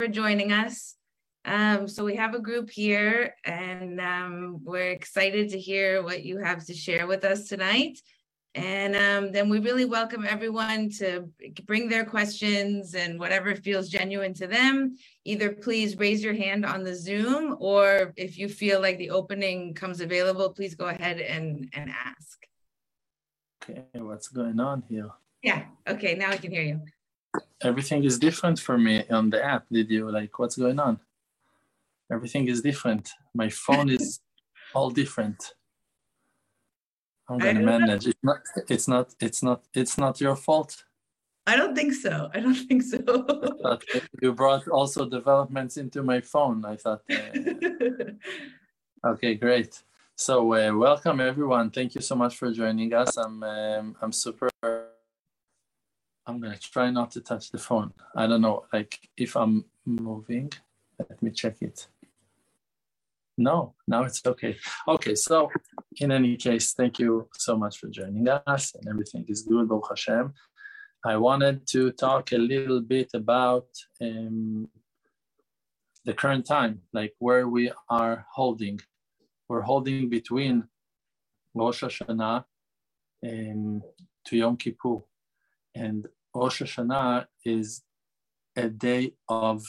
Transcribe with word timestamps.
for 0.00 0.08
joining 0.08 0.50
us. 0.50 0.96
Um, 1.44 1.86
so 1.86 2.06
we 2.06 2.16
have 2.16 2.34
a 2.34 2.40
group 2.40 2.70
here 2.70 3.34
and 3.44 4.00
um, 4.00 4.60
we're 4.64 4.92
excited 4.92 5.50
to 5.50 5.58
hear 5.58 6.02
what 6.02 6.24
you 6.24 6.38
have 6.38 6.64
to 6.68 6.74
share 6.74 7.06
with 7.06 7.22
us 7.22 7.48
tonight. 7.48 7.98
And 8.54 8.96
um, 8.96 9.30
then 9.30 9.50
we 9.50 9.58
really 9.58 9.84
welcome 9.84 10.24
everyone 10.26 10.88
to 11.00 11.28
bring 11.66 11.90
their 11.90 12.06
questions 12.06 12.94
and 12.94 13.20
whatever 13.20 13.54
feels 13.54 13.90
genuine 13.90 14.32
to 14.34 14.46
them. 14.46 14.96
Either 15.26 15.52
please 15.52 15.98
raise 15.98 16.24
your 16.24 16.34
hand 16.34 16.64
on 16.64 16.82
the 16.82 16.94
Zoom, 16.94 17.56
or 17.60 18.14
if 18.16 18.38
you 18.38 18.48
feel 18.48 18.80
like 18.80 18.96
the 18.96 19.10
opening 19.10 19.74
comes 19.74 20.00
available, 20.00 20.48
please 20.48 20.74
go 20.74 20.86
ahead 20.86 21.20
and, 21.20 21.68
and 21.74 21.90
ask. 21.90 22.46
Okay, 23.68 23.84
what's 24.00 24.28
going 24.28 24.60
on 24.60 24.82
here? 24.88 25.10
Yeah, 25.42 25.64
okay, 25.86 26.14
now 26.14 26.30
I 26.30 26.38
can 26.38 26.52
hear 26.52 26.62
you 26.62 26.80
everything 27.62 28.04
is 28.04 28.18
different 28.18 28.58
for 28.58 28.78
me 28.78 29.04
on 29.08 29.30
the 29.30 29.42
app. 29.44 29.66
Did 29.70 29.90
you 29.90 30.10
like 30.10 30.38
what's 30.38 30.56
going 30.56 30.78
on? 30.78 31.00
Everything 32.12 32.48
is 32.48 32.60
different. 32.60 33.10
My 33.34 33.48
phone 33.48 33.88
is 33.88 34.20
all 34.74 34.90
different. 34.90 35.54
I'm 37.28 37.38
gonna 37.38 37.60
manage. 37.60 38.08
It's 38.08 38.18
not. 38.22 38.40
It's 38.68 38.88
not. 38.88 39.14
It's 39.20 39.42
not. 39.42 39.62
It's 39.72 39.96
not 39.98 40.20
your 40.20 40.34
fault. 40.34 40.84
I 41.46 41.56
don't 41.56 41.74
think 41.74 41.94
so. 41.94 42.28
I 42.34 42.40
don't 42.40 42.54
think 42.68 42.82
so. 42.82 43.26
you 44.20 44.32
brought 44.32 44.66
also 44.68 45.08
developments 45.08 45.76
into 45.76 46.02
my 46.02 46.20
phone. 46.20 46.64
I 46.64 46.76
thought. 46.76 47.02
Uh, 47.10 48.10
okay, 49.12 49.34
great. 49.36 49.82
So 50.16 50.54
uh, 50.54 50.74
welcome 50.74 51.20
everyone. 51.20 51.70
Thank 51.70 51.94
you 51.94 52.00
so 52.00 52.14
much 52.16 52.36
for 52.36 52.52
joining 52.52 52.92
us. 52.92 53.16
I'm 53.16 53.42
um, 53.42 53.96
I'm 54.02 54.12
super 54.12 54.50
I'm 56.30 56.40
gonna 56.40 56.56
try 56.56 56.90
not 56.90 57.10
to 57.12 57.20
touch 57.20 57.50
the 57.50 57.58
phone. 57.58 57.92
I 58.14 58.28
don't 58.28 58.40
know, 58.40 58.64
like 58.72 59.00
if 59.16 59.36
I'm 59.36 59.64
moving, 59.84 60.52
let 60.96 61.20
me 61.20 61.32
check 61.32 61.56
it. 61.60 61.88
No, 63.36 63.74
now 63.88 64.04
it's 64.04 64.24
okay. 64.24 64.56
Okay, 64.86 65.16
so 65.16 65.50
in 65.96 66.12
any 66.12 66.36
case, 66.36 66.72
thank 66.72 67.00
you 67.00 67.28
so 67.32 67.56
much 67.56 67.78
for 67.78 67.88
joining 67.88 68.28
us 68.28 68.74
and 68.76 68.86
everything 68.86 69.24
is 69.28 69.42
good, 69.42 69.68
Baruch 69.68 69.88
Hashem. 69.88 70.32
I 71.04 71.16
wanted 71.16 71.66
to 71.68 71.90
talk 71.90 72.30
a 72.30 72.38
little 72.38 72.80
bit 72.80 73.10
about 73.14 73.66
um, 74.00 74.68
the 76.04 76.14
current 76.14 76.46
time, 76.46 76.82
like 76.92 77.14
where 77.18 77.48
we 77.48 77.72
are 77.88 78.26
holding. 78.32 78.78
We're 79.48 79.62
holding 79.62 80.08
between 80.08 80.68
Rosh 81.54 81.82
Hashanah 81.82 82.44
um, 83.26 83.82
to 84.26 84.36
Yom 84.36 84.56
Kippur. 84.56 84.98
And 85.74 86.06
Rosh 86.34 86.62
Hashanah 86.62 87.26
is 87.44 87.82
a 88.56 88.68
day 88.68 89.14
of 89.28 89.64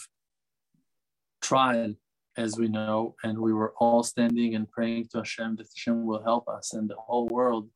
trial, 1.42 1.95
as 2.38 2.58
we 2.58 2.68
know, 2.68 3.16
and 3.23 3.38
we 3.40 3.52
were 3.52 3.73
all 3.80 4.03
standing 4.03 4.56
and 4.56 4.70
praying 4.70 5.08
to 5.12 5.20
Hashem 5.20 5.56
that 5.58 5.68
Hashem 5.76 6.06
will 6.06 6.23
help 6.23 6.48
us 6.48 6.73
and 6.73 6.90
the 6.90 6.95
whole 6.95 7.28
world. 7.28 7.70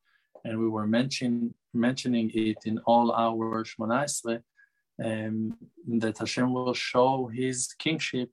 And 0.43 0.59
we 0.59 0.69
were 0.69 0.85
mention, 0.85 1.55
mentioning 1.73 2.29
it 2.33 2.57
in 2.65 2.77
all 2.85 3.11
our 3.11 3.63
Shmona 3.63 4.41
um, 5.03 5.57
that 5.99 6.19
Hashem 6.19 6.53
will 6.53 6.73
show 6.73 7.27
His 7.33 7.73
kingship 7.79 8.29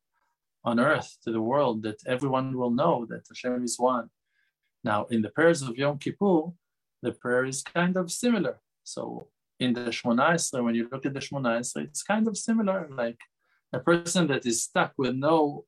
on 0.65 0.79
earth 0.79 1.17
to 1.25 1.33
the 1.33 1.41
world, 1.41 1.83
that 1.83 2.07
everyone 2.07 2.57
will 2.57 2.71
know 2.71 3.07
that 3.07 3.27
Hashem 3.29 3.65
is 3.65 3.79
one. 3.79 4.11
Now, 4.85 5.07
in 5.07 5.23
the 5.23 5.31
prayers 5.31 5.63
of 5.63 5.77
Yom 5.77 5.99
Kippur, 5.99 6.53
the 7.03 7.13
prayer 7.13 7.47
is 7.47 7.63
kind 7.63 7.97
of 7.97 8.13
similar. 8.13 8.61
So 8.85 9.27
in 9.63 9.73
the 9.75 9.93
Shmona 9.97 10.35
Esrei, 10.35 10.65
when 10.65 10.75
you 10.75 10.89
look 10.91 11.07
at 11.07 11.15
the 11.15 11.21
Shmona 11.21 11.61
Esrei, 11.61 11.85
it's 11.85 12.03
kind 12.03 12.27
of 12.27 12.37
similar. 12.37 12.89
Like 12.91 13.21
a 13.73 13.81
person 13.81 14.27
that 14.29 14.45
is 14.45 14.65
stuck 14.65 14.93
with 14.99 15.15
no 15.15 15.65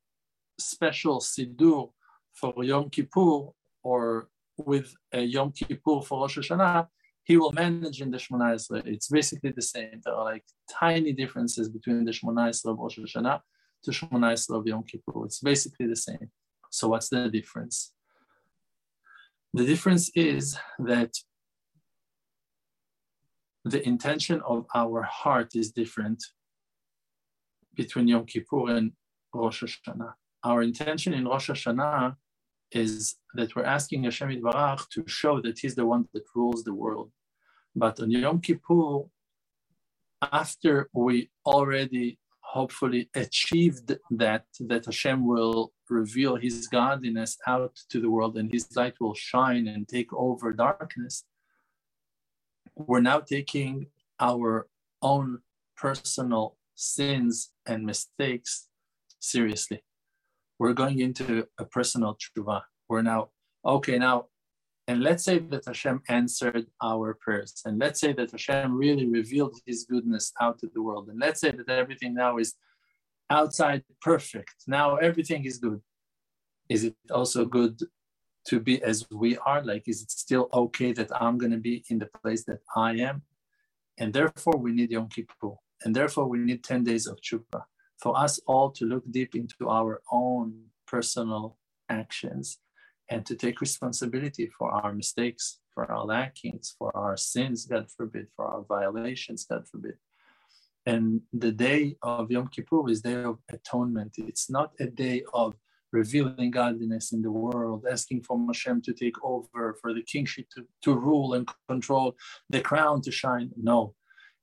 special 0.59 1.21
Siddur 1.21 1.91
for 2.35 2.53
Yom 2.65 2.91
Kippur 2.91 3.51
or 3.83 4.29
with 4.57 4.95
a 5.13 5.23
Yom 5.23 5.53
Kippur 5.53 6.03
for 6.03 6.21
Rosh 6.23 6.39
Hashanah, 6.39 6.87
he 7.23 7.37
will 7.37 7.53
manage 7.53 8.01
in 8.03 8.11
the 8.11 8.19
Shmona. 8.19 8.49
It's 8.87 9.09
basically 9.09 9.53
the 9.53 9.63
same. 9.63 10.01
There 10.05 10.15
are 10.15 10.25
like 10.25 10.45
tiny 10.71 11.13
differences 11.13 11.69
between 11.69 12.05
the 12.05 12.13
Shmona 12.13 12.45
of 12.69 12.79
Rosh 12.79 12.99
Hashanah 12.99 13.41
to 13.85 13.91
Shmona 13.91 14.57
of 14.57 14.67
Yom 14.67 14.83
Kippur. 14.83 15.25
It's 15.25 15.41
basically 15.41 15.87
the 15.87 15.97
same. 15.97 16.31
So 16.71 16.89
what's 16.89 17.09
the 17.09 17.29
difference? 17.29 17.93
The 19.53 19.65
difference 19.65 20.11
is 20.17 20.59
that 20.81 21.13
the 23.65 23.87
intention 23.87 24.41
of 24.47 24.67
our 24.75 25.03
heart 25.03 25.57
is 25.57 25.73
different 25.73 26.23
between 27.75 28.09
Yom 28.09 28.27
Kippur 28.27 28.69
and 28.71 28.93
Rosh 29.33 29.63
Hashanah. 29.63 30.13
Our 30.45 30.63
intention 30.63 31.15
in 31.15 31.25
Rosh 31.25 31.51
Hashanah 31.51 32.17
is 32.73 33.17
that 33.35 33.57
we're 33.57 33.65
asking 33.65 34.05
Hashem 34.05 34.29
Yitbarach 34.29 34.89
to 34.91 35.05
show 35.07 35.41
that 35.41 35.59
He's 35.59 35.75
the 35.75 35.87
one 35.87 36.09
that 36.13 36.25
rules 36.35 36.63
the 36.65 36.75
world. 36.75 37.11
But 37.75 37.99
on 38.01 38.11
Yom 38.11 38.41
Kippur, 38.41 39.05
after 40.33 40.91
we 40.93 41.31
already 41.47 42.19
hopefully 42.41 43.09
achieved 43.15 43.97
that, 44.11 44.45
that 44.61 44.85
Hashem 44.85 45.27
will 45.27 45.73
reveal 45.89 46.37
His 46.37 46.69
godliness 46.69 47.39
out 47.47 47.77
to 47.89 48.01
the 48.01 48.11
world 48.11 48.37
and 48.37 48.53
His 48.53 48.69
light 48.77 48.95
will 49.01 49.15
shine 49.15 49.67
and 49.69 49.89
take 49.89 50.13
over 50.13 50.53
darkness, 50.53 51.25
we're 52.77 53.01
now 53.01 53.21
taking 53.21 53.87
our 54.21 54.67
own 55.03 55.39
personal 55.77 56.57
sins 56.75 57.51
and 57.67 57.85
mistakes 57.85 58.69
seriously. 59.21 59.83
We're 60.59 60.73
going 60.73 61.01
into 61.01 61.47
a 61.59 61.65
personal 61.65 62.17
tshuva. 62.17 62.63
We're 62.89 63.03
now, 63.03 63.31
okay, 63.65 63.99
now, 63.99 64.27
and 64.87 65.03
let's 65.03 65.25
say 65.25 65.39
that 65.39 65.65
Hashem 65.67 66.03
answered 66.09 66.67
our 66.83 67.17
prayers. 67.21 67.63
And 67.65 67.79
let's 67.79 68.01
say 68.01 68.13
that 68.13 68.31
Hashem 68.31 68.77
really 68.77 69.07
revealed 69.07 69.57
his 69.67 69.85
goodness 69.85 70.33
out 70.41 70.59
to 70.59 70.69
the 70.75 70.83
world. 70.83 71.09
And 71.09 71.19
let's 71.19 71.41
say 71.41 71.51
that 71.53 71.69
everything 71.69 72.15
now 72.15 72.37
is 72.37 72.55
outside 73.31 73.83
perfect. 74.03 74.55
Now 74.67 74.97
everything 74.97 75.47
is 75.47 75.59
good. 75.59 75.81
Is 76.69 76.85
it 76.85 76.95
also 77.11 77.47
good 77.47 77.81
to 78.47 78.61
be 78.61 78.83
as 78.83 79.07
we 79.11 79.37
are? 79.39 79.63
Like, 79.65 79.89
is 79.89 80.03
it 80.03 80.11
still 80.11 80.49
okay 80.53 80.93
that 80.93 81.11
I'm 81.21 81.39
going 81.39 81.53
to 81.53 81.59
be 81.59 81.85
in 81.89 81.99
the 81.99 82.11
place 82.23 82.45
that 82.45 82.61
I 82.77 82.93
am? 82.97 83.23
And 83.99 84.13
therefore, 84.13 84.57
we 84.57 84.73
need 84.73 84.91
Yom 84.91 85.09
Kippur. 85.09 85.55
And 85.85 85.95
therefore, 85.95 86.27
we 86.27 86.39
need 86.39 86.65
10 86.65 86.85
days 86.85 87.07
of 87.07 87.19
tshuva 87.21 87.65
for 87.99 88.19
us 88.19 88.41
all 88.47 88.71
to 88.73 88.85
look 88.85 89.05
deep 89.11 89.35
into 89.35 89.69
our 89.69 90.03
own 90.11 90.65
personal 90.87 91.59
actions 91.89 92.59
and 93.09 93.25
to 93.27 93.35
take 93.35 93.61
responsibility 93.61 94.51
for 94.59 94.71
our 94.71 94.93
mistakes, 94.93 95.61
for 95.73 95.91
our 95.91 96.05
lackings, 96.05 96.75
for 96.79 96.97
our 96.97 97.17
sins, 97.17 97.67
God 97.67 97.91
forbid, 97.91 98.29
for 98.35 98.47
our 98.47 98.63
violations, 98.63 99.45
God 99.45 99.69
forbid. 99.69 99.95
And 100.87 101.23
the 101.33 101.53
day 101.53 101.97
of 102.03 102.31
Yom 102.31 102.49
Kippur 102.49 102.91
is 102.91 103.01
day 103.01 103.23
of 103.25 103.39
atonement. 103.51 104.15
It's 104.19 104.51
not 104.51 104.73
a 104.81 104.87
day 104.87 105.23
of 105.33 105.55
revealing 105.95 106.51
godliness 106.51 107.13
in 107.13 107.23
the 107.23 107.31
world, 107.31 107.87
asking 107.91 108.21
for 108.25 108.37
Hashem 108.49 108.83
to 108.83 108.93
take 108.93 109.19
over, 109.23 109.77
for 109.81 109.95
the 109.95 110.03
kingship 110.03 110.47
to, 110.55 110.67
to 110.83 110.93
rule 110.93 111.35
and 111.35 111.49
control, 111.69 112.17
the 112.51 112.61
crown 112.61 113.01
to 113.03 113.13
shine. 113.13 113.51
No, 113.57 113.95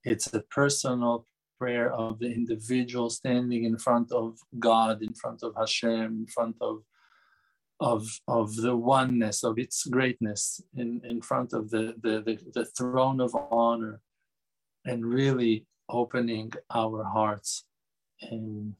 it's 0.05 0.27
a 0.33 0.41
personal 0.59 1.27
prayer 1.59 1.91
of 1.93 2.19
the 2.19 2.31
individual 2.41 3.09
standing 3.09 3.65
in 3.65 3.77
front 3.77 4.11
of 4.13 4.39
God, 4.57 5.03
in 5.03 5.13
front 5.13 5.43
of 5.43 5.51
Hashem, 5.61 6.09
in 6.21 6.27
front 6.27 6.55
of 6.61 6.75
of, 7.93 8.03
of 8.27 8.55
the 8.55 8.75
oneness, 8.75 9.43
of 9.43 9.57
its 9.57 9.87
greatness, 9.87 10.61
in, 10.75 11.01
in 11.03 11.19
front 11.19 11.51
of 11.51 11.71
the, 11.71 11.95
the, 12.03 12.21
the, 12.27 12.37
the 12.53 12.65
throne 12.77 13.19
of 13.19 13.35
honor, 13.49 14.01
and 14.85 15.03
really 15.03 15.65
opening 15.89 16.53
our 16.69 17.03
hearts 17.03 17.65
and 18.21 18.75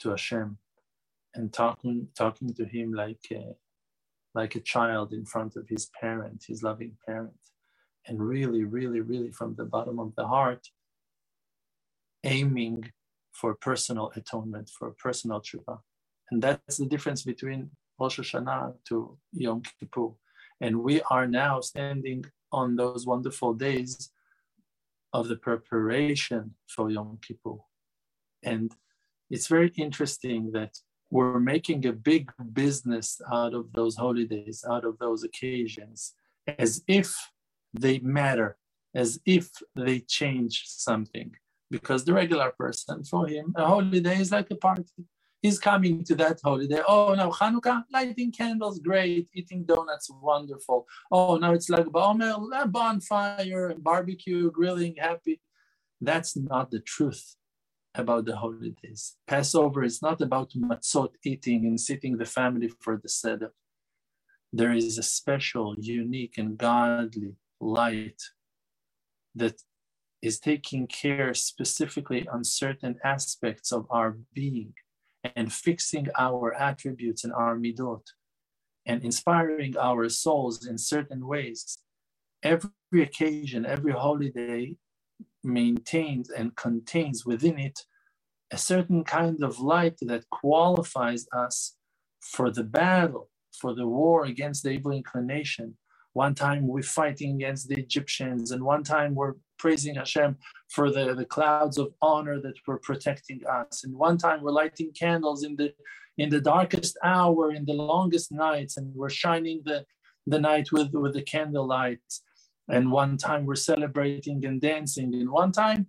to 0.00 0.08
Hashem 0.08 0.56
and 1.34 1.52
talking 1.52 2.08
talking 2.16 2.52
to 2.54 2.64
him 2.64 2.92
like 2.92 3.26
a, 3.32 3.54
like 4.34 4.54
a 4.54 4.60
child 4.60 5.12
in 5.12 5.24
front 5.24 5.56
of 5.56 5.68
his 5.68 5.90
parent, 6.00 6.44
his 6.48 6.62
loving 6.62 6.96
parent, 7.06 7.38
and 8.06 8.20
really, 8.20 8.64
really, 8.64 9.00
really 9.00 9.30
from 9.30 9.54
the 9.54 9.64
bottom 9.64 9.98
of 9.98 10.14
the 10.16 10.26
heart, 10.26 10.68
aiming 12.24 12.92
for 13.32 13.54
personal 13.54 14.10
atonement, 14.16 14.68
for 14.68 14.90
personal 14.90 15.40
tshuva. 15.40 15.80
And 16.30 16.42
that's 16.42 16.76
the 16.78 16.86
difference 16.86 17.22
between 17.22 17.70
Rosh 17.98 18.18
Hashanah 18.18 18.74
to 18.88 19.18
Yom 19.32 19.62
Kippur. 19.78 20.10
And 20.60 20.82
we 20.82 21.00
are 21.02 21.26
now 21.26 21.60
standing 21.60 22.24
on 22.52 22.76
those 22.76 23.06
wonderful 23.06 23.54
days 23.54 24.10
of 25.12 25.28
the 25.28 25.36
preparation 25.36 26.54
for 26.66 26.90
Yom 26.90 27.18
Kippur. 27.26 27.58
And 28.42 28.72
it's 29.30 29.46
very 29.46 29.72
interesting 29.76 30.52
that 30.52 30.78
we're 31.10 31.40
making 31.40 31.86
a 31.86 31.92
big 31.92 32.30
business 32.52 33.20
out 33.32 33.54
of 33.54 33.72
those 33.72 33.96
holidays, 33.96 34.64
out 34.68 34.84
of 34.84 34.98
those 34.98 35.24
occasions, 35.24 36.14
as 36.58 36.82
if 36.86 37.14
they 37.72 37.98
matter, 38.00 38.56
as 38.94 39.18
if 39.24 39.50
they 39.74 40.00
change 40.00 40.64
something. 40.66 41.34
Because 41.70 42.04
the 42.04 42.14
regular 42.14 42.50
person, 42.58 43.04
for 43.04 43.26
him, 43.26 43.54
a 43.56 43.66
holiday 43.66 44.20
is 44.20 44.32
like 44.32 44.50
a 44.50 44.56
party. 44.56 44.84
He's 45.42 45.58
coming 45.58 46.02
to 46.04 46.14
that 46.16 46.40
holiday. 46.42 46.82
Oh, 46.86 47.14
now 47.14 47.30
Hanukkah, 47.30 47.84
lighting 47.92 48.32
candles, 48.32 48.78
great. 48.80 49.28
Eating 49.34 49.64
donuts, 49.64 50.10
wonderful. 50.10 50.86
Oh, 51.12 51.36
now 51.36 51.52
it's 51.52 51.68
like 51.68 51.86
a 51.86 52.66
bonfire, 52.66 53.74
barbecue, 53.78 54.50
grilling, 54.50 54.96
happy. 54.96 55.40
That's 56.00 56.36
not 56.36 56.70
the 56.70 56.80
truth 56.80 57.36
about 57.98 58.24
the 58.24 58.36
holidays. 58.36 59.16
Passover 59.26 59.82
is 59.84 60.00
not 60.02 60.20
about 60.20 60.50
matzot 60.52 61.10
eating 61.24 61.66
and 61.66 61.80
sitting 61.80 62.16
the 62.16 62.24
family 62.24 62.68
for 62.80 62.96
the 63.02 63.08
seder. 63.08 63.52
There 64.52 64.72
is 64.72 64.98
a 64.98 65.02
special, 65.02 65.74
unique, 65.78 66.38
and 66.38 66.56
godly 66.56 67.34
light 67.60 68.22
that 69.34 69.60
is 70.22 70.40
taking 70.40 70.86
care 70.86 71.34
specifically 71.34 72.26
on 72.28 72.42
certain 72.44 72.96
aspects 73.04 73.72
of 73.72 73.86
our 73.90 74.16
being 74.34 74.74
and 75.36 75.52
fixing 75.52 76.08
our 76.18 76.54
attributes 76.54 77.24
and 77.24 77.32
our 77.32 77.56
midot 77.56 78.02
and 78.86 79.04
inspiring 79.04 79.76
our 79.76 80.08
souls 80.08 80.66
in 80.66 80.78
certain 80.78 81.26
ways. 81.26 81.78
Every 82.42 83.02
occasion, 83.02 83.66
every 83.66 83.92
holiday 83.92 84.76
maintains 85.44 86.30
and 86.30 86.56
contains 86.56 87.24
within 87.24 87.58
it 87.58 87.80
a 88.50 88.58
certain 88.58 89.04
kind 89.04 89.42
of 89.42 89.60
light 89.60 89.96
that 90.00 90.28
qualifies 90.30 91.26
us 91.36 91.76
for 92.20 92.50
the 92.50 92.64
battle, 92.64 93.28
for 93.60 93.74
the 93.74 93.86
war 93.86 94.24
against 94.24 94.62
the 94.62 94.70
evil 94.70 94.92
inclination. 94.92 95.76
One 96.14 96.34
time 96.34 96.66
we're 96.66 96.82
fighting 96.82 97.36
against 97.36 97.68
the 97.68 97.78
Egyptians, 97.78 98.50
and 98.50 98.62
one 98.62 98.82
time 98.82 99.14
we're 99.14 99.34
praising 99.58 99.96
Hashem 99.96 100.36
for 100.70 100.90
the, 100.90 101.14
the 101.14 101.24
clouds 101.24 101.78
of 101.78 101.92
honor 102.00 102.40
that 102.40 102.54
were 102.66 102.78
protecting 102.78 103.40
us. 103.46 103.84
And 103.84 103.94
one 103.94 104.16
time 104.18 104.42
we're 104.42 104.50
lighting 104.50 104.92
candles 104.98 105.44
in 105.44 105.56
the 105.56 105.72
in 106.16 106.30
the 106.30 106.40
darkest 106.40 106.98
hour, 107.04 107.52
in 107.54 107.64
the 107.64 107.72
longest 107.74 108.32
nights, 108.32 108.76
and 108.76 108.92
we're 108.94 109.08
shining 109.08 109.62
the, 109.64 109.84
the 110.26 110.40
night 110.40 110.72
with, 110.72 110.92
with 110.92 111.14
the 111.14 111.22
candle 111.22 111.66
lights. 111.66 112.22
And 112.68 112.90
one 112.90 113.16
time 113.16 113.46
we're 113.46 113.54
celebrating 113.54 114.44
and 114.44 114.60
dancing. 114.60 115.14
And 115.14 115.30
one 115.30 115.52
time 115.52 115.86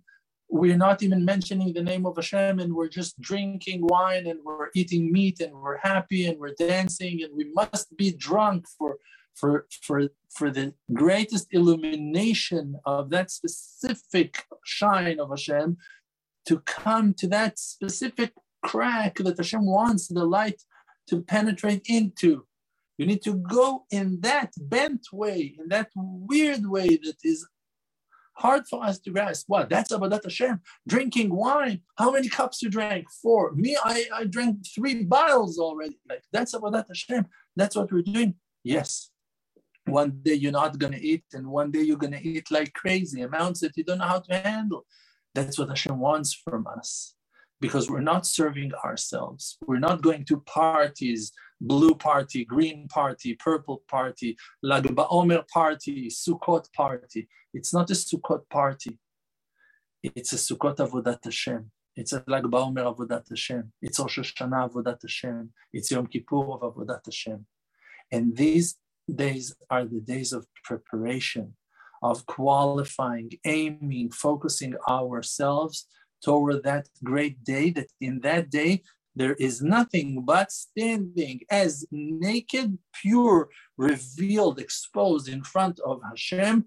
we're 0.48 0.76
not 0.76 1.02
even 1.02 1.24
mentioning 1.24 1.72
the 1.72 1.82
name 1.82 2.04
of 2.06 2.16
Hashem 2.16 2.58
and 2.58 2.74
we're 2.74 2.88
just 2.88 3.20
drinking 3.20 3.86
wine 3.86 4.26
and 4.26 4.40
we're 4.44 4.70
eating 4.74 5.12
meat 5.12 5.40
and 5.40 5.52
we're 5.52 5.78
happy 5.78 6.26
and 6.26 6.38
we're 6.38 6.54
dancing 6.58 7.22
and 7.22 7.32
we 7.36 7.52
must 7.54 7.96
be 7.96 8.12
drunk 8.12 8.66
for 8.76 8.96
for 9.34 9.66
for 9.82 10.08
for 10.28 10.50
the 10.50 10.74
greatest 10.92 11.46
illumination 11.52 12.76
of 12.84 13.10
that 13.10 13.30
specific 13.30 14.44
shine 14.64 15.20
of 15.20 15.30
Hashem 15.30 15.76
to 16.46 16.60
come 16.60 17.14
to 17.14 17.28
that 17.28 17.58
specific 17.58 18.32
crack 18.62 19.16
that 19.16 19.36
Hashem 19.36 19.64
wants 19.64 20.08
the 20.08 20.24
light 20.24 20.62
to 21.08 21.22
penetrate 21.22 21.82
into. 21.86 22.46
You 23.00 23.06
need 23.06 23.22
to 23.22 23.32
go 23.32 23.86
in 23.90 24.20
that 24.20 24.52
bent 24.60 25.06
way, 25.10 25.54
in 25.58 25.68
that 25.70 25.88
weird 25.96 26.66
way 26.66 26.86
that 27.02 27.16
is 27.24 27.48
hard 28.34 28.68
for 28.68 28.84
us 28.84 28.98
to 28.98 29.10
grasp. 29.10 29.46
What? 29.48 29.70
That's 29.70 29.90
Avodat 29.90 30.24
Hashem. 30.24 30.60
Drinking 30.86 31.34
wine. 31.34 31.80
How 31.96 32.10
many 32.10 32.28
cups 32.28 32.60
you 32.60 32.68
drank? 32.68 33.06
Four. 33.22 33.52
Me, 33.52 33.74
I, 33.82 34.04
I 34.14 34.24
drank 34.24 34.66
three 34.74 35.04
bottles 35.04 35.58
already. 35.58 35.98
Like 36.10 36.24
that's 36.30 36.54
Avodat 36.54 36.88
Hashem. 36.88 37.24
That's 37.56 37.74
what 37.74 37.90
we're 37.90 38.02
doing. 38.02 38.34
Yes. 38.64 39.08
One 39.86 40.20
day 40.20 40.34
you're 40.34 40.52
not 40.52 40.78
to 40.78 41.00
eat, 41.00 41.24
and 41.32 41.46
one 41.46 41.70
day 41.70 41.80
you're 41.80 41.96
to 41.96 42.20
eat 42.20 42.50
like 42.50 42.74
crazy 42.74 43.22
amounts 43.22 43.60
that 43.60 43.78
you 43.78 43.84
don't 43.84 43.96
know 43.96 44.12
how 44.14 44.20
to 44.20 44.34
handle. 44.34 44.84
That's 45.34 45.58
what 45.58 45.70
Hashem 45.70 45.98
wants 45.98 46.34
from 46.34 46.66
us 46.66 47.14
because 47.60 47.90
we're 47.90 48.00
not 48.00 48.26
serving 48.26 48.72
ourselves. 48.84 49.56
We're 49.66 49.78
not 49.78 50.02
going 50.02 50.24
to 50.26 50.40
parties, 50.40 51.32
blue 51.60 51.94
party, 51.94 52.44
green 52.44 52.88
party, 52.88 53.34
purple 53.34 53.82
party, 53.88 54.36
Lag 54.62 54.84
BaOmer 54.84 55.46
party, 55.48 56.08
Sukkot 56.08 56.72
party. 56.72 57.28
It's 57.52 57.74
not 57.74 57.90
a 57.90 57.94
Sukkot 57.94 58.48
party. 58.48 58.98
It's 60.02 60.32
a 60.32 60.36
Sukkot 60.36 60.76
Avodat 60.76 61.24
Hashem. 61.24 61.70
It's 61.94 62.12
a 62.12 62.24
Lag 62.26 62.44
BaOmer 62.44 62.94
Avodat 62.94 63.28
Hashem. 63.28 63.72
It's 63.82 63.98
Rosh 63.98 64.18
Hashanah 64.18 64.70
Avodat 64.70 65.02
Hashem. 65.02 65.52
It's 65.72 65.90
Yom 65.90 66.06
Kippur 66.06 66.52
of 66.54 66.74
Avodat 66.74 67.04
Hashem. 67.04 67.44
And 68.10 68.36
these 68.36 68.76
days 69.14 69.54
are 69.68 69.84
the 69.84 70.00
days 70.00 70.32
of 70.32 70.46
preparation, 70.64 71.56
of 72.02 72.24
qualifying, 72.26 73.30
aiming, 73.44 74.10
focusing 74.12 74.74
ourselves 74.88 75.86
toward 76.22 76.62
that 76.62 76.88
great 77.02 77.44
day, 77.44 77.70
that 77.70 77.88
in 78.00 78.20
that 78.20 78.50
day 78.50 78.82
there 79.14 79.34
is 79.34 79.60
nothing 79.60 80.24
but 80.24 80.52
standing 80.52 81.40
as 81.50 81.84
naked, 81.90 82.78
pure, 82.94 83.48
revealed, 83.76 84.58
exposed 84.58 85.28
in 85.28 85.42
front 85.42 85.80
of 85.80 86.00
Hashem 86.08 86.66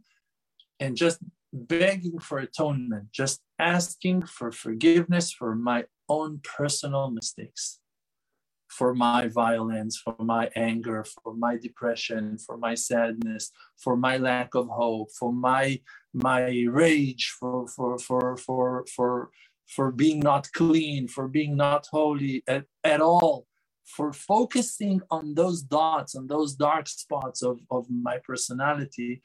and 0.80 0.96
just 0.96 1.20
begging 1.54 2.20
for 2.20 2.40
atonement, 2.40 3.12
just 3.12 3.42
asking 3.60 4.26
for 4.26 4.52
forgiveness 4.52 5.32
for 5.32 5.56
my 5.56 5.86
own 6.10 6.42
personal 6.44 7.10
mistakes 7.12 7.80
for 8.74 8.96
my 8.96 9.28
violence, 9.28 9.98
for 9.98 10.16
my 10.20 10.50
anger, 10.56 11.06
for 11.06 11.36
my 11.36 11.58
depression, 11.58 12.38
for 12.38 12.58
my 12.58 12.74
sadness, 12.74 13.52
for 13.78 13.96
my 13.96 14.18
lack 14.18 14.56
of 14.56 14.68
hope, 14.68 15.10
for 15.20 15.32
my 15.32 15.80
my 16.14 16.66
rage, 16.70 17.34
for 17.40 17.68
for 17.68 17.98
for 18.00 18.36
for 18.38 18.86
for 18.96 19.30
for 19.68 19.92
being 19.92 20.20
not 20.20 20.48
clean, 20.54 21.08
for 21.08 21.28
being 21.28 21.56
not 21.56 21.88
holy 21.92 22.44
at, 22.48 22.66
at 22.84 23.02
all, 23.02 23.48
for 23.86 24.14
focusing 24.14 25.02
on 25.12 25.34
those 25.36 25.62
dots, 25.62 26.16
on 26.16 26.28
those 26.28 26.56
dark 26.56 26.88
spots 26.88 27.42
of, 27.44 27.60
of 27.70 27.86
my 27.90 28.18
personality 28.24 29.22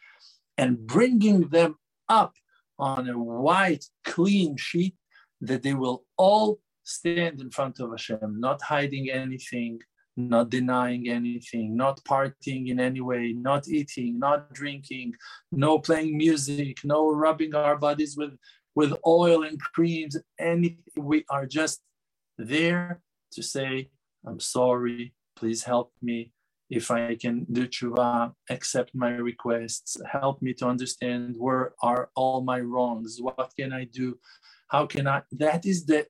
and 0.57 0.87
bringing 0.87 1.49
them 1.49 1.77
up 2.09 2.35
on 2.79 3.09
a 3.09 3.19
white, 3.19 3.85
clean 4.05 4.57
sheet 4.57 4.95
that 5.41 5.63
they 5.63 5.75
will 5.75 6.05
all 6.17 6.59
stand 6.83 7.41
in 7.41 7.51
front 7.51 7.81
of 7.81 7.91
Hashem, 7.91 8.41
not 8.41 8.63
hiding 8.63 9.11
anything, 9.11 9.81
not 10.17 10.51
denying 10.51 11.09
anything, 11.09 11.77
not 11.77 12.03
partying 12.05 12.69
in 12.69 12.81
any 12.81 13.01
way, 13.01 13.33
not 13.33 13.69
eating, 13.69 14.19
not 14.19 14.53
drinking, 14.53 15.15
no 15.53 15.79
playing 15.79 16.17
music, 16.17 16.79
no 16.83 17.11
rubbing 17.11 17.55
our 17.55 17.77
bodies 17.77 18.17
with, 18.17 18.33
with 18.79 18.93
oil 19.05 19.43
and 19.43 19.59
creams, 19.75 20.17
anything. 20.39 21.03
We 21.13 21.25
are 21.29 21.47
just 21.47 21.81
there 22.53 23.01
to 23.33 23.43
say, 23.43 23.91
I'm 24.25 24.39
sorry, 24.39 25.15
please 25.35 25.65
help 25.65 25.89
me. 26.01 26.33
If 26.71 26.93
I 26.93 27.17
can 27.17 27.37
do 27.51 27.67
tshuva, 27.67 28.35
accept 28.49 28.91
my 28.95 29.13
requests, 29.31 29.91
help 30.19 30.37
me 30.47 30.53
to 30.59 30.67
understand 30.69 31.35
where 31.45 31.73
are 31.83 32.11
all 32.15 32.41
my 32.53 32.61
wrongs, 32.61 33.19
what 33.21 33.51
can 33.59 33.73
I 33.73 33.83
do, 34.01 34.17
how 34.69 34.87
can 34.87 35.09
I, 35.09 35.23
that 35.33 35.67
is 35.67 35.85
the 35.85 36.07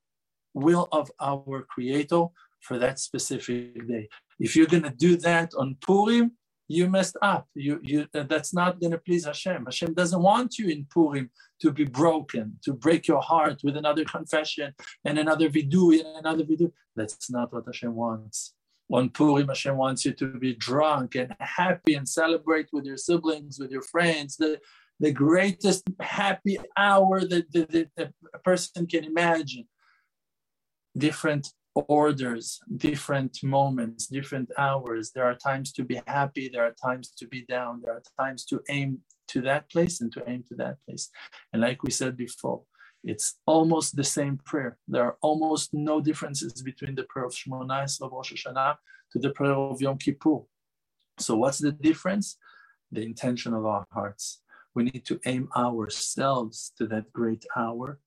will 0.52 0.88
of 0.92 1.10
our 1.30 1.62
Creator 1.74 2.24
for 2.60 2.76
that 2.78 2.98
specific 2.98 3.88
day. 3.88 4.08
If 4.38 4.54
you're 4.54 4.74
going 4.74 4.88
to 4.90 5.04
do 5.06 5.16
that 5.28 5.48
on 5.56 5.76
Purim, 5.80 6.32
you 6.68 6.88
messed 6.88 7.16
up. 7.22 7.48
You, 7.54 7.80
you, 7.82 8.06
that's 8.12 8.52
not 8.52 8.78
going 8.78 8.92
to 8.92 8.98
please 8.98 9.24
Hashem. 9.24 9.64
Hashem 9.64 9.94
doesn't 9.94 10.22
want 10.22 10.58
you 10.58 10.68
in 10.68 10.86
Purim 10.92 11.30
to 11.62 11.72
be 11.72 11.84
broken, 11.84 12.58
to 12.64 12.74
break 12.74 13.08
your 13.08 13.22
heart 13.22 13.60
with 13.64 13.76
another 13.76 14.04
confession 14.04 14.74
and 15.04 15.18
another 15.18 15.48
vidu 15.48 15.98
and 15.98 16.18
another 16.18 16.44
vidu. 16.44 16.70
That's 16.94 17.30
not 17.30 17.52
what 17.52 17.64
Hashem 17.66 17.94
wants. 17.94 18.54
On 18.92 19.08
Purim, 19.08 19.48
Hashem 19.48 19.76
wants 19.76 20.04
you 20.04 20.12
to 20.12 20.26
be 20.38 20.54
drunk 20.54 21.14
and 21.14 21.34
happy 21.40 21.94
and 21.94 22.08
celebrate 22.08 22.68
with 22.72 22.84
your 22.84 22.96
siblings, 22.96 23.58
with 23.58 23.70
your 23.70 23.82
friends, 23.82 24.36
the, 24.36 24.60
the 25.00 25.12
greatest 25.12 25.84
happy 26.00 26.58
hour 26.76 27.20
that, 27.20 27.50
that, 27.52 27.90
that 27.96 28.12
a 28.34 28.38
person 28.38 28.86
can 28.86 29.04
imagine 29.04 29.66
different 30.96 31.48
orders, 31.88 32.60
different 32.76 33.42
moments, 33.42 34.06
different 34.06 34.50
hours. 34.58 35.10
There 35.10 35.24
are 35.24 35.34
times 35.34 35.72
to 35.74 35.84
be 35.84 36.00
happy, 36.06 36.48
there 36.48 36.64
are 36.64 36.74
times 36.82 37.10
to 37.18 37.26
be 37.26 37.42
down, 37.42 37.82
there 37.82 37.94
are 37.94 38.02
times 38.18 38.44
to 38.46 38.60
aim 38.68 38.98
to 39.28 39.40
that 39.42 39.70
place 39.70 40.00
and 40.00 40.12
to 40.12 40.22
aim 40.28 40.44
to 40.48 40.54
that 40.56 40.76
place. 40.84 41.10
And 41.52 41.62
like 41.62 41.82
we 41.82 41.90
said 41.90 42.16
before, 42.16 42.62
it's 43.04 43.36
almost 43.46 43.96
the 43.96 44.04
same 44.04 44.38
prayer. 44.44 44.78
There 44.88 45.04
are 45.04 45.16
almost 45.22 45.72
no 45.72 46.00
differences 46.00 46.62
between 46.62 46.94
the 46.94 47.04
prayer 47.04 47.26
of 47.26 47.32
Shemona 47.32 47.84
of 48.02 48.12
Rosh 48.12 48.32
Hashanah 48.32 48.76
to 49.12 49.18
the 49.18 49.30
prayer 49.30 49.52
of 49.52 49.80
Yom 49.80 49.98
Kippur. 49.98 50.40
So 51.18 51.36
what's 51.36 51.58
the 51.58 51.72
difference? 51.72 52.36
The 52.90 53.02
intention 53.02 53.54
of 53.54 53.66
our 53.66 53.86
hearts. 53.92 54.40
We 54.74 54.84
need 54.84 55.04
to 55.06 55.20
aim 55.26 55.48
ourselves 55.56 56.72
to 56.78 56.86
that 56.86 57.12
great 57.12 57.44
hour, 57.56 57.98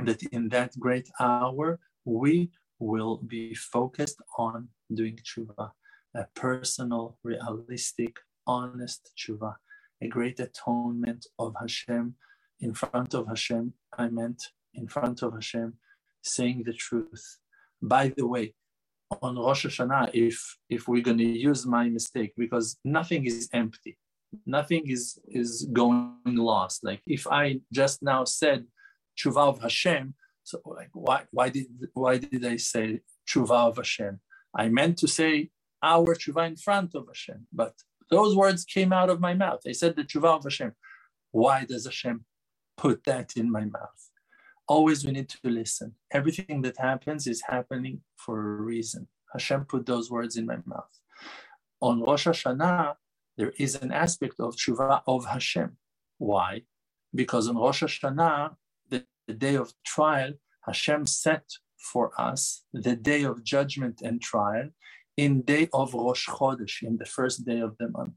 that 0.00 0.22
in 0.24 0.48
that 0.50 0.78
great 0.78 1.08
hour, 1.20 1.78
we 2.04 2.50
will 2.78 3.18
be 3.18 3.54
focused 3.54 4.20
on 4.36 4.68
doing 4.94 5.18
tshuva, 5.18 5.70
a 6.14 6.26
personal, 6.34 7.18
realistic, 7.22 8.18
honest 8.46 9.10
tshuva, 9.16 9.56
a 10.00 10.08
great 10.08 10.40
atonement 10.40 11.26
of 11.38 11.54
Hashem 11.60 12.14
in 12.60 12.74
front 12.74 13.14
of 13.14 13.28
Hashem. 13.28 13.72
I 13.96 14.08
meant 14.08 14.42
in 14.74 14.88
front 14.88 15.22
of 15.22 15.34
Hashem, 15.34 15.74
saying 16.22 16.62
the 16.64 16.72
truth. 16.72 17.38
By 17.82 18.12
the 18.16 18.26
way, 18.26 18.54
on 19.22 19.36
Rosh 19.36 19.66
Hashanah, 19.66 20.10
if 20.12 20.58
if 20.68 20.86
we're 20.88 21.02
going 21.02 21.18
to 21.18 21.24
use 21.24 21.66
my 21.66 21.88
mistake, 21.88 22.32
because 22.36 22.76
nothing 22.84 23.24
is 23.24 23.48
empty, 23.52 23.98
nothing 24.46 24.82
is 24.86 25.18
is 25.26 25.66
going 25.72 26.16
lost. 26.26 26.84
Like 26.84 27.02
if 27.06 27.26
I 27.26 27.60
just 27.72 28.02
now 28.02 28.24
said 28.24 28.66
Tshuva 29.18 29.48
of 29.48 29.62
Hashem, 29.62 30.14
so 30.48 30.60
like 30.64 30.90
why 30.94 31.24
why 31.30 31.48
did 31.50 31.66
why 31.92 32.16
did 32.16 32.44
I 32.54 32.56
say 32.56 33.00
Tshuva 33.28 33.58
of 33.68 33.76
Hashem? 33.76 34.14
I 34.56 34.68
meant 34.68 34.96
to 34.98 35.08
say 35.18 35.50
our 35.82 36.14
Tshuva 36.14 36.46
in 36.46 36.56
front 36.56 36.94
of 36.94 37.04
Hashem, 37.06 37.46
but 37.52 37.74
those 38.10 38.34
words 38.34 38.64
came 38.64 38.92
out 38.92 39.10
of 39.10 39.20
my 39.20 39.34
mouth. 39.34 39.62
I 39.66 39.72
said 39.72 39.94
the 39.94 40.04
Tshuva 40.04 40.30
of 40.38 40.44
Hashem. 40.44 40.72
Why 41.32 41.66
does 41.66 41.84
Hashem 41.84 42.24
put 42.78 43.04
that 43.04 43.28
in 43.36 43.50
my 43.50 43.64
mouth? 43.76 44.02
Always 44.66 45.04
we 45.04 45.12
need 45.12 45.28
to 45.28 45.50
listen. 45.60 45.88
Everything 46.18 46.62
that 46.62 46.78
happens 46.78 47.26
is 47.26 47.42
happening 47.54 48.00
for 48.16 48.36
a 48.40 48.62
reason. 48.72 49.08
Hashem 49.34 49.66
put 49.66 49.84
those 49.84 50.10
words 50.10 50.36
in 50.36 50.46
my 50.46 50.58
mouth. 50.64 50.94
On 51.80 52.02
Rosh 52.02 52.26
Hashanah, 52.26 52.94
there 53.36 53.52
is 53.58 53.74
an 53.76 53.92
aspect 53.92 54.36
of 54.40 54.56
tshuva 54.56 55.02
of 55.06 55.26
Hashem. 55.26 55.76
Why? 56.16 56.62
Because 57.14 57.48
on 57.48 57.56
Rosh 57.56 57.82
Hashanah, 57.82 58.56
the, 59.28 59.34
day 59.34 59.54
of 59.54 59.72
trial, 59.86 60.32
Hashem 60.66 61.06
set 61.06 61.44
for 61.78 62.10
us 62.20 62.64
the 62.72 62.96
day 62.96 63.22
of 63.22 63.44
judgment 63.44 64.00
and 64.02 64.20
trial 64.20 64.70
in 65.16 65.42
day 65.42 65.68
of 65.72 65.94
Rosh 65.94 66.28
Chodesh, 66.28 66.82
in 66.82 66.96
the 66.96 67.04
first 67.04 67.44
day 67.44 67.60
of 67.60 67.76
the 67.78 67.88
month. 67.88 68.14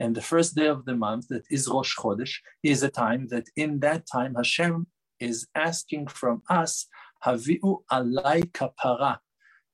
And 0.00 0.14
the 0.14 0.22
first 0.22 0.54
day 0.54 0.66
of 0.66 0.84
the 0.84 0.96
month, 0.96 1.28
that 1.28 1.44
is 1.50 1.68
Rosh 1.68 1.96
Chodesh, 1.96 2.34
is 2.62 2.82
a 2.82 2.88
time 2.88 3.28
that 3.28 3.46
in 3.56 3.80
that 3.80 4.06
time 4.10 4.34
Hashem 4.34 4.86
is 5.20 5.46
asking 5.54 6.08
from 6.08 6.42
us, 6.48 6.86
Haviu 7.24 7.82
alai 7.90 8.42
kapara. 8.52 9.18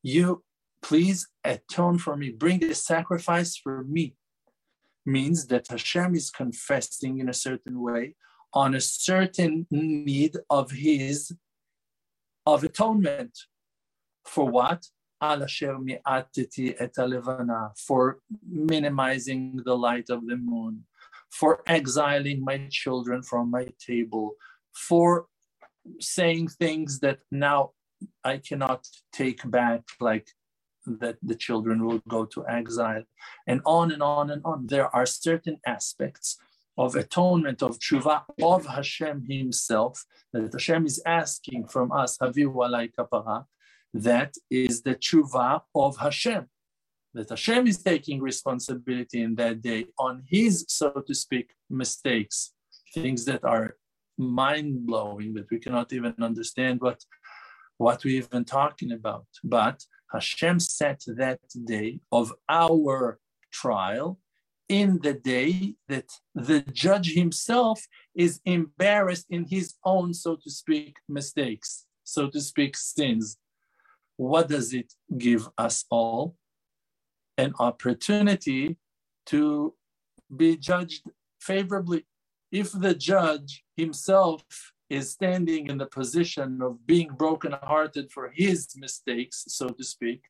You 0.02 0.42
please 0.82 1.28
atone 1.44 1.98
for 1.98 2.16
me, 2.16 2.30
bring 2.30 2.64
a 2.64 2.74
sacrifice 2.74 3.56
for 3.56 3.84
me. 3.84 4.14
Means 5.06 5.46
that 5.46 5.66
Hashem 5.68 6.14
is 6.14 6.30
confessing 6.30 7.18
in 7.18 7.28
a 7.28 7.34
certain 7.34 7.80
way 7.82 8.14
on 8.52 8.74
a 8.74 8.80
certain 8.80 9.66
need 9.70 10.36
of 10.48 10.70
his 10.70 11.32
of 12.46 12.64
atonement. 12.64 13.38
For 14.24 14.46
what? 14.46 14.86
For 17.76 18.18
minimizing 18.48 19.60
the 19.64 19.76
light 19.76 20.08
of 20.08 20.26
the 20.26 20.36
moon, 20.36 20.84
for 21.28 21.62
exiling 21.66 22.42
my 22.42 22.66
children 22.70 23.22
from 23.22 23.50
my 23.50 23.68
table, 23.78 24.36
for 24.72 25.26
saying 26.00 26.48
things 26.48 27.00
that 27.00 27.18
now 27.30 27.72
I 28.24 28.38
cannot 28.38 28.86
take 29.12 29.48
back, 29.50 29.82
like 30.00 30.28
that 30.86 31.18
the 31.22 31.34
children 31.34 31.84
will 31.84 32.02
go 32.08 32.24
to 32.24 32.46
exile, 32.48 33.04
and 33.46 33.60
on 33.66 33.92
and 33.92 34.02
on 34.02 34.30
and 34.30 34.42
on. 34.44 34.66
There 34.68 34.94
are 34.96 35.06
certain 35.06 35.60
aspects 35.66 36.38
of 36.84 36.96
atonement, 36.96 37.60
of 37.62 37.78
tshuva, 37.78 38.16
of 38.42 38.64
Hashem 38.64 39.26
Himself, 39.28 39.94
that 40.32 40.52
Hashem 40.54 40.86
is 40.86 40.98
asking 41.04 41.62
from 41.68 41.92
us, 41.92 42.16
Haviu 42.16 42.50
alai 42.66 42.88
kapara, 42.96 43.44
that 43.92 44.32
is 44.50 44.80
the 44.86 44.94
tshuva 44.94 45.60
of 45.74 45.98
Hashem. 45.98 46.46
That 47.12 47.28
Hashem 47.28 47.66
is 47.66 47.78
taking 47.82 48.18
responsibility 48.22 49.20
in 49.26 49.34
that 49.34 49.60
day 49.60 49.82
on 49.98 50.22
His, 50.26 50.64
so 50.68 50.88
to 51.06 51.14
speak, 51.14 51.48
mistakes, 51.68 52.52
things 52.94 53.26
that 53.26 53.44
are 53.44 53.76
mind 54.16 54.86
blowing, 54.86 55.34
that 55.34 55.50
we 55.50 55.58
cannot 55.58 55.92
even 55.92 56.14
understand 56.30 56.80
what, 56.80 57.00
what 57.76 58.02
we've 58.04 58.30
been 58.30 58.46
talking 58.46 58.92
about. 58.92 59.26
But 59.44 59.84
Hashem 60.14 60.60
set 60.60 61.02
that 61.22 61.40
day 61.74 62.00
of 62.10 62.32
our 62.48 63.18
trial 63.52 64.18
in 64.70 65.00
the 65.02 65.14
day 65.14 65.74
that 65.88 66.08
the 66.32 66.60
judge 66.60 67.12
himself 67.14 67.84
is 68.14 68.40
embarrassed 68.44 69.26
in 69.28 69.44
his 69.44 69.74
own, 69.84 70.14
so 70.14 70.36
to 70.36 70.48
speak, 70.48 70.96
mistakes, 71.08 71.86
so 72.04 72.30
to 72.30 72.40
speak, 72.40 72.76
sins. 72.76 73.36
What 74.16 74.46
does 74.46 74.72
it 74.72 74.94
give 75.18 75.48
us 75.58 75.84
all? 75.90 76.36
An 77.36 77.52
opportunity 77.58 78.76
to 79.26 79.74
be 80.34 80.56
judged 80.56 81.02
favorably. 81.40 82.06
If 82.52 82.70
the 82.70 82.94
judge 82.94 83.64
himself 83.76 84.44
is 84.88 85.10
standing 85.10 85.66
in 85.66 85.78
the 85.78 85.86
position 85.86 86.62
of 86.62 86.86
being 86.86 87.08
brokenhearted 87.08 88.12
for 88.12 88.30
his 88.32 88.68
mistakes, 88.76 89.46
so 89.48 89.70
to 89.70 89.82
speak, 89.82 90.22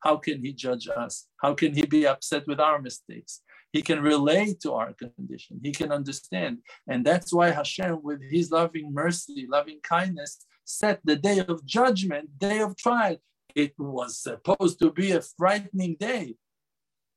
how 0.00 0.16
can 0.16 0.42
he 0.42 0.54
judge 0.54 0.88
us? 0.88 1.26
How 1.36 1.52
can 1.52 1.74
he 1.74 1.84
be 1.84 2.06
upset 2.06 2.46
with 2.46 2.60
our 2.60 2.80
mistakes? 2.80 3.42
He 3.74 3.82
can 3.82 4.00
relate 4.00 4.60
to 4.60 4.72
our 4.72 4.92
condition. 4.94 5.60
He 5.60 5.72
can 5.72 5.90
understand. 5.90 6.58
And 6.86 7.04
that's 7.04 7.32
why 7.32 7.50
Hashem, 7.50 7.94
with 8.04 8.22
his 8.22 8.52
loving 8.52 8.94
mercy, 8.94 9.48
loving 9.50 9.80
kindness, 9.82 10.46
set 10.64 11.00
the 11.02 11.16
day 11.16 11.40
of 11.40 11.66
judgment, 11.66 12.38
day 12.38 12.60
of 12.60 12.76
trial. 12.76 13.16
It 13.56 13.74
was 13.76 14.16
supposed 14.28 14.78
to 14.78 14.92
be 14.92 15.10
a 15.10 15.22
frightening 15.36 15.96
day. 15.98 16.36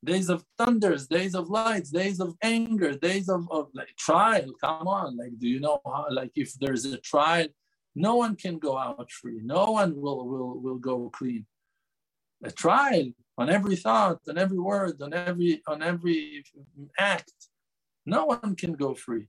Days 0.04 0.28
of 0.28 0.44
thunders, 0.58 1.06
days 1.06 1.36
of 1.36 1.48
lights, 1.48 1.90
days 1.90 2.18
of 2.18 2.34
anger, 2.42 2.92
days 2.96 3.28
of, 3.28 3.46
of 3.52 3.68
like 3.72 3.94
trial. 3.96 4.48
Come 4.60 4.88
on, 4.88 5.16
like, 5.16 5.38
do 5.38 5.46
you 5.46 5.60
know 5.60 5.80
how, 5.86 6.06
like, 6.10 6.32
if 6.34 6.54
there's 6.54 6.84
a 6.86 6.98
trial, 6.98 7.46
no 7.94 8.16
one 8.16 8.34
can 8.34 8.58
go 8.58 8.76
out 8.76 9.10
free. 9.12 9.40
No 9.44 9.72
one 9.78 9.94
will, 10.00 10.26
will, 10.26 10.58
will 10.60 10.78
go 10.78 11.08
clean. 11.10 11.46
A 12.42 12.50
trial, 12.50 13.06
on 13.38 13.48
every 13.48 13.76
thought, 13.76 14.18
on 14.28 14.36
every 14.36 14.58
word, 14.58 15.00
on 15.00 15.14
every 15.14 15.62
on 15.66 15.80
every 15.82 16.44
act. 16.98 17.32
No 18.04 18.26
one 18.26 18.56
can 18.56 18.72
go 18.72 18.94
free. 18.94 19.28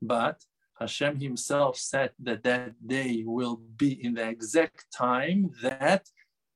But 0.00 0.38
Hashem 0.78 1.20
Himself 1.20 1.76
said 1.76 2.10
that 2.20 2.44
that 2.44 2.74
day 2.86 3.24
will 3.26 3.56
be 3.76 3.92
in 4.04 4.14
the 4.14 4.28
exact 4.28 4.86
time 4.96 5.50
that, 5.62 6.04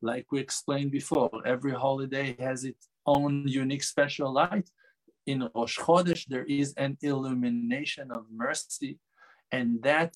like 0.00 0.26
we 0.30 0.38
explained 0.40 0.92
before, 0.92 1.30
every 1.44 1.72
holiday 1.72 2.36
has 2.38 2.64
its 2.64 2.88
own 3.04 3.46
unique 3.46 3.82
special 3.82 4.32
light. 4.32 4.68
In 5.26 5.48
Rosh 5.54 5.78
Chodesh, 5.78 6.24
there 6.26 6.44
is 6.44 6.72
an 6.76 6.96
illumination 7.02 8.12
of 8.12 8.26
mercy, 8.32 9.00
and 9.50 9.82
that 9.82 10.12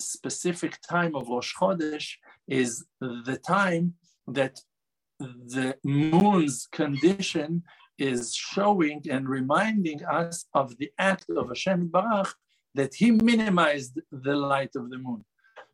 specific 0.00 0.78
time 0.88 1.14
of 1.14 1.28
Rosh 1.28 1.54
Chodesh 1.54 2.08
is 2.48 2.84
the 3.00 3.38
time 3.46 3.94
that 4.26 4.58
the 5.46 5.76
moon's 5.84 6.68
condition 6.72 7.62
is 7.98 8.34
showing 8.34 9.02
and 9.10 9.28
reminding 9.28 10.04
us 10.04 10.46
of 10.54 10.76
the 10.78 10.90
act 10.98 11.26
of 11.30 11.48
Hashem 11.48 11.88
Barach 11.88 12.32
that 12.74 12.94
he 12.94 13.10
minimized 13.10 14.00
the 14.10 14.36
light 14.36 14.74
of 14.76 14.90
the 14.90 14.98
moon. 14.98 15.24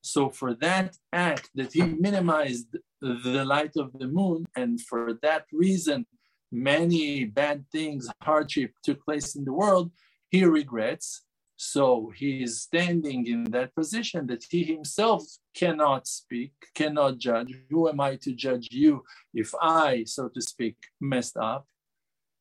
So 0.00 0.30
for 0.30 0.54
that 0.54 0.96
act 1.12 1.50
that 1.54 1.72
he 1.72 1.82
minimized 1.82 2.76
the 3.00 3.44
light 3.44 3.74
of 3.76 3.92
the 3.98 4.08
moon, 4.08 4.46
and 4.56 4.80
for 4.80 5.14
that 5.22 5.44
reason, 5.52 6.06
many 6.50 7.24
bad 7.24 7.64
things, 7.70 8.08
hardship 8.22 8.72
took 8.82 9.04
place 9.04 9.36
in 9.36 9.44
the 9.44 9.52
world, 9.52 9.90
he 10.30 10.44
regrets. 10.44 11.24
So 11.60 12.12
he 12.14 12.44
is 12.44 12.62
standing 12.62 13.26
in 13.26 13.42
that 13.50 13.74
position 13.74 14.28
that 14.28 14.44
he 14.48 14.62
himself 14.62 15.24
cannot 15.56 16.06
speak, 16.06 16.52
cannot 16.76 17.18
judge. 17.18 17.52
Who 17.68 17.88
am 17.88 17.98
I 18.00 18.14
to 18.22 18.32
judge 18.32 18.68
you 18.70 19.02
if 19.34 19.52
I, 19.60 20.04
so 20.04 20.28
to 20.28 20.40
speak, 20.40 20.76
messed 21.00 21.36
up? 21.36 21.66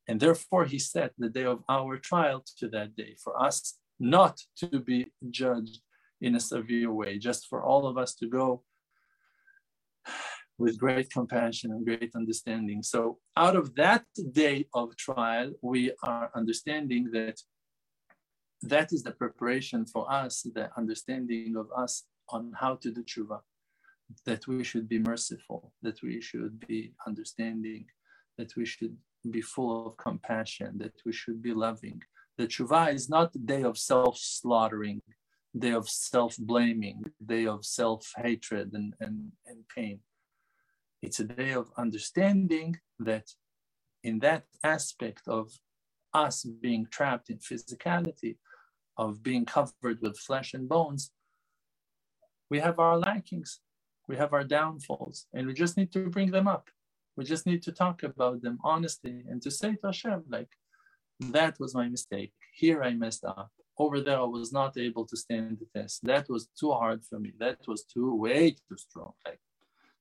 And 0.08 0.20
therefore 0.20 0.66
he 0.66 0.78
set 0.78 1.14
the 1.18 1.30
day 1.30 1.46
of 1.46 1.64
our 1.68 1.98
trial 1.98 2.46
to 2.60 2.68
that 2.70 2.96
day 2.96 3.16
for 3.24 3.42
us 3.42 3.80
not 4.00 4.40
to 4.58 4.80
be 4.80 5.12
judged 5.32 5.82
in 6.22 6.36
a 6.36 6.40
severe 6.40 6.94
way, 6.94 7.18
just 7.18 7.48
for 7.48 7.64
all 7.64 7.88
of 7.88 7.98
us 7.98 8.14
to 8.18 8.28
go 8.28 8.62
with 10.60 10.78
great 10.78 11.10
compassion 11.10 11.72
and 11.72 11.84
great 11.84 12.12
understanding. 12.16 12.84
So 12.84 13.18
out 13.36 13.56
of 13.56 13.74
that 13.76 14.06
day 14.32 14.68
of 14.76 14.96
trial, 14.96 15.54
we 15.64 15.92
are 16.04 16.30
understanding 16.36 17.10
that 17.14 17.42
that 18.64 18.92
is 18.92 19.04
the 19.04 19.12
preparation 19.12 19.86
for 19.86 20.12
us, 20.12 20.46
the 20.54 20.70
understanding 20.78 21.56
of 21.56 21.68
us 21.76 22.04
on 22.30 22.52
how 22.56 22.76
to 22.76 22.92
do 22.92 23.04
tshuva, 23.04 23.40
that 24.26 24.48
we 24.48 24.64
should 24.64 24.88
be 24.90 25.00
merciful, 25.00 25.74
that 25.82 26.02
we 26.02 26.22
should 26.22 26.66
be 26.68 26.94
understanding, 27.06 27.86
that 28.38 28.56
we 28.56 28.66
should 28.66 28.96
be 29.30 29.42
full 29.42 29.88
of 29.88 29.98
compassion, 29.98 30.78
that 30.78 30.94
we 31.06 31.12
should 31.12 31.42
be 31.42 31.54
loving. 31.54 32.02
The 32.38 32.48
tshuva 32.48 32.94
is 32.94 33.10
not 33.10 33.36
a 33.36 33.40
day 33.40 33.64
of 33.64 33.78
self-slaughtering, 33.78 35.02
day 35.58 35.72
of 35.72 35.90
self-blaming, 35.90 37.04
day 37.26 37.48
of 37.48 37.66
self-hatred 37.66 38.72
and, 38.74 38.94
and, 39.00 39.32
and 39.46 39.64
pain. 39.76 40.00
It's 41.02 41.20
a 41.20 41.26
day 41.26 41.52
of 41.52 41.72
understanding 41.78 42.78
that 43.00 43.28
in 44.04 44.20
that 44.20 44.46
aspect 44.64 45.28
of 45.28 45.52
us 46.14 46.44
being 46.44 46.88
trapped 46.90 47.30
in 47.30 47.38
physicality, 47.38 48.38
of 48.98 49.24
being 49.24 49.46
covered 49.46 50.02
with 50.02 50.18
flesh 50.18 50.54
and 50.54 50.68
bones, 50.68 51.12
We 52.50 52.60
have 52.60 52.80
our 52.80 52.98
lackings, 52.98 53.60
we 54.08 54.16
have 54.16 54.34
our 54.34 54.44
downfalls, 54.44 55.26
and 55.34 55.48
we 55.48 55.54
just 55.54 55.76
need 55.78 55.92
to 55.94 56.10
bring 56.10 56.32
them 56.32 56.48
up. 56.48 56.70
We 57.18 57.26
just 57.26 57.46
need 57.46 57.62
to 57.64 57.72
talk 57.72 58.04
about 58.04 58.42
them 58.42 58.60
honestly 58.64 59.24
and 59.30 59.42
to 59.42 59.52
say 59.52 59.76
to 59.76 59.88
Hashem, 59.88 60.24
like, 60.30 60.50
that 61.20 61.60
was 61.60 61.74
my 61.74 61.90
mistake. 61.90 62.32
Here 62.54 62.84
I 62.84 62.94
messed 62.94 63.26
up. 63.26 63.52
Over 63.80 64.02
there, 64.02 64.20
I 64.20 64.24
was 64.24 64.54
not 64.54 64.78
able 64.78 65.06
to 65.08 65.18
stand 65.18 65.58
the 65.60 65.80
test. 65.80 66.04
That 66.04 66.30
was 66.30 66.48
too 66.60 66.72
hard 66.72 67.04
for 67.04 67.20
me. 67.20 67.34
That 67.40 67.60
was 67.68 67.84
too 67.84 68.16
way 68.16 68.52
too 68.52 68.78
strong. 68.78 69.14
Like 69.26 69.40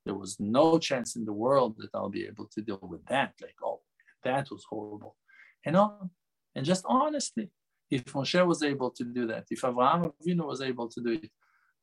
there 0.04 0.14
was 0.14 0.38
no 0.38 0.78
chance 0.78 1.16
in 1.16 1.24
the 1.24 1.32
world 1.32 1.76
that 1.78 1.90
I'll 1.94 2.08
be 2.08 2.26
able 2.26 2.46
to 2.54 2.60
deal 2.62 2.80
with 2.82 3.04
that. 3.06 3.34
Like, 3.40 3.56
oh, 3.62 3.80
that 4.24 4.50
was 4.50 4.64
horrible. 4.68 5.16
And 5.64 5.76
on, 5.76 6.10
and 6.54 6.64
just 6.64 6.84
honestly, 6.86 7.50
if 7.90 8.04
Moshe 8.04 8.46
was 8.46 8.62
able 8.62 8.90
to 8.90 9.04
do 9.04 9.26
that, 9.26 9.44
if 9.50 9.62
Avraham 9.62 10.12
Avinu 10.12 10.46
was 10.46 10.60
able 10.60 10.88
to 10.88 11.00
do 11.00 11.12
it, 11.12 11.30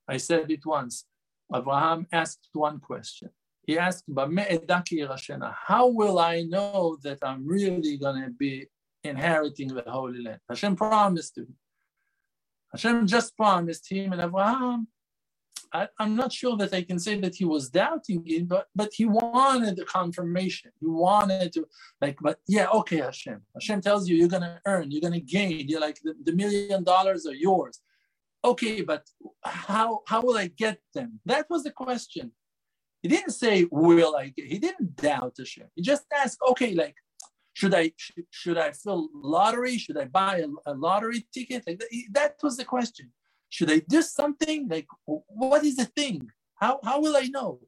I 0.08 0.18
said 0.18 0.52
it 0.52 0.66
once. 0.66 1.06
Avraham 1.52 2.06
asked 2.12 2.50
one 2.54 2.80
question. 2.80 3.30
He 3.66 3.80
asked, 3.80 4.04
How 4.08 5.88
will 5.88 6.20
I 6.20 6.42
know 6.44 6.98
that 7.04 7.20
I'm 7.24 7.48
really 7.48 7.98
going 7.98 8.24
to 8.24 8.32
be 8.32 8.68
inheriting 9.04 9.70
the 9.70 9.84
Holy 9.88 10.22
Land? 10.22 10.40
Hashem 10.50 10.76
promised 10.76 11.36
to 11.36 11.42
him. 11.42 11.56
Hashem 12.72 13.08
just 13.08 13.38
promised 13.38 13.90
him 13.90 14.12
and 14.14 14.22
Abraham. 14.22 14.88
I, 15.74 15.88
am 16.00 16.16
not 16.16 16.32
sure 16.32 16.56
that 16.58 16.74
I 16.74 16.84
can 16.84 17.00
say 17.00 17.20
that 17.20 17.36
he 17.36 17.46
was 17.46 17.70
doubting 17.70 18.24
it, 18.26 18.48
but 18.48 18.68
but 18.76 18.92
he 18.94 19.06
wanted 19.06 19.76
the 19.76 19.86
confirmation. 19.86 20.72
He 20.80 20.86
wanted 20.86 21.52
to 21.54 21.66
like, 22.00 22.18
but 22.22 22.40
yeah, 22.48 22.68
okay, 22.80 22.98
Hashem. 22.98 23.42
Hashem 23.56 23.82
tells 23.82 24.08
you 24.08 24.16
you're 24.16 24.28
gonna 24.28 24.62
earn, 24.66 24.92
you're 24.92 25.02
gonna 25.02 25.20
gain. 25.20 25.68
You're 25.68 25.82
like 25.82 26.00
the, 26.04 26.14
the 26.24 26.34
million 26.34 26.84
dollars 26.84 27.26
are 27.26 27.34
yours. 27.34 27.80
Okay, 28.46 28.82
but 28.82 29.04
how 29.44 30.02
how 30.08 30.22
will 30.22 30.38
I 30.38 30.48
get 30.48 30.80
them? 30.94 31.20
That 31.26 31.48
was 31.50 31.64
the 31.64 31.72
question. 31.72 32.32
He 33.02 33.10
didn't 33.10 33.32
say 33.32 33.68
will 33.72 34.16
I 34.16 34.28
get. 34.30 34.46
He 34.46 34.60
didn't 34.60 34.96
doubt 34.96 35.34
Hashem. 35.38 35.68
He 35.76 35.82
just 35.82 36.06
asked, 36.16 36.40
okay, 36.50 36.74
like 36.76 36.96
should 37.54 37.74
I 37.74 37.92
should, 38.32 38.58
I 38.58 38.72
fill 38.72 39.10
lottery? 39.14 39.78
Should 39.78 39.98
I 39.98 40.06
buy 40.06 40.38
a, 40.38 40.72
a 40.72 40.74
lottery 40.74 41.26
ticket? 41.34 41.64
Like 41.66 41.82
that 42.12 42.36
was 42.44 42.58
the 42.58 42.66
question. 42.66 43.12
Should 43.54 43.72
I 43.72 43.84
do 43.88 44.02
something? 44.02 44.68
Like, 44.68 44.88
what 45.06 45.64
is 45.64 45.76
the 45.76 45.86
thing? 45.86 46.28
How, 46.56 46.80
how 46.84 47.00
will 47.00 47.16
I 47.16 47.28
know? 47.28 47.60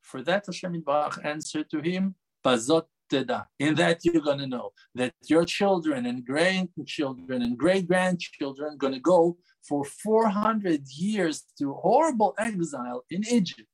For 0.00 0.22
that, 0.22 0.46
Hashem 0.46 0.80
Baruch 0.80 1.20
answered 1.22 1.68
to 1.72 1.80
him, 1.82 2.14
Bazot 2.42 2.86
teda. 3.12 3.44
In 3.58 3.74
that, 3.74 4.02
you're 4.02 4.22
going 4.22 4.38
to 4.38 4.46
know 4.46 4.70
that 4.94 5.12
your 5.28 5.44
children 5.44 6.06
and 6.06 6.24
grandchildren 6.24 7.42
and 7.42 7.58
great 7.58 7.86
grandchildren 7.86 8.72
are 8.72 8.82
going 8.84 8.94
to 8.94 9.06
go 9.14 9.36
for 9.68 9.84
400 9.84 10.88
years 10.96 11.44
to 11.58 11.74
horrible 11.74 12.34
exile 12.38 13.04
in 13.10 13.24
Egypt. 13.28 13.68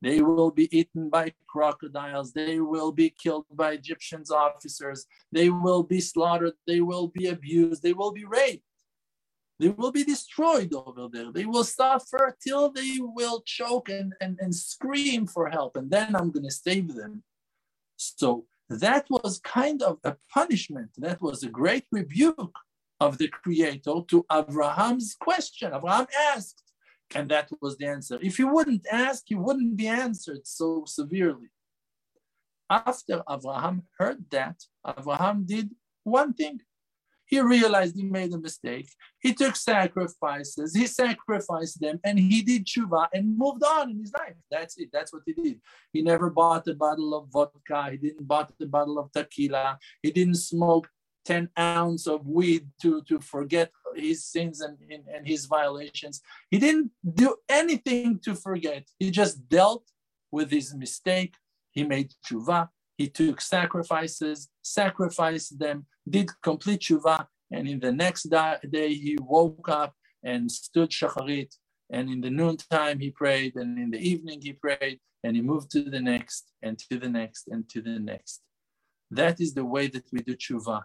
They 0.00 0.22
will 0.22 0.52
be 0.52 0.68
eaten 0.78 1.10
by 1.10 1.32
crocodiles. 1.48 2.32
They 2.32 2.60
will 2.60 2.92
be 2.92 3.10
killed 3.10 3.46
by 3.52 3.72
Egyptians 3.72 4.30
officers. 4.30 5.06
They 5.32 5.50
will 5.50 5.82
be 5.82 6.00
slaughtered. 6.00 6.54
They 6.68 6.80
will 6.80 7.08
be 7.08 7.26
abused. 7.26 7.82
They 7.82 7.94
will 7.94 8.12
be 8.12 8.24
raped. 8.24 8.62
They 9.60 9.68
will 9.68 9.92
be 9.92 10.04
destroyed 10.04 10.72
over 10.72 11.06
there. 11.12 11.30
They 11.30 11.44
will 11.44 11.64
suffer 11.64 12.34
till 12.42 12.70
they 12.72 12.96
will 12.98 13.42
choke 13.42 13.90
and, 13.90 14.14
and, 14.22 14.38
and 14.40 14.54
scream 14.54 15.26
for 15.26 15.50
help. 15.50 15.76
And 15.76 15.90
then 15.90 16.16
I'm 16.16 16.30
going 16.30 16.46
to 16.46 16.50
save 16.50 16.94
them. 16.94 17.22
So 17.98 18.46
that 18.70 19.04
was 19.10 19.38
kind 19.40 19.82
of 19.82 19.98
a 20.02 20.16
punishment. 20.32 20.92
That 20.96 21.20
was 21.20 21.42
a 21.42 21.50
great 21.50 21.84
rebuke 21.92 22.56
of 23.00 23.18
the 23.18 23.28
Creator 23.28 23.96
to 24.08 24.24
Abraham's 24.32 25.14
question. 25.20 25.74
Abraham 25.74 26.06
asked, 26.32 26.72
and 27.14 27.30
that 27.30 27.50
was 27.60 27.76
the 27.76 27.86
answer. 27.86 28.18
If 28.22 28.38
he 28.38 28.44
wouldn't 28.44 28.86
ask, 28.90 29.24
he 29.26 29.34
wouldn't 29.34 29.76
be 29.76 29.88
answered 29.88 30.46
so 30.46 30.84
severely. 30.86 31.50
After 32.70 33.22
Abraham 33.28 33.82
heard 33.98 34.24
that, 34.30 34.56
Abraham 34.86 35.44
did 35.44 35.70
one 36.04 36.32
thing. 36.32 36.60
He 37.30 37.40
realized 37.40 37.94
he 37.96 38.02
made 38.02 38.32
a 38.32 38.38
mistake. 38.38 38.88
He 39.20 39.32
took 39.32 39.54
sacrifices. 39.54 40.74
He 40.74 40.86
sacrificed 40.88 41.80
them 41.80 42.00
and 42.02 42.18
he 42.18 42.42
did 42.42 42.66
tshuva 42.66 43.06
and 43.14 43.38
moved 43.38 43.62
on 43.62 43.90
in 43.90 44.00
his 44.00 44.12
life. 44.12 44.34
That's 44.50 44.76
it. 44.78 44.88
That's 44.92 45.12
what 45.12 45.22
he 45.24 45.32
did. 45.32 45.60
He 45.92 46.02
never 46.02 46.28
bought 46.28 46.66
a 46.66 46.74
bottle 46.74 47.14
of 47.14 47.28
vodka. 47.30 47.92
He 47.92 47.98
didn't 47.98 48.26
bought 48.26 48.52
a 48.60 48.66
bottle 48.66 48.98
of 48.98 49.12
tequila. 49.12 49.78
He 50.02 50.10
didn't 50.10 50.34
smoke 50.34 50.88
10 51.26 51.50
ounce 51.56 52.08
of 52.08 52.26
weed 52.26 52.66
to, 52.82 53.02
to 53.02 53.20
forget 53.20 53.70
his 53.94 54.24
sins 54.24 54.60
and, 54.60 54.76
and, 54.90 55.04
and 55.14 55.24
his 55.24 55.46
violations. 55.46 56.20
He 56.50 56.58
didn't 56.58 56.90
do 57.14 57.36
anything 57.48 58.18
to 58.24 58.34
forget. 58.34 58.88
He 58.98 59.12
just 59.12 59.48
dealt 59.48 59.84
with 60.32 60.50
his 60.50 60.74
mistake. 60.74 61.34
He 61.70 61.84
made 61.84 62.12
tshuva. 62.26 62.70
He 63.00 63.08
took 63.08 63.40
sacrifices, 63.40 64.50
sacrificed 64.60 65.58
them, 65.58 65.86
did 66.06 66.28
complete 66.42 66.82
tshuva, 66.82 67.26
and 67.50 67.66
in 67.66 67.80
the 67.80 67.92
next 67.92 68.24
day 68.78 68.92
he 68.92 69.16
woke 69.22 69.70
up 69.70 69.94
and 70.22 70.52
stood 70.52 70.90
shacharit, 70.90 71.50
and 71.88 72.10
in 72.10 72.20
the 72.20 72.28
noontime 72.28 72.98
he 73.00 73.10
prayed, 73.10 73.56
and 73.56 73.78
in 73.78 73.90
the 73.90 74.02
evening 74.12 74.42
he 74.42 74.52
prayed, 74.52 75.00
and 75.24 75.34
he 75.34 75.40
moved 75.40 75.70
to 75.70 75.82
the 75.94 76.02
next, 76.12 76.52
and 76.60 76.78
to 76.78 76.98
the 76.98 77.08
next, 77.08 77.48
and 77.48 77.66
to 77.70 77.80
the 77.80 77.98
next. 77.98 78.42
That 79.10 79.40
is 79.40 79.54
the 79.54 79.64
way 79.64 79.86
that 79.86 80.06
we 80.12 80.20
do 80.20 80.36
tshuva. 80.36 80.82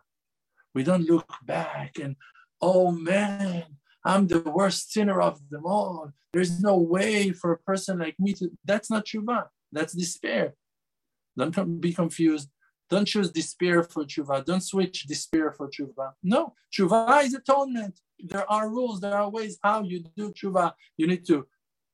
We 0.74 0.84
don't 0.84 1.10
look 1.10 1.32
back 1.44 2.00
and, 2.02 2.16
oh 2.62 2.92
man, 2.92 3.66
I'm 4.06 4.28
the 4.28 4.40
worst 4.40 4.94
sinner 4.94 5.20
of 5.20 5.50
them 5.50 5.66
all. 5.66 6.14
There's 6.32 6.62
no 6.62 6.78
way 6.78 7.34
for 7.34 7.52
a 7.52 7.60
person 7.70 8.00
like 8.00 8.16
me 8.20 8.32
to. 8.40 8.50
That's 8.64 8.90
not 8.90 9.06
tshuva. 9.06 9.48
That's 9.74 9.94
despair. 9.94 10.54
Don't 11.38 11.82
be 11.82 11.94
confused. 11.94 12.50
Don't 12.90 13.06
choose 13.06 13.32
despair 13.32 13.84
for 13.84 14.06
tshuva. 14.06 14.46
Don't 14.46 14.62
switch 14.62 15.04
despair 15.04 15.52
for 15.52 15.70
tshuva. 15.70 16.14
No, 16.22 16.54
tshuva 16.72 17.24
is 17.24 17.34
atonement. 17.34 18.00
There 18.20 18.50
are 18.50 18.70
rules, 18.70 19.02
there 19.02 19.18
are 19.18 19.30
ways 19.30 19.58
how 19.64 19.84
you 19.84 20.04
do 20.16 20.32
tshuva. 20.32 20.74
You 20.98 21.08
need 21.08 21.26
to 21.28 21.48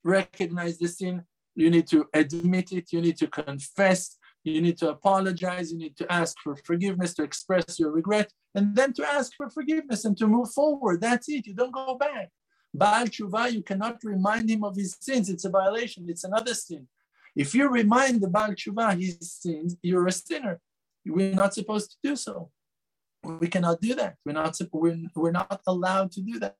recognize 0.04 0.78
the 0.78 0.88
sin, 0.88 1.24
you 1.56 1.70
need 1.70 1.88
to 1.88 2.08
admit 2.14 2.72
it, 2.72 2.92
you 2.92 3.02
need 3.02 3.18
to 3.18 3.28
confess, 3.28 4.18
you 4.44 4.62
need 4.62 4.78
to 4.80 4.90
apologize, 4.90 5.72
you 5.72 5.78
need 5.78 5.96
to 5.98 6.12
ask 6.12 6.38
for 6.44 6.56
forgiveness, 6.56 7.14
to 7.16 7.24
express 7.24 7.80
your 7.80 7.92
regret, 7.92 8.32
and 8.56 8.76
then 8.76 8.94
to 8.94 9.08
ask 9.08 9.32
for 9.36 9.50
forgiveness 9.50 10.06
and 10.06 10.18
to 10.18 10.28
move 10.28 10.52
forward. 10.52 11.02
That's 11.02 11.30
it. 11.30 11.48
You 11.48 11.54
don't 11.54 11.74
go 11.74 11.96
back. 11.96 12.30
Baal 12.74 13.06
tshuva, 13.06 13.52
you 13.52 13.64
cannot 13.64 13.98
remind 14.04 14.50
him 14.50 14.64
of 14.64 14.76
his 14.76 14.98
sins. 15.00 15.30
It's 15.30 15.46
a 15.46 15.50
violation. 15.50 16.06
It's 16.10 16.24
another 16.24 16.54
sin. 16.54 16.88
If 17.36 17.56
you 17.56 17.70
remind 17.70 18.22
the 18.22 18.28
Baal 18.28 18.50
tshuva 18.50 19.00
his 19.00 19.34
sins, 19.34 19.78
you're 19.82 20.08
a 20.08 20.12
sinner. 20.12 20.60
We're 21.06 21.34
not 21.34 21.54
supposed 21.54 21.92
to 21.92 21.98
do 22.10 22.16
so. 22.16 22.52
We 23.24 23.48
cannot 23.48 23.82
do 23.82 23.96
that. 23.96 24.16
We're 24.26 24.34
not, 24.34 24.58
we're, 24.72 24.98
we're 25.16 25.32
not 25.32 25.62
allowed 25.66 26.12
to 26.14 26.22
do 26.22 26.40
that. 26.40 26.56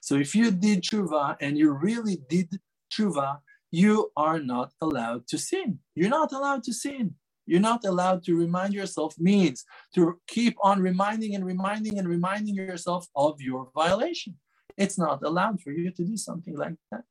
So 0.00 0.16
if 0.16 0.34
you 0.34 0.50
did 0.50 0.82
tshuva 0.82 1.36
and 1.40 1.58
you 1.58 1.72
really 1.72 2.18
did 2.28 2.60
tshuva, 2.92 3.38
you 3.70 4.12
are 4.16 4.38
not 4.38 4.72
allowed 4.80 5.26
to 5.28 5.38
sin. 5.38 5.78
You're 5.94 6.10
not 6.10 6.32
allowed 6.32 6.62
to 6.64 6.72
sin. 6.72 7.14
You're 7.46 7.60
not 7.60 7.84
allowed 7.84 8.22
to 8.24 8.36
remind 8.36 8.74
yourself 8.74 9.14
means 9.18 9.64
to 9.94 10.20
keep 10.28 10.56
on 10.62 10.80
reminding 10.80 11.34
and 11.34 11.44
reminding 11.44 11.98
and 11.98 12.08
reminding 12.08 12.54
yourself 12.54 13.08
of 13.16 13.40
your 13.40 13.70
violation. 13.74 14.36
It's 14.76 14.98
not 14.98 15.22
allowed 15.22 15.60
for 15.60 15.72
you 15.72 15.90
to 15.90 16.04
do 16.04 16.16
something 16.16 16.56
like 16.56 16.74
that. 16.90 17.04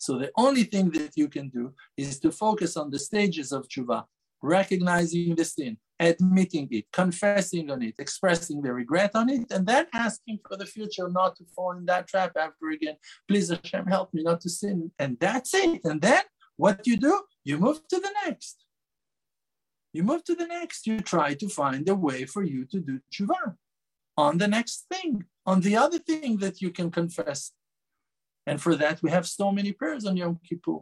So 0.00 0.18
the 0.18 0.30
only 0.38 0.64
thing 0.64 0.88
that 0.92 1.12
you 1.14 1.28
can 1.28 1.50
do 1.50 1.74
is 1.94 2.18
to 2.20 2.32
focus 2.32 2.78
on 2.78 2.90
the 2.90 2.98
stages 2.98 3.52
of 3.52 3.68
tshuva, 3.68 4.04
recognizing 4.40 5.34
the 5.34 5.44
sin, 5.44 5.76
admitting 5.98 6.68
it, 6.70 6.86
confessing 6.90 7.70
on 7.70 7.82
it, 7.82 7.96
expressing 7.98 8.62
the 8.62 8.72
regret 8.72 9.10
on 9.14 9.28
it, 9.28 9.52
and 9.52 9.66
then 9.66 9.86
asking 9.92 10.38
for 10.48 10.56
the 10.56 10.64
future 10.64 11.10
not 11.10 11.36
to 11.36 11.44
fall 11.54 11.72
in 11.72 11.84
that 11.84 12.06
trap 12.08 12.32
ever 12.34 12.70
again. 12.72 12.96
Please, 13.28 13.50
Hashem, 13.50 13.86
help 13.88 14.14
me 14.14 14.22
not 14.22 14.40
to 14.40 14.48
sin. 14.48 14.90
And 14.98 15.18
that's 15.20 15.52
it. 15.52 15.82
And 15.84 16.00
then 16.00 16.22
what 16.56 16.86
you 16.86 16.96
do, 16.96 17.20
you 17.44 17.58
move 17.58 17.86
to 17.88 18.00
the 18.00 18.12
next. 18.24 18.64
You 19.92 20.02
move 20.02 20.24
to 20.24 20.34
the 20.34 20.46
next. 20.46 20.86
You 20.86 21.00
try 21.00 21.34
to 21.34 21.48
find 21.50 21.86
a 21.90 21.94
way 21.94 22.24
for 22.24 22.42
you 22.42 22.64
to 22.72 22.80
do 22.80 23.00
tshuva 23.12 23.56
on 24.16 24.38
the 24.38 24.48
next 24.48 24.86
thing, 24.90 25.24
on 25.44 25.60
the 25.60 25.76
other 25.76 25.98
thing 25.98 26.38
that 26.38 26.62
you 26.62 26.70
can 26.70 26.90
confess. 26.90 27.52
And 28.46 28.60
for 28.60 28.74
that, 28.76 29.02
we 29.02 29.10
have 29.10 29.26
so 29.26 29.52
many 29.52 29.72
prayers 29.72 30.06
on 30.06 30.16
Yom 30.16 30.38
Kippur. 30.48 30.78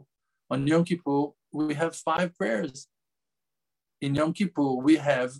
On 0.49 0.65
Yom 0.65 0.83
Kippur, 0.83 1.27
we 1.51 1.73
have 1.73 1.95
five 1.95 2.35
prayers. 2.35 2.87
In 4.01 4.15
Yom 4.15 4.31
Kippur, 4.31 4.75
we 4.75 4.95
have 4.95 5.33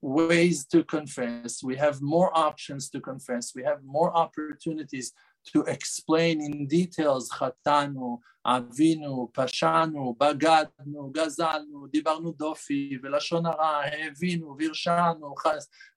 ways 0.00 0.64
to 0.66 0.84
confess, 0.84 1.64
we 1.64 1.74
have 1.76 2.00
more 2.00 2.30
options 2.36 2.88
to 2.90 3.00
confess, 3.00 3.54
we 3.56 3.64
have 3.64 3.82
more 3.84 4.16
opportunities 4.16 5.12
to 5.52 5.62
explain 5.62 6.40
in 6.40 6.66
details 6.68 7.28
Chatanu, 7.30 8.18
Avinu, 8.46 9.32
Pashanu, 9.32 10.16
Bagadnu, 10.16 11.12
Gazalnu, 11.12 11.90
Dibarnu 11.90 12.36
Dofi, 12.36 13.00
Velashon 13.00 13.44
Hara, 13.44 13.90
Hevinu, 13.90 14.56
Virshanu, 14.58 15.34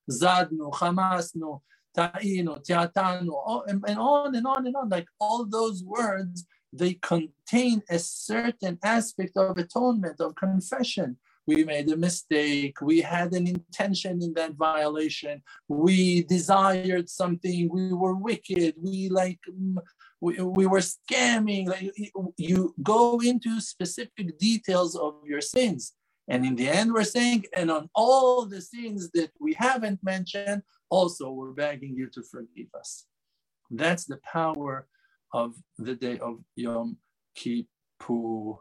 Zadnu, 0.10 0.74
Hamasnu, 0.74 1.62
ta'inu, 1.98 2.64
tiatanu, 2.64 3.64
and, 3.68 3.84
and 3.88 4.00
on 4.00 4.36
and 4.36 4.46
on 4.46 4.68
and 4.68 4.76
on. 4.76 4.90
Like 4.90 5.08
all 5.20 5.46
those 5.46 5.84
words, 5.84 6.46
they 6.72 6.94
contain 6.96 7.82
a 7.90 8.00
certain 8.00 8.78
aspect 8.84 9.36
of 9.38 9.58
atonement, 9.58 10.20
of 10.20 10.36
confession. 10.36 11.18
We 11.48 11.64
made 11.64 11.90
a 11.90 11.96
mistake. 11.96 12.82
We 12.82 13.00
had 13.02 13.32
an 13.34 13.48
intention 13.48 14.22
in 14.22 14.34
that 14.34 14.56
violation. 14.56 15.42
We 15.70 16.24
desired 16.24 17.10
something. 17.10 17.70
We 17.72 17.94
were 17.94 18.16
wicked. 18.16 18.76
We 18.78 19.08
like 19.08 19.40
mm, 19.50 19.78
we, 20.20 20.42
we 20.42 20.68
were 20.68 20.82
scamming. 20.82 21.68
Like 21.68 21.94
you 22.36 22.76
go 22.84 23.20
into 23.20 23.62
specific 23.62 24.38
details 24.38 24.98
of 24.98 25.16
your 25.26 25.42
sins. 25.42 25.94
And 26.28 26.46
in 26.46 26.56
the 26.56 26.68
end, 26.68 26.94
we're 26.94 27.04
saying, 27.04 27.46
and 27.56 27.72
on 27.72 27.90
all 27.96 28.46
the 28.46 28.62
sins 28.62 29.10
that 29.12 29.32
we 29.40 29.54
haven't 29.54 30.04
mentioned, 30.04 30.64
also 30.90 31.32
we're 31.32 31.52
begging 31.52 31.96
you 31.96 32.08
to 32.10 32.24
forgive 32.24 32.68
us. 32.78 33.06
That's 33.72 34.06
the 34.06 34.20
power 34.24 34.88
of 35.34 35.56
the 35.78 35.96
day 35.96 36.20
of 36.20 36.40
Yom 36.56 36.98
Kippur. 37.36 38.60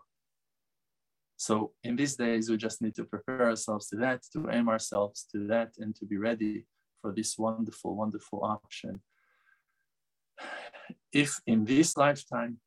So 1.36 1.72
in 1.82 1.96
these 1.96 2.16
days, 2.16 2.48
we 2.48 2.56
just 2.56 2.80
need 2.80 2.94
to 2.94 3.04
prepare 3.04 3.46
ourselves 3.46 3.88
to 3.88 3.96
that, 3.96 4.22
to 4.32 4.48
aim 4.50 4.68
ourselves 4.68 5.26
to 5.32 5.46
that, 5.48 5.72
and 5.78 5.94
to 5.96 6.06
be 6.06 6.16
ready 6.16 6.66
for 7.02 7.12
this 7.12 7.36
wonderful, 7.36 7.94
wonderful 7.96 8.42
option 8.42 9.00
if 11.12 11.40
in 11.46 11.64
this 11.64 11.96
lifetime 11.96 12.58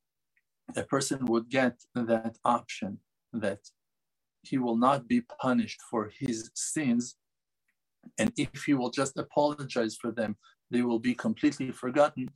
a 0.75 0.83
person 0.83 1.25
would 1.25 1.49
get 1.49 1.75
that 1.95 2.35
option 2.43 2.99
that 3.33 3.59
he 4.43 4.57
will 4.57 4.77
not 4.77 5.07
be 5.07 5.21
punished 5.41 5.81
for 5.89 6.11
his 6.17 6.49
sins, 6.55 7.15
and 8.17 8.31
if 8.37 8.63
he 8.63 8.73
will 8.73 8.89
just 8.89 9.17
apologize 9.17 9.95
for 9.95 10.11
them, 10.11 10.37
they 10.71 10.81
will 10.81 10.99
be 10.99 11.13
completely 11.13 11.71
forgotten, 11.71 12.29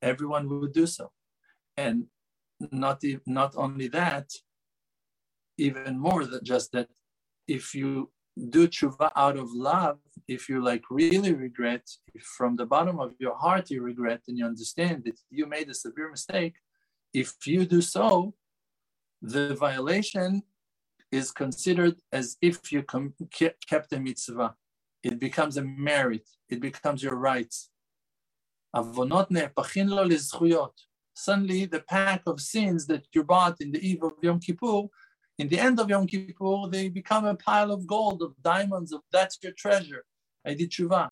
everyone 0.00 0.48
would 0.48 0.72
do 0.72 0.86
so. 0.86 1.12
And 1.76 2.06
not, 2.70 3.02
not 3.26 3.54
only 3.56 3.88
that, 3.88 4.30
even 5.58 5.98
more 5.98 6.24
than 6.24 6.44
just 6.44 6.72
that, 6.72 6.88
if 7.46 7.74
you 7.74 8.10
do 8.50 8.66
tshuva 8.66 9.10
out 9.14 9.36
of 9.36 9.52
love, 9.52 9.98
if 10.26 10.48
you 10.48 10.62
like 10.62 10.82
really 10.90 11.32
regret, 11.34 11.86
if 12.14 12.22
from 12.22 12.56
the 12.56 12.66
bottom 12.66 12.98
of 12.98 13.12
your 13.18 13.36
heart 13.36 13.70
you 13.70 13.82
regret 13.82 14.22
and 14.28 14.38
you 14.38 14.46
understand 14.46 15.04
that 15.04 15.18
you 15.30 15.46
made 15.46 15.68
a 15.68 15.74
severe 15.74 16.10
mistake, 16.10 16.54
if 17.12 17.34
you 17.46 17.66
do 17.66 17.82
so, 17.82 18.34
the 19.20 19.54
violation 19.54 20.42
is 21.12 21.30
considered 21.30 21.96
as 22.10 22.36
if 22.40 22.72
you 22.72 22.82
kept 22.82 23.92
a 23.92 24.00
mitzvah. 24.00 24.54
It 25.02 25.20
becomes 25.20 25.56
a 25.56 25.62
merit. 25.62 26.28
It 26.48 26.60
becomes 26.60 27.02
your 27.02 27.16
lizkhuyot. 30.04 30.72
Suddenly, 31.14 31.66
the 31.66 31.80
pack 31.80 32.22
of 32.26 32.40
sins 32.40 32.86
that 32.86 33.06
you 33.12 33.22
bought 33.22 33.60
in 33.60 33.72
the 33.72 33.86
eve 33.86 34.02
of 34.02 34.12
Yom 34.22 34.40
Kippur 34.40 34.88
in 35.38 35.48
the 35.48 35.58
end 35.58 35.80
of 35.80 35.88
Yom 35.88 36.06
Kippur, 36.06 36.68
they 36.70 36.88
become 36.88 37.24
a 37.24 37.34
pile 37.34 37.72
of 37.72 37.86
gold, 37.86 38.22
of 38.22 38.34
diamonds, 38.42 38.92
of 38.92 39.00
that's 39.10 39.38
your 39.42 39.52
treasure. 39.52 40.04
I 40.46 40.54
did 40.54 40.70
tshuva. 40.70 41.10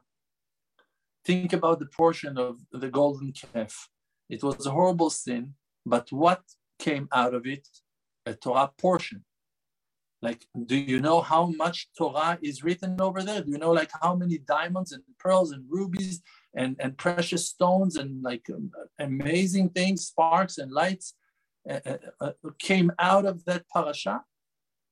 Think 1.25 1.53
about 1.53 1.79
the 1.79 1.87
portion 1.87 2.39
of 2.39 2.59
the 2.71 2.89
golden 2.89 3.33
calf. 3.33 3.89
It 4.29 4.43
was 4.43 4.67
a 4.67 4.71
horrible 4.71 5.11
sin, 5.11 5.55
but 5.87 6.13
what 6.13 6.43
came 6.79 7.09
out 7.13 7.35
of 7.35 7.47
it? 7.47 7.67
A 8.27 8.35
Torah 8.35 8.71
portion. 8.79 9.25
Like, 10.23 10.45
do 10.67 10.77
you 10.77 11.01
know 11.01 11.23
how 11.23 11.47
much 11.47 11.89
Torah 11.97 12.39
is 12.43 12.63
written 12.63 13.01
over 13.01 13.23
there? 13.23 13.41
Do 13.43 13.51
you 13.51 13.59
know 13.59 13.73
like 13.73 13.91
how 14.03 14.15
many 14.15 14.39
diamonds 14.39 14.93
and 14.93 15.03
pearls 15.19 15.53
and 15.53 15.65
rubies 15.69 16.21
and, 16.55 16.77
and 16.79 16.97
precious 16.99 17.49
stones 17.49 17.97
and 17.97 18.23
like 18.23 18.47
um, 18.55 18.71
amazing 18.99 19.71
things, 19.71 20.07
sparks 20.07 20.59
and 20.59 20.71
lights 20.71 21.15
uh, 21.69 21.81
uh, 21.87 21.97
uh, 22.21 22.33
came 22.59 22.93
out 22.99 23.25
of 23.25 23.45
that 23.47 23.65
parasha? 23.73 24.23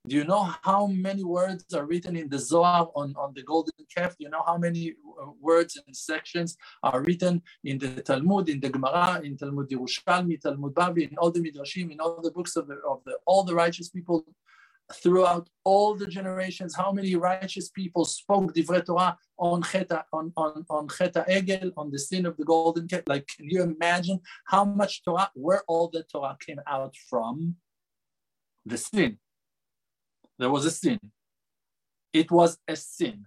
Do 0.06 0.16
you 0.16 0.24
know 0.24 0.50
how 0.62 0.86
many 0.86 1.22
words 1.22 1.74
are 1.74 1.84
written 1.84 2.16
in 2.16 2.30
the 2.30 2.38
Zohar 2.38 2.88
on, 2.94 3.14
on 3.18 3.34
the 3.34 3.42
golden 3.42 3.74
calf? 3.94 4.16
Do 4.16 4.24
you 4.24 4.30
know 4.30 4.42
how 4.46 4.56
many 4.56 4.94
words 5.38 5.78
and 5.86 5.94
sections 5.94 6.56
are 6.82 7.02
written 7.02 7.42
in 7.64 7.78
the 7.78 8.00
Talmud, 8.00 8.48
in 8.48 8.60
the 8.60 8.70
Gemara, 8.70 9.20
in 9.22 9.36
Talmud 9.36 9.68
Yerushalmi, 9.68 10.40
Talmud 10.40 10.72
Bavli, 10.72 11.10
in 11.10 11.18
all 11.18 11.30
the 11.30 11.40
Midrashim, 11.40 11.90
in 11.90 12.00
all 12.00 12.22
the 12.22 12.30
books 12.30 12.56
of 12.56 12.68
the, 12.68 12.76
of 12.88 13.02
the 13.04 13.18
all 13.26 13.44
the 13.44 13.54
righteous 13.54 13.90
people 13.90 14.24
throughout 14.94 15.48
all 15.64 15.94
the 15.94 16.06
generations, 16.06 16.74
how 16.74 16.92
many 16.92 17.14
righteous 17.14 17.68
people 17.68 18.04
spoke 18.04 18.54
Divrei 18.54 18.84
Torah 18.84 19.16
on 19.38 19.62
Cheta, 19.62 20.04
on, 20.12 20.32
on, 20.36 20.64
on 20.70 20.88
Cheta 20.88 21.24
Egel, 21.28 21.72
on 21.76 21.90
the 21.90 21.98
sin 21.98 22.26
of 22.26 22.36
the 22.36 22.44
golden 22.44 22.88
calf. 22.88 23.02
Like, 23.06 23.26
can 23.26 23.48
you 23.48 23.62
imagine 23.62 24.20
how 24.46 24.64
much 24.64 25.02
Torah, 25.04 25.30
where 25.34 25.62
all 25.68 25.88
the 25.88 26.04
Torah 26.04 26.36
came 26.40 26.60
out 26.66 26.96
from? 27.08 27.56
The 28.64 28.78
sin. 28.78 29.18
There 30.38 30.50
was 30.50 30.64
a 30.64 30.70
sin. 30.70 30.98
It 32.12 32.30
was 32.30 32.58
a 32.66 32.76
sin. 32.76 33.26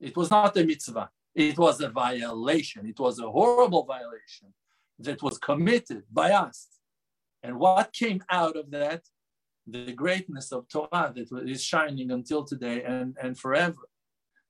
It 0.00 0.16
was 0.16 0.30
not 0.30 0.56
a 0.56 0.64
mitzvah. 0.64 1.10
It 1.34 1.58
was 1.58 1.80
a 1.80 1.88
violation. 1.88 2.86
It 2.86 2.98
was 2.98 3.18
a 3.18 3.30
horrible 3.30 3.84
violation 3.84 4.52
that 4.98 5.22
was 5.22 5.38
committed 5.38 6.04
by 6.10 6.32
us. 6.32 6.68
And 7.42 7.58
what 7.58 7.92
came 7.92 8.22
out 8.30 8.56
of 8.56 8.70
that? 8.70 9.02
The 9.66 9.92
greatness 9.92 10.52
of 10.52 10.68
Torah 10.68 11.12
that 11.14 11.28
is 11.48 11.62
shining 11.62 12.10
until 12.10 12.44
today 12.44 12.82
and, 12.82 13.16
and 13.22 13.38
forever. 13.38 13.82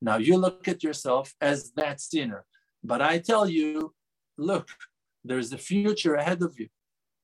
Now 0.01 0.17
you 0.17 0.37
look 0.37 0.67
at 0.69 0.83
yourself 0.83 1.35
as 1.41 1.73
that 1.73 2.01
sinner. 2.01 2.45
But 2.83 3.01
I 3.03 3.19
tell 3.19 3.49
you, 3.49 3.95
look, 4.37 4.69
there's 5.25 5.53
a 5.53 5.59
future 5.59 6.15
ahead 6.15 6.43
of 6.43 6.59
you. 6.59 6.69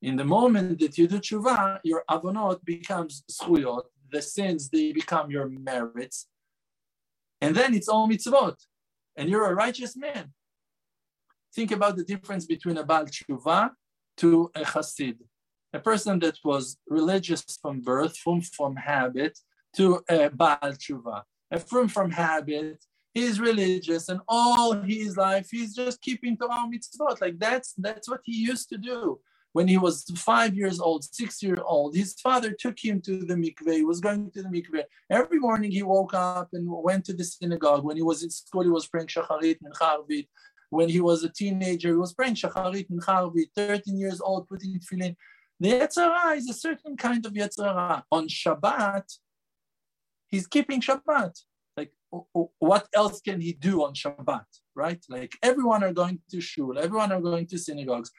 In 0.03 0.15
the 0.17 0.25
moment 0.25 0.79
that 0.79 0.97
you 0.97 1.09
do 1.09 1.19
tshuva, 1.19 1.81
your 1.83 2.05
avonot 2.09 2.65
becomes 2.65 3.25
zchuyot, 3.31 3.83
the 4.13 4.23
sins, 4.23 4.71
they 4.71 4.93
become 4.93 5.31
your 5.31 5.49
merits. 5.49 6.29
And 7.41 7.55
then 7.57 7.75
it's 7.75 7.89
all 7.89 8.09
mitzvot. 8.09 8.57
And 9.17 9.29
you're 9.29 9.51
a 9.51 9.55
righteous 9.55 9.97
man. 9.97 10.33
Think 11.53 11.73
about 11.73 11.97
the 11.97 12.05
difference 12.05 12.47
between 12.47 12.77
a 12.77 12.85
Baal 12.85 13.07
tshuva 13.07 13.71
to 14.19 14.51
a 14.55 14.61
chassid 14.61 15.17
a 15.73 15.79
person 15.79 16.19
that 16.21 16.39
was 16.45 16.79
religious 16.89 17.45
from 17.61 17.81
birth, 17.81 18.17
from, 18.17 18.41
from 18.41 18.77
habit, 18.77 19.39
to 19.77 20.03
Baal 20.35 20.59
Tshuva. 20.63 21.23
A 21.51 21.59
from 21.59 21.89
from 21.89 22.11
habit, 22.11 22.85
he's 23.15 23.41
religious, 23.41 24.09
and 24.09 24.21
all 24.29 24.73
his 24.83 25.17
life 25.17 25.49
he's 25.51 25.75
just 25.75 26.01
keeping 26.03 26.37
Torah 26.37 26.69
mitzvot. 26.71 27.21
Like 27.21 27.39
that's 27.39 27.73
that's 27.79 28.09
what 28.09 28.21
he 28.25 28.37
used 28.37 28.69
to 28.71 28.79
do. 28.79 29.21
When 29.53 29.67
he 29.67 29.79
was 29.79 30.05
five 30.17 30.55
years 30.55 30.79
old, 30.79 31.05
six 31.05 31.43
years 31.43 31.59
old, 31.65 31.97
his 31.97 32.13
father 32.21 32.53
took 32.53 32.79
him 32.79 33.01
to 33.03 33.25
the 33.25 33.35
mikveh. 33.35 33.77
He 33.77 33.85
was 33.85 34.01
going 34.01 34.31
to 34.33 34.43
the 34.43 34.49
mikveh. 34.49 34.85
Every 35.11 35.39
morning 35.39 35.71
he 35.71 35.83
woke 35.83 36.13
up 36.13 36.51
and 36.53 36.67
went 36.69 37.07
to 37.07 37.15
the 37.15 37.25
synagogue. 37.25 37.83
When 37.83 37.97
he 37.97 38.03
was 38.03 38.23
in 38.23 38.31
school, 38.31 38.63
he 38.63 38.69
was 38.69 38.87
praying 38.87 39.09
shacharit 39.09 39.59
and 39.63 39.75
charvit. 39.75 40.29
When 40.71 40.91
he 40.91 41.01
was 41.01 41.25
a 41.25 41.31
teenager, 41.31 41.89
he 41.89 41.95
was 41.95 42.13
praying 42.13 42.35
shacharit 42.35 42.91
and 42.91 43.03
charvit. 43.03 43.47
13 43.57 43.99
years 43.99 44.21
old, 44.21 44.47
putting 44.49 44.79
tefillin. 44.79 45.17
The 45.61 45.73
Yetzirah 45.73 46.37
is 46.37 46.49
a 46.49 46.55
certain 46.55 46.97
kind 46.97 47.25
of 47.27 47.33
Yetzirah. 47.33 48.03
On 48.13 48.29
Shabbat, 48.29 49.05
he's 50.29 50.47
keeping 50.47 50.81
Shabbat. 50.81 51.35
Like, 51.77 51.93
what 52.11 52.87
else 52.95 53.21
can 53.21 53.41
he 53.41 53.53
do 53.53 53.83
on 53.85 53.95
Shabbat, 53.95 54.45
right? 54.75 55.05
Like, 55.09 55.33
everyone 55.43 55.83
are 55.83 55.93
going 55.93 56.21
to 56.31 56.41
shul, 56.41 56.79
everyone 56.79 57.13
are 57.13 57.21
going 57.21 57.47
to 57.49 57.59
synagogues. 57.59 58.11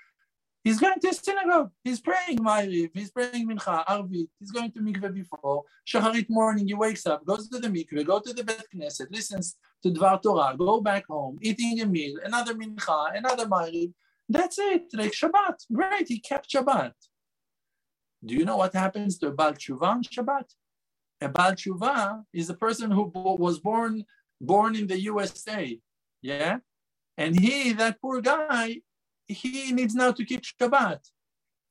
He's 0.66 0.80
going 0.80 1.00
to 1.00 1.14
synagogue. 1.14 1.72
He's 1.86 2.02
praying 2.02 2.40
Ma'ariv. 2.40 2.92
He's 2.94 3.12
praying 3.12 3.48
Mincha, 3.48 3.86
Arvit. 3.86 4.28
He's 4.40 4.52
going 4.52 4.72
to 4.74 4.82
mikveh 4.82 5.14
before. 5.14 5.64
Shacharit 5.88 6.30
morning, 6.30 6.68
he 6.68 6.74
wakes 6.74 7.08
up, 7.08 7.26
goes 7.26 7.48
to 7.48 7.60
the 7.60 7.70
mikveh, 7.70 8.06
go 8.06 8.20
to 8.20 8.34
the 8.34 8.44
Bet 8.44 8.66
Knesset, 8.76 9.10
listens 9.10 9.56
to 9.82 9.90
Dvar 9.90 10.22
Torah, 10.22 10.56
go 10.58 10.82
back 10.82 11.08
home, 11.08 11.38
eating 11.42 11.80
a 11.80 11.86
meal, 11.86 12.18
another 12.26 12.54
Mincha, 12.54 13.18
another 13.18 13.46
Ma'ariv. 13.46 13.94
That's 14.28 14.60
it. 14.60 14.84
Like 14.94 15.14
Shabbat. 15.14 15.66
Great. 15.74 16.10
He 16.10 16.20
kept 16.20 16.52
Shabbat. 16.52 16.92
Do 18.24 18.36
you 18.36 18.46
know 18.46 18.58
what 18.58 18.74
happens 18.74 19.18
to 19.20 19.28
a 19.28 19.32
Baal 19.32 19.54
Tshuva 19.54 19.84
on 19.84 20.04
Shabbat? 20.04 20.48
A 21.22 21.30
Baal 21.30 21.54
Tshuva 21.54 22.24
is 22.34 22.50
a 22.50 22.54
person 22.54 22.92
who 22.92 23.12
was 23.14 23.60
born 23.60 24.04
born 24.42 24.76
in 24.76 24.88
the 24.88 25.00
USA, 25.02 25.80
yeah? 26.22 26.60
And 27.18 27.40
he, 27.40 27.74
that 27.74 28.00
poor 28.02 28.22
guy, 28.22 28.82
he 29.28 29.72
needs 29.72 29.96
now 29.96 30.12
to 30.12 30.26
keep 30.26 30.42
Shabbat. 30.42 31.00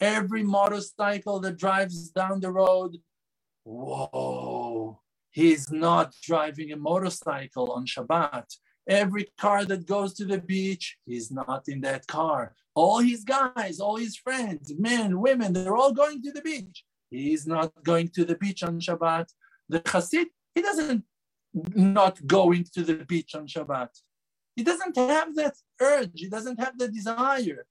Every 0.01 0.43
motorcycle 0.43 1.41
that 1.41 1.57
drives 1.57 2.11
down 2.11 2.41
the 2.41 2.53
road, 2.53 2.99
whoa, 3.65 5.01
he's 5.31 5.71
not 5.71 6.15
driving 6.23 6.73
a 6.73 6.77
motorcycle 6.77 7.73
on 7.73 7.87
Shabbat. 7.87 8.47
Every 8.87 9.27
car 9.39 9.65
that 9.65 9.87
goes 9.87 10.15
to 10.15 10.25
the 10.25 10.39
beach, 10.39 10.99
he's 11.05 11.31
not 11.31 11.65
in 11.69 11.81
that 11.83 12.07
car. 12.07 12.55
All 12.81 13.01
his 13.01 13.25
guys, 13.25 13.81
all 13.81 13.97
his 13.97 14.17
friends, 14.17 14.73
men, 14.79 15.21
women, 15.21 15.53
they're 15.53 15.81
all 15.83 15.93
going 15.93 16.23
to 16.23 16.31
the 16.31 16.45
beach. 16.51 16.85
He's 17.11 17.45
not 17.45 17.73
going 17.83 18.09
to 18.11 18.25
the 18.25 18.37
beach 18.37 18.63
on 18.63 18.79
Shabbat. 18.79 19.27
The 19.69 19.81
Chassid, 19.81 20.27
he 20.55 20.63
doesn't 20.63 21.03
not 21.75 22.15
going 22.25 22.63
to 22.75 22.83
the 22.85 22.99
beach 23.13 23.35
on 23.35 23.49
Shabbat. 23.49 23.89
He 24.55 24.63
doesn't 24.63 24.97
have 24.97 25.35
that 25.41 25.57
urge. 25.81 26.17
He 26.25 26.29
doesn't 26.29 26.61
have 26.61 26.79
the 26.79 26.87
desire. 26.99 27.67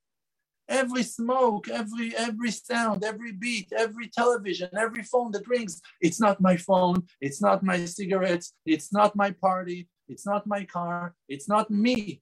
Every 0.67 1.03
smoke, 1.03 1.69
every 1.69 2.09
every 2.27 2.51
sound, 2.51 2.99
every 3.11 3.31
beat, 3.31 3.69
every 3.85 4.09
television, 4.09 4.69
every 4.85 5.03
phone 5.03 5.31
that 5.31 5.47
rings, 5.47 5.73
it's 6.01 6.19
not 6.19 6.41
my 6.41 6.57
phone, 6.57 6.99
it's 7.21 7.41
not 7.47 7.63
my 7.71 7.77
cigarettes, 7.85 8.47
it's 8.73 8.89
not 8.91 9.15
my 9.23 9.31
party, 9.31 9.87
it's 10.11 10.25
not 10.31 10.43
my 10.55 10.63
car, 10.65 11.15
it's 11.33 11.47
not 11.47 11.71
me. 11.71 12.21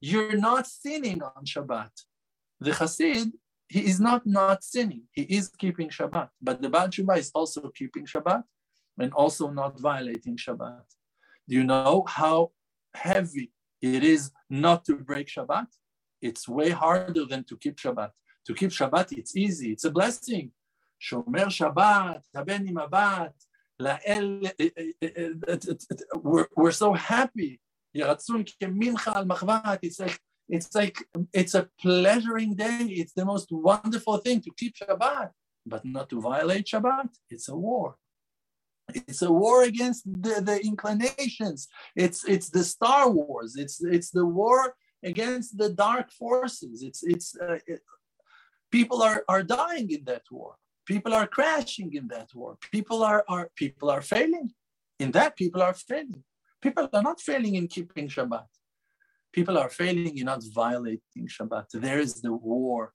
You're 0.00 0.40
not 0.48 0.66
sinning 0.66 1.20
on 1.22 1.44
Shabbat. 1.52 1.94
The 2.60 2.70
Hasid, 2.70 3.32
he 3.68 3.80
is 3.80 4.00
not 4.00 4.26
not 4.26 4.64
sinning. 4.64 5.02
He 5.12 5.22
is 5.22 5.48
keeping 5.48 5.88
Shabbat. 5.88 6.28
But 6.40 6.62
the 6.62 6.70
Baal 6.70 6.88
Tshuva 6.88 7.18
is 7.18 7.30
also 7.34 7.70
keeping 7.74 8.06
Shabbat 8.06 8.42
and 8.98 9.12
also 9.12 9.50
not 9.50 9.78
violating 9.78 10.36
Shabbat. 10.36 10.82
Do 11.48 11.54
you 11.54 11.64
know 11.64 12.04
how 12.08 12.52
heavy 12.94 13.52
it 13.82 14.02
is 14.02 14.30
not 14.48 14.84
to 14.86 14.96
break 14.96 15.28
Shabbat? 15.28 15.66
It's 16.22 16.48
way 16.48 16.70
harder 16.70 17.24
than 17.24 17.44
to 17.44 17.56
keep 17.56 17.76
Shabbat. 17.76 18.10
To 18.46 18.54
keep 18.54 18.70
Shabbat, 18.70 19.12
it's 19.12 19.36
easy. 19.36 19.72
It's 19.72 19.84
a 19.84 19.90
blessing. 19.90 20.52
Shomer 21.00 21.48
Shabbat, 21.58 22.22
haben 22.34 22.74
Abat, 22.76 23.32
we're, 26.22 26.48
we're 26.56 26.70
so 26.70 26.94
happy. 26.94 27.60
It's 27.92 28.28
like 30.00 30.20
it's 30.48 30.74
like 30.74 30.98
it's 31.32 31.54
a 31.54 31.68
pleasuring 31.80 32.54
day. 32.54 32.82
It's 32.82 33.12
the 33.12 33.24
most 33.24 33.48
wonderful 33.50 34.18
thing 34.18 34.40
to 34.42 34.50
keep 34.56 34.76
Shabbat, 34.76 35.30
but 35.64 35.84
not 35.84 36.08
to 36.10 36.20
violate 36.20 36.66
Shabbat. 36.66 37.08
It's 37.30 37.48
a 37.48 37.56
war. 37.56 37.96
It's 38.94 39.22
a 39.22 39.32
war 39.32 39.64
against 39.64 40.04
the, 40.04 40.40
the 40.40 40.64
inclinations. 40.64 41.68
It's 41.96 42.24
it's 42.24 42.50
the 42.50 42.62
Star 42.62 43.10
Wars. 43.10 43.56
It's 43.56 43.82
it's 43.82 44.10
the 44.10 44.24
war 44.24 44.74
against 45.02 45.58
the 45.58 45.70
dark 45.70 46.12
forces. 46.12 46.82
It's 46.82 47.02
it's 47.02 47.36
uh, 47.36 47.58
it, 47.66 47.80
people 48.70 49.02
are 49.02 49.24
are 49.28 49.42
dying 49.42 49.90
in 49.90 50.04
that 50.04 50.22
war. 50.30 50.54
People 50.86 51.12
are 51.12 51.26
crashing 51.26 51.92
in 51.94 52.06
that 52.08 52.28
war. 52.34 52.56
People 52.70 53.02
are 53.02 53.24
are 53.28 53.50
people 53.56 53.90
are 53.90 54.02
failing. 54.02 54.52
In 54.98 55.10
that, 55.12 55.36
people 55.36 55.60
are 55.60 55.74
failing. 55.74 56.22
People 56.62 56.88
are 56.92 57.02
not 57.02 57.20
failing 57.20 57.56
in 57.56 57.66
keeping 57.68 58.08
Shabbat. 58.08 58.46
People 59.36 59.58
are 59.58 59.68
failing 59.68 60.16
in 60.16 60.24
not 60.24 60.42
violating 60.54 61.28
Shabbat. 61.28 61.66
There 61.74 61.98
is 61.98 62.14
the 62.22 62.32
war. 62.32 62.94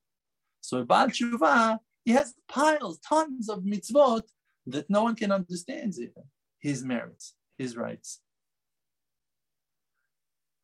So 0.60 0.84
Baal 0.84 1.10
Tshuva, 1.10 1.78
he 2.04 2.14
has 2.14 2.34
piles, 2.50 3.00
tons 3.08 3.48
of 3.48 3.60
mitzvot 3.60 4.24
that 4.66 4.90
no 4.90 5.04
one 5.04 5.16
can 5.16 5.32
understand 5.32 5.94
even 6.00 6.24
his 6.60 6.84
merits, 6.84 7.36
his 7.60 7.78
rights. 7.78 8.22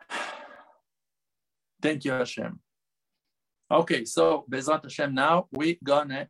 Thank 1.81 2.05
you, 2.05 2.11
Hashem. 2.13 2.59
Okay, 3.69 4.03
so 4.03 4.45
Bezrat 4.49 4.81
Hashem, 4.81 5.13
now 5.13 5.45
we're 5.51 5.77
gonna 5.83 6.27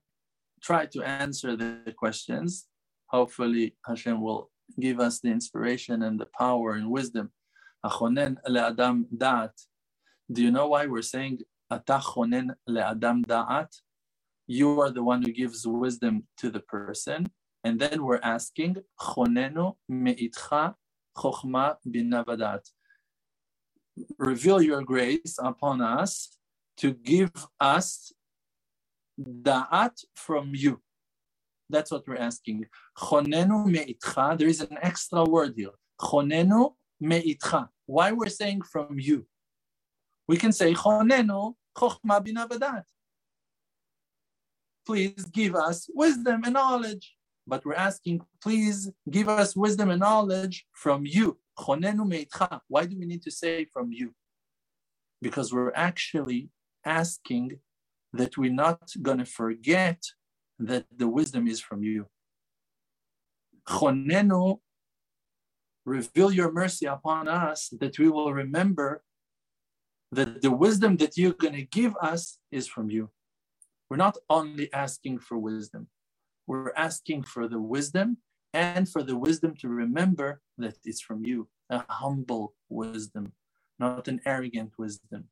try 0.62 0.88
to 0.88 1.04
answer 1.04 1.56
the 1.56 1.94
questions. 1.98 2.68
Hopefully, 3.12 3.78
Hashem 3.86 4.20
will 4.22 4.52
give 4.78 5.00
us 5.00 5.22
the 5.22 5.30
inspiration 5.30 6.02
and 6.04 6.20
the 6.20 6.28
power 6.38 6.74
and 6.74 6.92
wisdom. 6.92 7.32
Do 10.30 10.43
you 10.43 10.52
know 10.52 10.67
why 10.67 10.86
we're 10.88 11.02
saying 11.02 11.39
le'adam 11.71 13.26
da'at? 13.26 13.82
You 14.47 14.82
are 14.82 14.91
the 14.91 15.04
one 15.04 15.21
who 15.21 15.32
gives 15.32 15.67
wisdom 15.67 16.28
to 16.38 16.50
the 16.50 16.60
person. 16.62 17.28
And 17.63 17.80
then 17.80 18.04
we're 18.04 18.19
asking, 18.21 18.78
Chonenu 19.00 19.76
me'itcha 19.89 20.76
chokhma 21.17 21.76
bina 21.89 22.23
vada'at. 22.23 22.65
Reveal 24.17 24.62
your 24.62 24.84
grace 24.84 25.38
upon 25.39 25.82
us 25.82 26.38
to 26.78 26.93
give 26.93 27.32
us 27.60 28.13
da'at 29.19 30.04
from 30.15 30.54
you. 30.54 30.82
That's 31.69 31.91
what 31.91 32.08
we're 32.08 32.17
asking. 32.17 32.67
Chonenu 32.97 33.65
me'itcha. 33.65 34.38
There 34.38 34.47
is 34.47 34.62
an 34.62 34.78
extra 34.82 35.23
word 35.23 35.54
here. 35.58 35.71
Chonenu 36.00 36.76
me'itcha. 37.02 37.69
Why 37.88 38.12
we're 38.12 38.30
saying 38.30 38.62
from 38.62 39.00
you? 39.00 39.26
We 40.28 40.38
can 40.38 40.52
say 40.52 40.73
chonenu. 40.73 41.56
Please 44.86 45.26
give 45.26 45.56
us 45.56 45.89
wisdom 45.93 46.43
and 46.45 46.54
knowledge 46.54 47.17
but 47.47 47.65
we're 47.65 47.76
asking, 47.76 48.21
please 48.43 48.91
give 49.10 49.30
us 49.30 49.56
wisdom 49.56 49.89
and 49.89 50.02
knowledge 50.02 50.65
from 50.73 51.06
you. 51.06 51.39
Why 51.65 52.86
do 52.86 53.00
we 53.00 53.06
need 53.06 53.23
to 53.23 53.32
say 53.32 53.65
from 53.65 53.91
you? 53.91 54.13
Because 55.21 55.54
we're 55.54 55.73
actually 55.73 56.50
asking 56.86 57.60
that 58.13 58.38
we're 58.38 58.52
not 58.52 58.91
going 59.02 59.19
to 59.19 59.26
forget 59.26 60.02
that 60.60 60.86
the 60.95 61.08
wisdom 61.08 61.47
is 61.47 61.62
from 61.62 61.84
you. 61.84 62.08
Chonenu, 63.67 64.60
reveal 65.88 66.32
your 66.32 66.52
mercy 66.52 66.86
upon 66.86 67.30
us 67.30 67.69
that 67.80 67.97
we 67.97 68.10
will 68.10 68.34
remember 68.34 69.04
that 70.12 70.41
the 70.41 70.52
wisdom 70.52 70.97
that 70.97 71.17
you're 71.17 71.32
going 71.45 71.54
to 71.54 71.63
give 71.63 71.95
us 72.02 72.39
is 72.52 72.67
from 72.67 72.89
you. 72.89 73.10
We're 73.89 73.97
not 73.97 74.17
only 74.30 74.71
asking 74.73 75.19
for 75.19 75.38
wisdom, 75.38 75.88
we're 76.45 76.73
asking 76.76 77.23
for 77.23 77.47
the 77.47 77.60
wisdom 77.60 78.17
and 78.54 78.88
for 78.89 79.02
the 79.02 79.17
wisdom 79.17 79.56
to 79.62 79.69
remember 79.69 80.41
that 80.58 80.76
it's 80.84 81.02
from 81.02 81.26
you, 81.26 81.47
a 81.69 81.84
humble 81.89 82.54
wisdom, 82.67 83.32
not 83.80 84.10
an 84.10 84.19
arrogant 84.26 84.73
wisdom. 84.78 85.30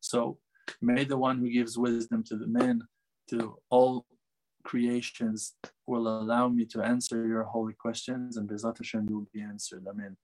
So 0.00 0.38
may 0.82 1.04
the 1.04 1.16
one 1.16 1.38
who 1.38 1.48
gives 1.48 1.78
wisdom 1.78 2.24
to 2.24 2.36
the 2.36 2.46
men, 2.46 2.82
to 3.28 3.56
all 3.70 4.04
creations, 4.62 5.54
will 5.86 6.06
allow 6.06 6.48
me 6.48 6.64
to 6.66 6.82
answer 6.82 7.26
your 7.26 7.44
holy 7.44 7.74
questions 7.74 8.36
and 8.36 8.48
Bezrat 8.48 8.78
Hashem 8.78 9.06
will 9.06 9.26
be 9.32 9.40
answered. 9.40 9.84
Amen. 9.88 10.16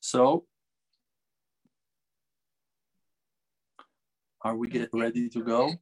So, 0.00 0.44
are 4.42 4.56
we 4.56 4.68
get 4.68 4.90
ready 4.92 5.28
to 5.30 5.42
go? 5.42 5.72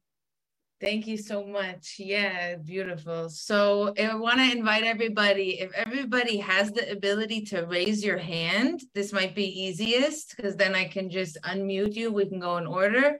Thank 0.79 1.07
you 1.07 1.17
so 1.17 1.43
much. 1.43 1.95
Yeah, 1.97 2.55
beautiful. 2.57 3.29
So 3.29 3.95
I 3.97 4.13
want 4.13 4.37
to 4.37 4.51
invite 4.51 4.83
everybody, 4.83 5.59
if 5.59 5.71
everybody 5.73 6.37
has 6.37 6.71
the 6.71 6.91
ability 6.91 7.41
to 7.45 7.61
raise 7.61 8.05
your 8.05 8.19
hand, 8.19 8.83
this 8.93 9.11
might 9.11 9.33
be 9.33 9.47
easiest 9.65 10.35
because 10.35 10.55
then 10.55 10.75
I 10.75 10.85
can 10.85 11.09
just 11.09 11.39
unmute 11.43 11.95
you. 11.95 12.13
We 12.13 12.27
can 12.27 12.39
go 12.39 12.57
in 12.57 12.67
order. 12.67 13.17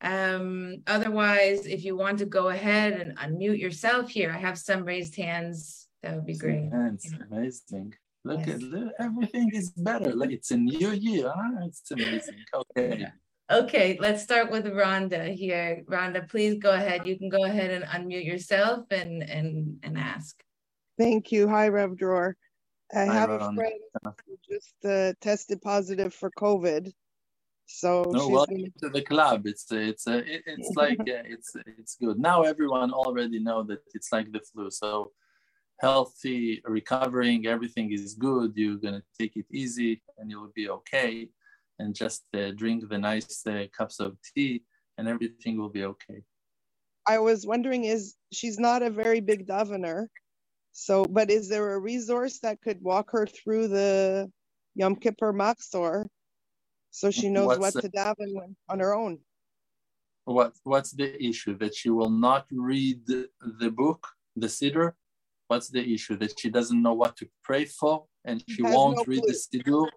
Um, 0.00 0.82
otherwise, 0.86 1.66
if 1.66 1.84
you 1.84 1.96
want 1.96 2.18
to 2.18 2.26
go 2.26 2.48
ahead 2.48 2.92
and 2.94 3.18
unmute 3.18 3.58
yourself 3.58 4.10
here, 4.10 4.30
I 4.30 4.38
have 4.38 4.58
some 4.58 4.84
raised 4.84 5.16
hands. 5.16 5.88
That 6.02 6.14
would 6.14 6.26
be 6.26 6.36
great. 6.36 6.70
Hands, 6.70 7.14
amazing. 7.30 7.94
Look 8.24 8.46
yes. 8.46 8.60
at 8.62 8.92
everything 8.98 9.50
is 9.52 9.70
better. 9.70 10.12
Like 10.12 10.32
it's 10.32 10.50
a 10.50 10.56
new 10.56 10.90
year. 10.90 11.32
Huh? 11.34 11.66
It's 11.66 11.90
amazing. 11.90 12.44
Okay. 12.54 13.06
Okay, 13.48 13.96
let's 14.00 14.24
start 14.24 14.50
with 14.50 14.66
Rhonda 14.66 15.32
here. 15.32 15.84
Rhonda, 15.88 16.28
please 16.28 16.58
go 16.58 16.72
ahead. 16.72 17.06
You 17.06 17.16
can 17.16 17.28
go 17.28 17.44
ahead 17.44 17.70
and 17.70 17.84
unmute 17.84 18.24
yourself 18.24 18.86
and 18.90 19.22
and 19.22 19.78
and 19.84 19.96
ask. 19.96 20.42
Thank 20.98 21.30
you. 21.30 21.48
Hi, 21.48 21.68
Rav 21.68 21.96
Dror. 21.96 22.34
I 22.92 23.04
Hi, 23.04 23.14
have 23.14 23.30
Rhonda. 23.30 23.52
a 23.52 23.54
friend 23.54 23.80
who 24.26 24.36
just 24.52 24.74
uh, 24.84 25.12
tested 25.20 25.62
positive 25.62 26.12
for 26.12 26.30
COVID. 26.32 26.90
So 27.66 28.04
no, 28.08 28.28
welcome 28.28 28.56
been... 28.56 28.72
to 28.82 28.88
the 28.88 29.02
club. 29.02 29.46
It's 29.46 29.70
it's 29.70 30.06
uh, 30.06 30.22
it's 30.24 30.70
like 30.76 31.00
uh, 31.00 31.24
it's 31.34 31.52
it's 31.78 31.96
good. 31.96 32.18
Now 32.18 32.42
everyone 32.42 32.92
already 32.92 33.38
know 33.38 33.62
that 33.64 33.80
it's 33.94 34.10
like 34.12 34.32
the 34.32 34.40
flu. 34.40 34.70
So 34.70 35.12
healthy, 35.80 36.62
recovering, 36.64 37.46
everything 37.46 37.92
is 37.92 38.14
good. 38.14 38.52
You're 38.54 38.76
gonna 38.76 39.02
take 39.18 39.36
it 39.36 39.46
easy, 39.52 40.02
and 40.18 40.30
you'll 40.30 40.52
be 40.54 40.68
okay 40.70 41.28
and 41.78 41.94
just 41.94 42.22
uh, 42.34 42.50
drink 42.52 42.88
the 42.88 42.98
nice 42.98 43.46
uh, 43.46 43.64
cups 43.76 44.00
of 44.00 44.16
tea 44.34 44.62
and 44.98 45.08
everything 45.08 45.58
will 45.58 45.68
be 45.68 45.84
okay. 45.84 46.22
I 47.06 47.18
was 47.18 47.46
wondering 47.46 47.84
is 47.84 48.14
she's 48.32 48.58
not 48.58 48.82
a 48.82 48.90
very 48.90 49.20
big 49.20 49.46
davener. 49.46 50.06
So, 50.72 51.04
but 51.04 51.30
is 51.30 51.48
there 51.48 51.74
a 51.74 51.78
resource 51.78 52.40
that 52.40 52.60
could 52.60 52.82
walk 52.82 53.10
her 53.12 53.26
through 53.26 53.68
the 53.68 54.30
Yom 54.74 54.96
Kippur 54.96 55.32
Machzor 55.32 56.06
so 56.96 57.10
she 57.10 57.28
knows 57.28 57.58
what's 57.58 57.60
what 57.60 57.74
the, 57.74 57.82
to 57.82 57.88
daven 57.90 58.54
on 58.70 58.78
her 58.80 58.94
own? 58.94 59.18
What 60.24 60.54
What's 60.64 60.92
the 60.92 61.22
issue? 61.22 61.54
That 61.58 61.74
she 61.74 61.90
will 61.90 62.08
not 62.08 62.46
read 62.50 63.06
the, 63.06 63.70
book, 63.70 64.08
the 64.34 64.46
Siddur? 64.46 64.92
What's 65.48 65.68
the 65.68 65.86
issue? 65.86 66.16
That 66.16 66.40
she 66.40 66.48
doesn't 66.48 66.82
know 66.82 66.94
what 66.94 67.14
to 67.18 67.28
pray 67.44 67.66
for 67.66 68.06
and 68.24 68.42
she 68.48 68.62
won't 68.62 68.96
no 68.96 69.04
read 69.06 69.20
clue. 69.20 69.30
the 69.30 69.38
Siddur? 69.38 69.88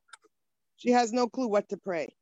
She 0.76 0.92
has 0.92 1.14
no 1.14 1.30
clue 1.30 1.48
what 1.48 1.70
to 1.70 1.78
pray. 1.78 2.14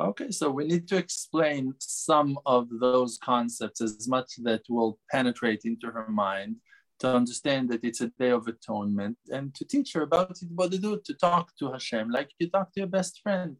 Okay, 0.00 0.30
so 0.30 0.50
we 0.50 0.64
need 0.64 0.88
to 0.88 0.96
explain 0.96 1.74
some 1.78 2.38
of 2.46 2.66
those 2.80 3.18
concepts 3.22 3.82
as 3.82 4.08
much 4.08 4.30
that 4.42 4.62
will 4.70 4.98
penetrate 5.10 5.62
into 5.66 5.88
her 5.88 6.08
mind 6.08 6.56
to 7.00 7.14
understand 7.14 7.68
that 7.70 7.84
it's 7.84 8.00
a 8.00 8.10
day 8.18 8.30
of 8.30 8.48
atonement 8.48 9.18
and 9.30 9.54
to 9.54 9.66
teach 9.66 9.92
her 9.92 10.02
about 10.02 10.30
it, 10.30 10.48
what 10.54 10.72
to 10.72 10.78
do, 10.78 10.98
to 11.04 11.14
talk 11.14 11.54
to 11.58 11.72
Hashem 11.72 12.10
like 12.10 12.30
you 12.38 12.48
talk 12.48 12.72
to 12.72 12.80
your 12.80 12.88
best 12.88 13.20
friend. 13.22 13.56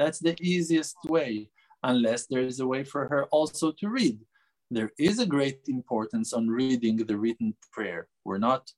That's 0.00 0.18
the 0.18 0.34
easiest 0.40 0.96
way, 1.04 1.50
unless 1.82 2.26
there 2.26 2.46
is 2.50 2.58
a 2.60 2.66
way 2.66 2.84
for 2.84 3.06
her 3.08 3.26
also 3.26 3.70
to 3.80 3.86
read. 3.90 4.18
There 4.70 4.92
is 4.98 5.18
a 5.18 5.26
great 5.36 5.60
importance 5.68 6.32
on 6.32 6.48
reading 6.48 6.96
the 6.96 7.18
written 7.18 7.54
prayer. 7.70 8.08
We're 8.24 8.46
not 8.50 8.72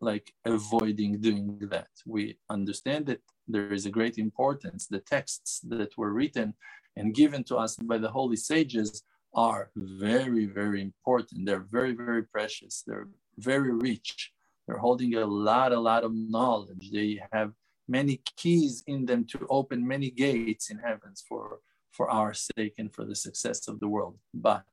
like 0.00 0.32
avoiding 0.46 1.20
doing 1.20 1.58
that. 1.74 1.92
We 2.06 2.38
understand 2.48 3.04
that 3.06 3.20
there 3.46 3.70
is 3.74 3.84
a 3.84 3.96
great 3.98 4.16
importance. 4.16 4.86
The 4.86 5.00
texts 5.00 5.60
that 5.68 5.92
were 5.98 6.14
written 6.14 6.54
and 6.96 7.14
given 7.14 7.44
to 7.44 7.56
us 7.56 7.76
by 7.76 7.98
the 7.98 8.14
holy 8.18 8.36
sages 8.36 9.02
are 9.34 9.70
very, 9.76 10.46
very 10.46 10.80
important. 10.80 11.44
They're 11.44 11.68
very, 11.78 11.94
very 11.94 12.22
precious. 12.22 12.82
They're 12.86 13.08
very 13.36 13.74
rich. 13.74 14.32
They're 14.66 14.84
holding 14.86 15.16
a 15.16 15.26
lot, 15.26 15.72
a 15.72 15.80
lot 15.80 16.02
of 16.02 16.12
knowledge. 16.14 16.90
They 16.90 17.20
have 17.30 17.52
many 17.88 18.20
keys 18.36 18.82
in 18.86 19.06
them 19.06 19.24
to 19.26 19.46
open 19.50 19.86
many 19.86 20.10
gates 20.10 20.70
in 20.70 20.78
heavens 20.78 21.24
for, 21.28 21.58
for 21.90 22.10
our 22.10 22.34
sake 22.34 22.74
and 22.78 22.92
for 22.94 23.04
the 23.04 23.14
success 23.14 23.68
of 23.68 23.80
the 23.80 23.88
world. 23.88 24.18
But 24.32 24.64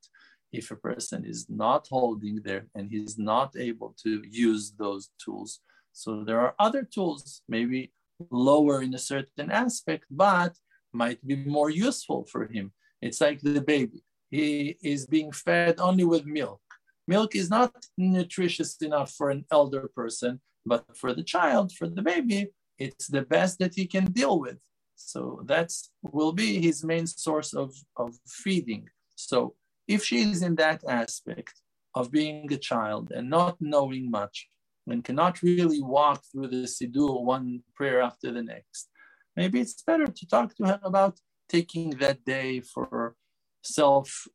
if 0.52 0.72
a 0.72 0.76
person 0.76 1.26
is 1.26 1.48
not 1.50 1.88
holding 1.89 2.41
there 2.43 2.65
and 2.76 2.89
he's 2.89 3.17
not 3.17 3.56
able 3.58 3.95
to 4.04 4.24
use 4.28 4.74
those 4.78 5.10
tools, 5.24 5.60
so 5.91 6.24
there 6.24 6.39
are 6.39 6.56
other 6.60 6.84
tools, 6.84 7.41
maybe 7.48 7.91
lower 8.32 8.82
in 8.82 8.93
a 8.93 9.00
certain 9.00 9.52
aspect, 9.52 10.06
but 10.10 10.56
might 10.93 11.26
be 11.26 11.36
more 11.36 11.69
useful 11.69 12.26
for 12.32 12.48
him. 12.48 12.72
It's 13.02 13.22
like 13.22 13.41
the 13.41 13.62
baby. 13.62 14.04
He 14.30 14.78
is 14.84 15.06
being 15.06 15.32
fed 15.32 15.80
only 15.80 16.04
with 16.04 16.26
milk. 16.26 16.62
Milk 17.08 17.36
is 17.36 17.50
not 17.50 17.74
nutritious 17.98 18.76
enough 18.82 19.12
for 19.13 19.30
an 19.30 19.45
elder 19.52 19.89
person, 19.95 20.41
but 20.65 20.86
for 20.95 21.13
the 21.13 21.24
child, 21.24 21.72
for 21.72 21.88
the 21.88 22.02
baby, 22.02 22.50
it's 22.80 23.08
the 23.08 23.22
best 23.22 23.60
that 23.60 23.74
he 23.76 23.86
can 23.86 24.06
deal 24.06 24.39
with. 24.39 24.58
So 24.96 25.44
that's 25.46 25.92
will 26.02 26.34
be 26.34 26.62
his 26.62 26.84
main 26.84 27.08
source 27.08 27.54
of, 27.54 27.74
of 27.96 28.15
feeding. 28.28 28.89
So 29.15 29.56
if 29.88 30.04
she 30.04 30.22
is 30.22 30.42
in 30.44 30.56
that 30.56 30.84
aspect 30.88 31.54
of 31.96 32.12
being 32.12 32.52
a 32.54 32.58
child 32.58 33.12
and 33.12 33.30
not 33.30 33.58
knowing 33.60 34.12
much 34.12 34.48
and 34.88 35.04
cannot 35.04 35.42
really 35.42 35.82
walk 35.82 36.22
through 36.32 36.48
the 36.48 36.68
Siddur 36.68 37.24
one 37.24 37.63
prayer 37.76 38.02
after 38.02 38.32
the 38.32 38.44
next, 38.44 38.89
maybe 39.36 39.60
it's 39.60 39.82
better 39.82 40.08
to 40.08 40.28
talk 40.28 40.56
to 40.56 40.65
her 40.65 40.80
about 40.84 41.20
taking 41.48 41.92
that 41.92 42.24
day 42.26 42.62
for 42.62 43.15
self 43.63 44.28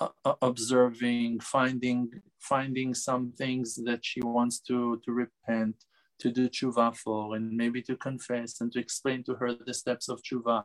uh, 0.00 0.08
uh, 0.24 0.34
observing, 0.42 1.40
finding 1.40 2.10
finding 2.40 2.94
some 2.94 3.32
things 3.32 3.76
that 3.84 4.04
she 4.04 4.20
wants 4.20 4.58
to 4.58 5.00
to 5.04 5.12
repent, 5.12 5.76
to 6.20 6.30
do 6.30 6.48
tshuva 6.48 6.96
for, 6.96 7.36
and 7.36 7.56
maybe 7.56 7.82
to 7.82 7.96
confess 7.96 8.60
and 8.60 8.72
to 8.72 8.78
explain 8.78 9.22
to 9.24 9.34
her 9.34 9.54
the 9.54 9.74
steps 9.74 10.08
of 10.08 10.22
tshuva, 10.22 10.62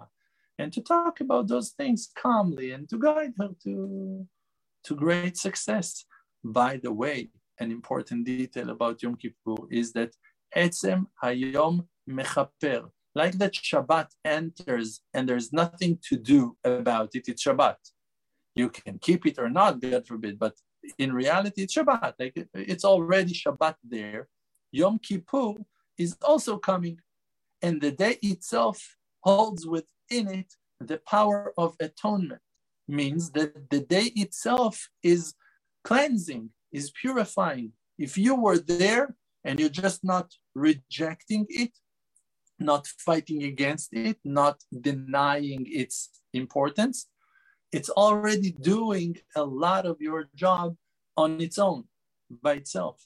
and 0.58 0.72
to 0.74 0.82
talk 0.82 1.20
about 1.22 1.48
those 1.48 1.70
things 1.72 2.10
calmly 2.16 2.72
and 2.72 2.90
to 2.90 2.98
guide 2.98 3.34
her 3.38 3.50
to 3.64 4.28
to 4.84 4.96
great 4.96 5.38
success. 5.38 6.06
By 6.44 6.80
the 6.82 6.94
way, 6.94 7.30
an 7.60 7.72
important 7.72 8.26
detail 8.26 8.70
about 8.70 9.02
Yom 9.04 9.16
Kippur 9.18 9.68
is 9.70 9.92
that 9.94 10.12
etzem 10.56 11.08
hayom 11.22 11.86
mechaper, 12.10 12.90
like 13.14 13.38
that 13.40 13.54
Shabbat 13.54 14.08
enters 14.24 15.02
and 15.14 15.28
there's 15.28 15.52
nothing 15.52 16.00
to 16.08 16.16
do 16.16 16.56
about 16.64 17.10
it. 17.16 17.28
It's 17.28 17.44
Shabbat 17.44 17.76
you 18.56 18.70
can 18.70 19.00
keep 19.00 19.26
it 19.26 19.38
or 19.40 19.50
not, 19.50 19.80
God 19.80 20.06
forbid, 20.06 20.38
but 20.38 20.56
in 20.98 21.14
reality, 21.14 21.64
it's 21.64 21.76
Shabbat. 21.76 22.14
Like 22.20 22.48
it's 22.54 22.86
already 22.86 23.34
Shabbat 23.34 23.76
there. 23.84 24.28
Yom 24.72 25.00
Kippur 25.00 25.54
is 25.98 26.16
also 26.22 26.58
coming, 26.58 27.00
and 27.62 27.82
the 27.82 27.92
day 27.92 28.18
itself 28.22 28.96
holds 29.22 29.66
within 29.66 30.28
it 30.28 30.54
the 30.80 30.98
power 31.08 31.54
of 31.58 31.76
atonement. 31.80 32.42
Means 32.88 33.32
that 33.32 33.70
the 33.70 33.82
day 33.82 34.12
itself 34.16 34.90
is 35.04 35.36
cleansing, 35.84 36.50
is 36.72 36.92
purifying. 36.92 37.74
If 38.00 38.18
you 38.18 38.34
were 38.36 38.58
there 38.58 39.16
and 39.44 39.60
you're 39.60 39.70
just 39.70 40.04
not 40.04 40.34
rejecting 40.56 41.46
it, 41.50 41.72
not 42.58 42.88
fighting 42.88 43.44
against 43.44 43.94
it, 43.94 44.18
not 44.24 44.64
denying 44.82 45.68
its 45.68 46.10
importance, 46.34 47.08
it's 47.72 47.90
already 47.92 48.52
doing 48.52 49.18
a 49.36 49.44
lot 49.44 49.86
of 49.86 50.02
your 50.02 50.30
job 50.34 50.76
on 51.16 51.40
its 51.40 51.60
own 51.60 51.84
by 52.42 52.54
itself. 52.54 53.06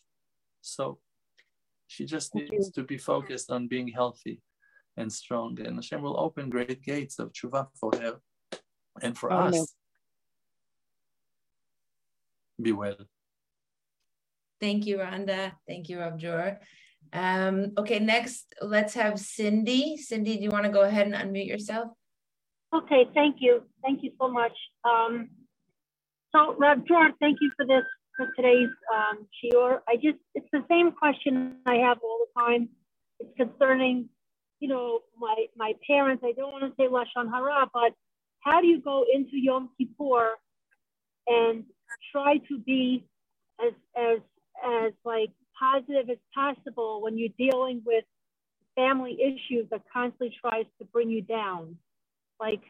So 0.62 1.00
she 1.94 2.06
just 2.06 2.34
needs 2.34 2.72
to 2.72 2.84
be 2.84 2.98
focused 2.98 3.52
on 3.52 3.68
being 3.68 3.88
healthy 3.88 4.42
and 4.98 5.12
strong. 5.12 5.60
And 5.62 5.76
Hashem 5.76 6.02
will 6.02 6.20
open 6.20 6.50
great 6.50 6.82
gates 6.82 7.20
of 7.20 7.32
tshuva 7.32 7.68
for 7.80 7.92
her 8.02 8.16
and 9.02 9.16
for 9.16 9.32
Amen. 9.32 9.62
us. 9.62 9.76
Be 12.60 12.72
well. 12.72 12.98
Thank 14.60 14.88
you, 14.88 14.98
Rhonda. 14.98 15.52
Thank 15.68 15.90
you, 15.90 15.98
Abjur. 15.98 16.58
Um, 17.12 17.74
okay, 17.78 18.00
next, 18.00 18.54
let's 18.62 18.96
have 18.96 19.20
Cindy. 19.20 19.98
Cindy, 19.98 20.38
do 20.38 20.44
you 20.44 20.50
want 20.50 20.66
to 20.66 20.72
go 20.72 20.82
ahead 20.82 21.06
and 21.06 21.16
unmute 21.16 21.48
yourself? 21.48 21.90
Okay, 22.74 23.06
thank 23.14 23.36
you. 23.40 23.62
Thank 23.84 24.02
you 24.04 24.12
so 24.20 24.28
much. 24.30 24.54
Um, 24.84 25.30
so, 26.34 26.56
Rav 26.58 26.86
Dror, 26.88 27.12
thank 27.20 27.38
you 27.42 27.52
for 27.56 27.66
this, 27.68 27.86
for 28.16 28.28
today's 28.36 28.70
um, 28.94 29.28
shiur. 29.38 29.80
I 29.88 29.96
just, 29.96 30.20
it's 30.36 30.48
the 30.52 30.64
same 30.70 30.92
question 30.92 31.58
I 31.66 31.76
have 31.76 31.98
all 32.04 32.26
the 32.26 32.42
time. 32.42 32.70
It's 33.20 33.36
concerning, 33.38 34.10
you 34.60 34.68
know, 34.68 35.00
my, 35.18 35.46
my 35.56 35.74
parents. 35.86 36.24
I 36.26 36.34
don't 36.34 36.52
want 36.52 36.64
to 36.64 36.74
say 36.78 36.88
Lashon 36.88 37.30
Hara, 37.30 37.68
but 37.74 37.94
how 38.42 38.62
do 38.62 38.68
you 38.68 38.82
go 38.82 39.06
into 39.14 39.38
Yom 39.38 39.70
Kippur 39.78 40.32
and 41.28 41.64
try 42.12 42.38
to 42.50 42.60
be 42.60 43.06
as, 43.62 43.74
as, 43.98 44.20
as 44.64 44.94
like 45.06 45.32
positive 45.60 46.10
as 46.10 46.18
possible 46.34 47.02
when 47.02 47.18
you're 47.18 47.30
dealing 47.38 47.82
with 47.86 48.04
family 48.76 49.18
issues 49.22 49.68
that 49.72 49.82
constantly 49.92 50.36
tries 50.40 50.66
to 50.80 50.86
bring 50.86 51.10
you 51.10 51.22
down? 51.22 51.78
Like 52.40 52.62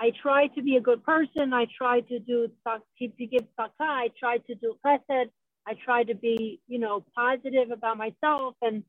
I 0.00 0.12
try 0.22 0.46
to 0.48 0.62
be 0.62 0.76
a 0.76 0.80
good 0.80 1.04
person. 1.04 1.52
I 1.52 1.66
try 1.76 2.00
to 2.00 2.18
do 2.18 2.48
to 2.66 3.26
give 3.26 3.42
tzedakah. 3.58 3.70
I 3.80 4.08
try 4.18 4.38
to 4.38 4.54
do 4.54 4.74
chesed. 4.84 5.30
I 5.66 5.74
try 5.84 6.04
to 6.04 6.14
be, 6.14 6.60
you 6.66 6.78
know, 6.78 7.04
positive 7.14 7.70
about 7.70 7.98
myself. 7.98 8.54
And 8.62 8.82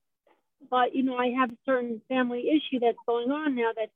but 0.69 0.95
you 0.95 1.03
know, 1.03 1.17
I 1.17 1.31
have 1.37 1.51
a 1.51 1.57
certain 1.65 2.01
family 2.07 2.49
issue 2.49 2.79
that's 2.79 2.97
going 3.05 3.29
on 3.29 3.55
now 3.55 3.71
that 3.75 3.89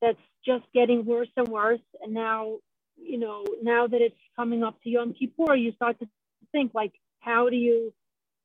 that's 0.00 0.18
just 0.46 0.64
getting 0.72 1.04
worse 1.04 1.28
and 1.36 1.48
worse. 1.48 1.80
And 2.02 2.14
now, 2.14 2.58
you 2.96 3.18
know, 3.18 3.44
now 3.62 3.86
that 3.86 4.00
it's 4.00 4.16
coming 4.34 4.62
up 4.62 4.80
to 4.84 4.88
Yom 4.88 5.12
Kippur, 5.12 5.56
you 5.56 5.72
start 5.72 5.98
to 5.98 6.08
think 6.52 6.72
like, 6.74 6.92
how 7.20 7.50
do 7.50 7.56
you, 7.56 7.92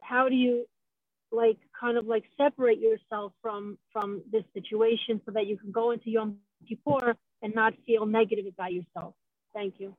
how 0.02 0.28
do 0.28 0.36
you, 0.36 0.66
like, 1.32 1.60
kind 1.80 1.98
of 1.98 2.08
like 2.08 2.24
separate 2.38 2.80
yourself 2.80 3.32
from 3.42 3.78
from 3.94 4.22
this 4.32 4.44
situation 4.54 5.22
so 5.26 5.32
that 5.32 5.48
you 5.48 5.58
can 5.58 5.72
go 5.72 5.92
into 5.92 6.10
Yom 6.10 6.38
Kippur 6.68 7.16
and 7.44 7.54
not 7.54 7.74
feel 7.86 8.06
negative 8.06 8.46
about 8.48 8.74
yourself. 8.74 9.14
Thank 9.54 9.80
you. 9.80 9.96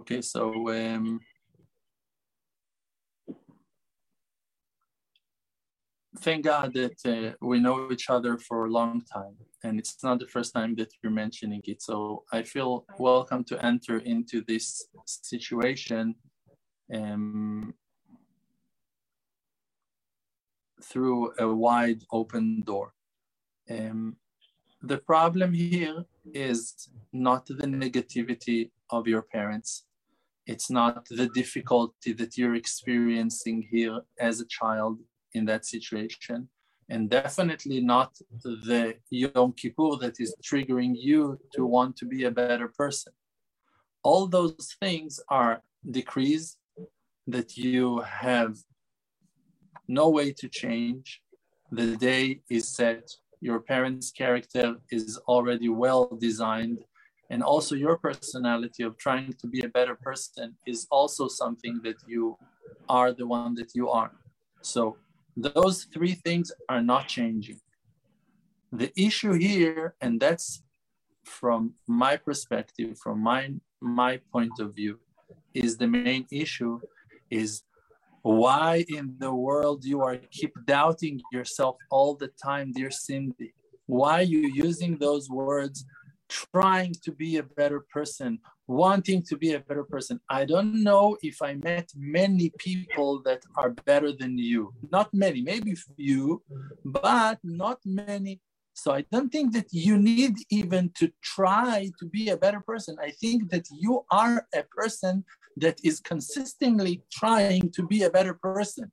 Okay, 0.00 0.20
so 0.20 0.52
um, 0.70 1.20
thank 6.18 6.44
God 6.44 6.74
that 6.74 6.98
uh, 7.06 7.34
we 7.40 7.58
know 7.58 7.90
each 7.90 8.10
other 8.10 8.36
for 8.38 8.66
a 8.66 8.70
long 8.70 9.02
time, 9.12 9.36
and 9.64 9.78
it's 9.78 10.02
not 10.02 10.18
the 10.18 10.26
first 10.26 10.52
time 10.52 10.74
that 10.76 10.88
you're 11.02 11.12
mentioning 11.12 11.62
it. 11.64 11.82
So 11.82 12.24
I 12.32 12.42
feel 12.42 12.84
welcome 12.98 13.44
to 13.44 13.64
enter 13.64 13.98
into 13.98 14.44
this 14.46 14.86
situation 15.06 16.14
um, 16.92 17.74
through 20.82 21.32
a 21.38 21.48
wide 21.48 22.02
open 22.12 22.62
door. 22.62 22.92
Um, 23.70 24.16
the 24.86 24.98
problem 24.98 25.52
here 25.52 26.04
is 26.32 26.88
not 27.12 27.46
the 27.46 27.66
negativity 27.66 28.70
of 28.90 29.06
your 29.06 29.22
parents. 29.22 29.84
It's 30.46 30.70
not 30.70 31.06
the 31.08 31.28
difficulty 31.28 32.12
that 32.12 32.36
you're 32.36 32.54
experiencing 32.54 33.66
here 33.70 34.00
as 34.20 34.40
a 34.40 34.46
child 34.46 34.98
in 35.32 35.46
that 35.46 35.64
situation. 35.64 36.48
And 36.90 37.08
definitely 37.08 37.80
not 37.80 38.18
the 38.42 38.96
Yom 39.10 39.52
Kippur 39.54 39.96
that 40.02 40.20
is 40.20 40.34
triggering 40.42 40.94
you 40.94 41.38
to 41.54 41.64
want 41.64 41.96
to 41.96 42.04
be 42.04 42.24
a 42.24 42.30
better 42.30 42.68
person. 42.68 43.12
All 44.02 44.26
those 44.26 44.76
things 44.80 45.18
are 45.30 45.62
decrees 45.90 46.58
that 47.26 47.56
you 47.56 48.00
have 48.00 48.58
no 49.88 50.10
way 50.10 50.32
to 50.32 50.48
change. 50.48 51.22
The 51.72 51.96
day 51.96 52.42
is 52.50 52.68
set 52.68 53.10
your 53.44 53.60
parents' 53.60 54.10
character 54.10 54.76
is 54.90 55.18
already 55.28 55.68
well 55.68 56.04
designed. 56.28 56.78
And 57.28 57.42
also, 57.42 57.74
your 57.74 57.96
personality 57.98 58.82
of 58.88 58.96
trying 58.96 59.34
to 59.40 59.46
be 59.46 59.60
a 59.60 59.74
better 59.78 59.96
person 60.08 60.56
is 60.66 60.86
also 60.90 61.28
something 61.28 61.80
that 61.84 61.98
you 62.06 62.38
are 62.88 63.12
the 63.12 63.26
one 63.26 63.54
that 63.58 63.70
you 63.74 63.86
are. 63.90 64.12
So, 64.62 64.96
those 65.36 65.76
three 65.94 66.14
things 66.26 66.46
are 66.72 66.82
not 66.82 67.08
changing. 67.16 67.60
The 68.72 68.90
issue 69.08 69.34
here, 69.48 69.94
and 70.00 70.18
that's 70.24 70.62
from 71.38 71.74
my 71.86 72.14
perspective, 72.16 72.90
from 73.04 73.16
my 73.30 73.42
my 73.80 74.12
point 74.32 74.56
of 74.64 74.68
view, 74.74 74.94
is 75.62 75.76
the 75.76 75.90
main 76.04 76.24
issue 76.44 76.74
is 77.30 77.50
why 78.24 78.86
in 78.88 79.16
the 79.18 79.34
world 79.34 79.84
you 79.84 80.00
are 80.00 80.16
keep 80.30 80.54
doubting 80.64 81.20
yourself 81.30 81.76
all 81.90 82.14
the 82.14 82.28
time, 82.42 82.72
dear 82.72 82.90
Cindy? 82.90 83.52
Why 83.84 84.20
are 84.20 84.22
you 84.22 84.50
using 84.54 84.96
those 84.96 85.28
words, 85.28 85.84
trying 86.30 86.94
to 87.04 87.12
be 87.12 87.36
a 87.36 87.42
better 87.42 87.80
person, 87.92 88.38
wanting 88.66 89.22
to 89.24 89.36
be 89.36 89.52
a 89.52 89.60
better 89.60 89.84
person? 89.84 90.20
I 90.30 90.46
don't 90.46 90.82
know 90.82 91.18
if 91.20 91.42
I 91.42 91.56
met 91.56 91.90
many 91.94 92.50
people 92.58 93.20
that 93.26 93.42
are 93.58 93.72
better 93.84 94.10
than 94.10 94.38
you. 94.38 94.72
Not 94.90 95.12
many, 95.12 95.42
maybe 95.42 95.74
few, 95.74 96.42
but 96.82 97.40
not 97.44 97.80
many 97.84 98.40
so 98.76 98.92
I 98.92 99.04
don't 99.12 99.30
think 99.30 99.52
that 99.52 99.72
you 99.72 99.96
need 99.96 100.34
even 100.50 100.90
to 100.96 101.12
try 101.22 101.92
to 102.00 102.06
be 102.06 102.30
a 102.30 102.36
better 102.36 102.60
person. 102.60 102.96
I 103.00 103.12
think 103.12 103.50
that 103.50 103.66
you 103.70 104.04
are 104.10 104.48
a 104.52 104.64
person 104.76 105.24
that 105.56 105.78
is 105.84 106.00
consistently 106.00 107.02
trying 107.12 107.70
to 107.72 107.86
be 107.86 108.02
a 108.02 108.10
better 108.10 108.34
person. 108.34 108.90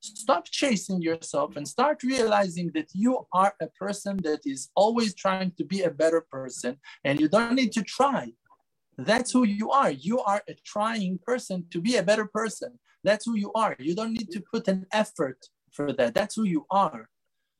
Stop 0.00 0.46
chasing 0.46 1.02
yourself 1.02 1.56
and 1.56 1.68
start 1.68 2.02
realizing 2.02 2.70
that 2.74 2.88
you 2.94 3.26
are 3.32 3.54
a 3.60 3.68
person 3.68 4.18
that 4.22 4.40
is 4.46 4.70
always 4.74 5.14
trying 5.14 5.52
to 5.58 5.64
be 5.64 5.82
a 5.82 5.90
better 5.90 6.24
person 6.32 6.78
and 7.04 7.20
you 7.20 7.28
don't 7.28 7.54
need 7.54 7.72
to 7.72 7.82
try. 7.82 8.32
That's 8.96 9.30
who 9.30 9.44
you 9.44 9.70
are. 9.70 9.90
You 9.90 10.20
are 10.20 10.42
a 10.48 10.54
trying 10.64 11.18
person 11.22 11.66
to 11.70 11.80
be 11.80 11.96
a 11.96 12.02
better 12.02 12.26
person. 12.26 12.78
That's 13.04 13.24
who 13.26 13.34
you 13.34 13.52
are. 13.54 13.76
You 13.78 13.94
don't 13.94 14.12
need 14.12 14.30
to 14.32 14.42
put 14.52 14.68
an 14.68 14.86
effort 14.92 15.38
for 15.72 15.92
that. 15.92 16.14
That's 16.14 16.34
who 16.34 16.44
you 16.44 16.66
are. 16.70 17.08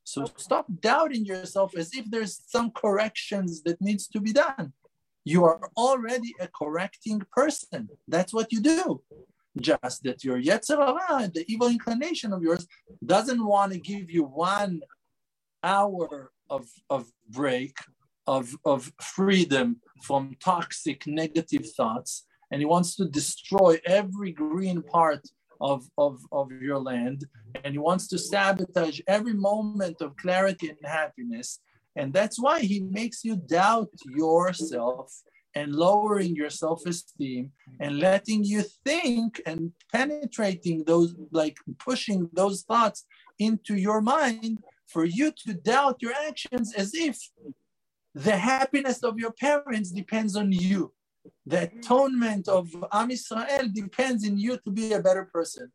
So 0.04 0.24
stop 0.36 0.66
doubting 0.80 1.24
yourself 1.24 1.76
as 1.76 1.94
if 1.94 2.10
there's 2.10 2.42
some 2.46 2.70
corrections 2.72 3.62
that 3.62 3.80
needs 3.80 4.08
to 4.08 4.20
be 4.20 4.32
done. 4.32 4.72
You 5.24 5.44
are 5.44 5.60
already 5.76 6.34
a 6.40 6.48
correcting 6.48 7.22
person. 7.32 7.88
That's 8.08 8.32
what 8.32 8.52
you 8.52 8.60
do. 8.60 9.02
Just 9.60 10.04
that 10.04 10.24
your 10.24 10.40
Yetzer 10.40 10.76
Hara, 10.78 11.28
the 11.28 11.44
evil 11.48 11.68
inclination 11.68 12.32
of 12.32 12.42
yours, 12.42 12.66
doesn't 13.04 13.44
want 13.44 13.72
to 13.72 13.78
give 13.78 14.10
you 14.10 14.24
one 14.24 14.80
hour 15.62 16.32
of, 16.48 16.68
of 16.88 17.06
break, 17.28 17.76
of, 18.26 18.54
of 18.64 18.92
freedom 19.00 19.80
from 20.02 20.36
toxic 20.42 21.06
negative 21.06 21.66
thoughts. 21.76 22.24
And 22.50 22.60
he 22.60 22.66
wants 22.66 22.96
to 22.96 23.06
destroy 23.06 23.78
every 23.84 24.32
green 24.32 24.82
part 24.82 25.22
of, 25.60 25.86
of, 25.98 26.20
of 26.32 26.50
your 26.52 26.78
land 26.78 27.26
and 27.64 27.74
he 27.74 27.78
wants 27.78 28.08
to 28.08 28.18
sabotage 28.18 29.00
every 29.06 29.34
moment 29.34 30.00
of 30.00 30.16
clarity 30.16 30.70
and 30.70 30.78
happiness. 30.84 31.60
And 32.00 32.08
that's 32.12 32.38
why 32.44 32.58
he 32.70 32.78
makes 32.80 33.18
you 33.24 33.34
doubt 33.36 33.92
yourself 34.22 35.06
and 35.54 35.68
lowering 35.74 36.32
your 36.40 36.52
self 36.64 36.80
esteem 36.86 37.52
and 37.82 37.98
letting 37.98 38.42
you 38.52 38.62
think 38.86 39.30
and 39.46 39.72
penetrating 39.92 40.78
those, 40.90 41.14
like 41.40 41.56
pushing 41.78 42.20
those 42.32 42.58
thoughts 42.62 43.00
into 43.38 43.74
your 43.74 44.00
mind 44.00 44.54
for 44.92 45.04
you 45.04 45.32
to 45.42 45.50
doubt 45.54 45.96
your 46.04 46.14
actions 46.28 46.74
as 46.74 46.90
if 46.94 47.16
the 48.14 48.36
happiness 48.52 48.98
of 49.08 49.18
your 49.22 49.32
parents 49.32 49.90
depends 49.90 50.32
on 50.36 50.50
you 50.52 50.92
the 51.46 51.62
atonement 51.62 52.48
of 52.48 52.68
Am 52.92 53.10
Israel 53.10 53.68
depends 53.72 54.24
in 54.24 54.38
you 54.38 54.58
to 54.58 54.70
be 54.70 54.92
a 54.92 55.00
better 55.00 55.28
person. 55.32 55.70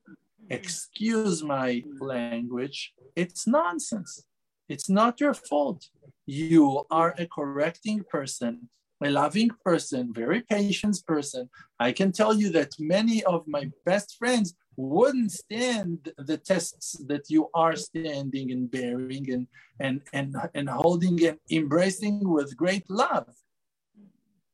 Excuse 0.49 1.43
my 1.43 1.83
language, 1.99 2.93
it's 3.15 3.47
nonsense. 3.47 4.23
It's 4.67 4.89
not 4.89 5.19
your 5.19 5.33
fault. 5.33 5.87
You 6.25 6.85
are 6.89 7.13
a 7.17 7.27
correcting 7.27 8.03
person, 8.09 8.69
a 9.03 9.09
loving 9.09 9.51
person, 9.63 10.13
very 10.13 10.41
patient 10.41 10.97
person. 11.05 11.49
I 11.79 11.91
can 11.91 12.11
tell 12.11 12.33
you 12.33 12.49
that 12.51 12.71
many 12.79 13.23
of 13.23 13.47
my 13.47 13.71
best 13.85 14.15
friends 14.17 14.55
wouldn't 14.77 15.31
stand 15.31 16.11
the 16.17 16.37
tests 16.37 16.97
that 17.07 17.29
you 17.29 17.49
are 17.53 17.75
standing 17.75 18.51
and 18.51 18.69
bearing 18.69 19.31
and, 19.31 19.47
and, 19.79 20.01
and, 20.13 20.35
and 20.53 20.67
holding 20.69 21.23
and 21.25 21.37
embracing 21.49 22.27
with 22.27 22.57
great 22.57 22.89
love 22.89 23.27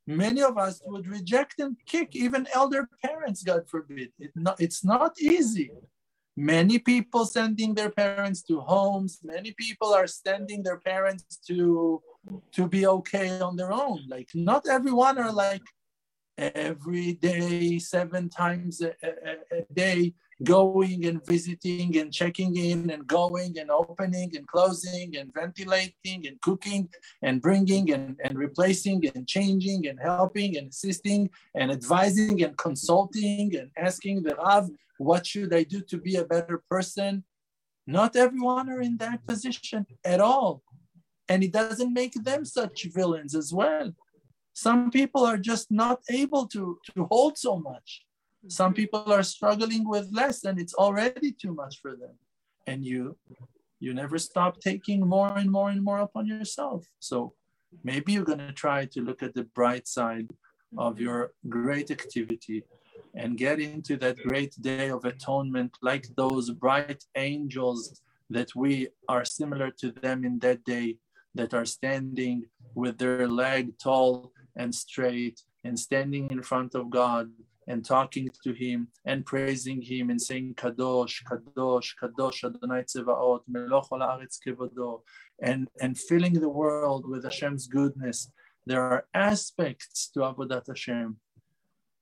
many 0.07 0.41
of 0.41 0.57
us 0.57 0.81
would 0.85 1.07
reject 1.07 1.59
and 1.59 1.77
kick 1.85 2.15
even 2.15 2.47
elder 2.53 2.87
parents, 3.03 3.43
God 3.43 3.69
forbid. 3.69 4.11
It 4.19 4.31
not, 4.35 4.59
it's 4.59 4.83
not 4.83 5.19
easy. 5.19 5.71
Many 6.37 6.79
people 6.79 7.25
sending 7.25 7.73
their 7.75 7.89
parents 7.91 8.41
to 8.43 8.61
homes, 8.61 9.19
many 9.23 9.53
people 9.57 9.93
are 9.93 10.07
sending 10.07 10.63
their 10.63 10.79
parents 10.79 11.37
to, 11.47 12.01
to 12.53 12.67
be 12.67 12.87
okay 12.87 13.39
on 13.41 13.55
their 13.57 13.73
own. 13.73 14.05
Like 14.07 14.29
not 14.33 14.67
everyone 14.67 15.17
are 15.17 15.31
like 15.31 15.63
every 16.37 17.13
day, 17.13 17.79
seven 17.79 18.29
times 18.29 18.81
a, 18.81 18.93
a, 19.03 19.59
a 19.59 19.73
day, 19.73 20.13
going 20.43 21.05
and 21.05 21.25
visiting 21.25 21.97
and 21.97 22.11
checking 22.11 22.55
in 22.55 22.89
and 22.89 23.05
going 23.05 23.57
and 23.59 23.69
opening 23.69 24.35
and 24.35 24.47
closing 24.47 25.15
and 25.17 25.33
ventilating 25.33 26.25
and 26.27 26.39
cooking 26.41 26.89
and 27.21 27.41
bringing 27.41 27.91
and, 27.91 28.17
and 28.23 28.37
replacing 28.37 29.05
and 29.13 29.27
changing 29.27 29.87
and 29.87 29.99
helping 29.99 30.57
and 30.57 30.69
assisting 30.69 31.29
and 31.55 31.71
advising 31.71 32.41
and 32.43 32.57
consulting 32.57 33.55
and 33.55 33.69
asking 33.77 34.23
the 34.23 34.35
Rav, 34.35 34.69
what 34.97 35.25
should 35.25 35.53
I 35.53 35.63
do 35.63 35.81
to 35.81 35.97
be 35.97 36.15
a 36.15 36.25
better 36.25 36.63
person? 36.69 37.23
Not 37.85 38.15
everyone 38.15 38.69
are 38.69 38.81
in 38.81 38.97
that 38.97 39.25
position 39.27 39.85
at 40.03 40.19
all. 40.19 40.63
And 41.27 41.43
it 41.43 41.53
doesn't 41.53 41.93
make 41.93 42.13
them 42.13 42.45
such 42.45 42.87
villains 42.93 43.35
as 43.35 43.53
well. 43.53 43.93
Some 44.53 44.91
people 44.91 45.23
are 45.23 45.37
just 45.37 45.71
not 45.71 46.01
able 46.09 46.47
to, 46.47 46.77
to 46.93 47.05
hold 47.09 47.37
so 47.37 47.57
much 47.57 48.03
some 48.47 48.71
mm-hmm. 48.71 48.75
people 48.75 49.11
are 49.11 49.23
struggling 49.23 49.87
with 49.87 50.09
less 50.11 50.43
and 50.43 50.59
it's 50.59 50.73
already 50.73 51.31
too 51.31 51.53
much 51.53 51.79
for 51.81 51.91
them. 51.95 52.15
And 52.67 52.85
you 52.85 53.17
you 53.79 53.93
never 53.93 54.19
stop 54.19 54.59
taking 54.59 54.99
more 55.07 55.35
and 55.35 55.49
more 55.49 55.71
and 55.71 55.83
more 55.83 55.99
upon 55.99 56.27
yourself. 56.27 56.85
So 56.99 57.33
maybe 57.83 58.13
you're 58.13 58.31
going 58.31 58.47
to 58.47 58.53
try 58.53 58.85
to 58.85 59.01
look 59.01 59.23
at 59.23 59.33
the 59.33 59.45
bright 59.55 59.87
side 59.87 60.29
of 60.77 60.93
mm-hmm. 60.93 61.03
your 61.03 61.33
great 61.49 61.89
activity 61.89 62.63
and 63.15 63.37
get 63.37 63.59
into 63.59 63.97
that 63.97 64.17
great 64.17 64.55
day 64.61 64.89
of 64.89 65.03
atonement 65.05 65.77
like 65.81 66.05
those 66.15 66.51
bright 66.51 67.03
angels 67.15 68.01
that 68.29 68.55
we 68.55 68.87
are 69.09 69.25
similar 69.25 69.69
to 69.71 69.91
them 69.91 70.23
in 70.23 70.39
that 70.39 70.63
day 70.63 70.97
that 71.35 71.53
are 71.53 71.65
standing 71.65 72.45
with 72.75 72.97
their 72.97 73.27
leg 73.27 73.77
tall 73.77 74.31
and 74.55 74.73
straight 74.73 75.41
and 75.63 75.77
standing 75.77 76.29
in 76.29 76.41
front 76.41 76.75
of 76.75 76.89
God 76.89 77.29
and 77.67 77.85
talking 77.85 78.29
to 78.43 78.53
him 78.53 78.87
and 79.05 79.25
praising 79.25 79.81
him 79.81 80.09
and 80.09 80.21
saying 80.21 80.55
Kadosh, 80.55 81.23
Kadosh, 81.23 81.89
Kadosh 82.01 82.43
Adonai 82.43 82.83
Tzevaot, 82.83 83.41
Melo 83.47 83.81
Chol 83.81 84.01
Haaretz 84.01 84.37
Kevodo, 84.45 85.01
and, 85.41 85.67
and 85.79 85.97
filling 85.97 86.33
the 86.33 86.49
world 86.49 87.07
with 87.07 87.23
Hashem's 87.23 87.67
goodness. 87.67 88.31
There 88.65 88.81
are 88.81 89.05
aspects 89.13 90.09
to 90.13 90.21
Avodat 90.21 90.67
Hashem. 90.67 91.17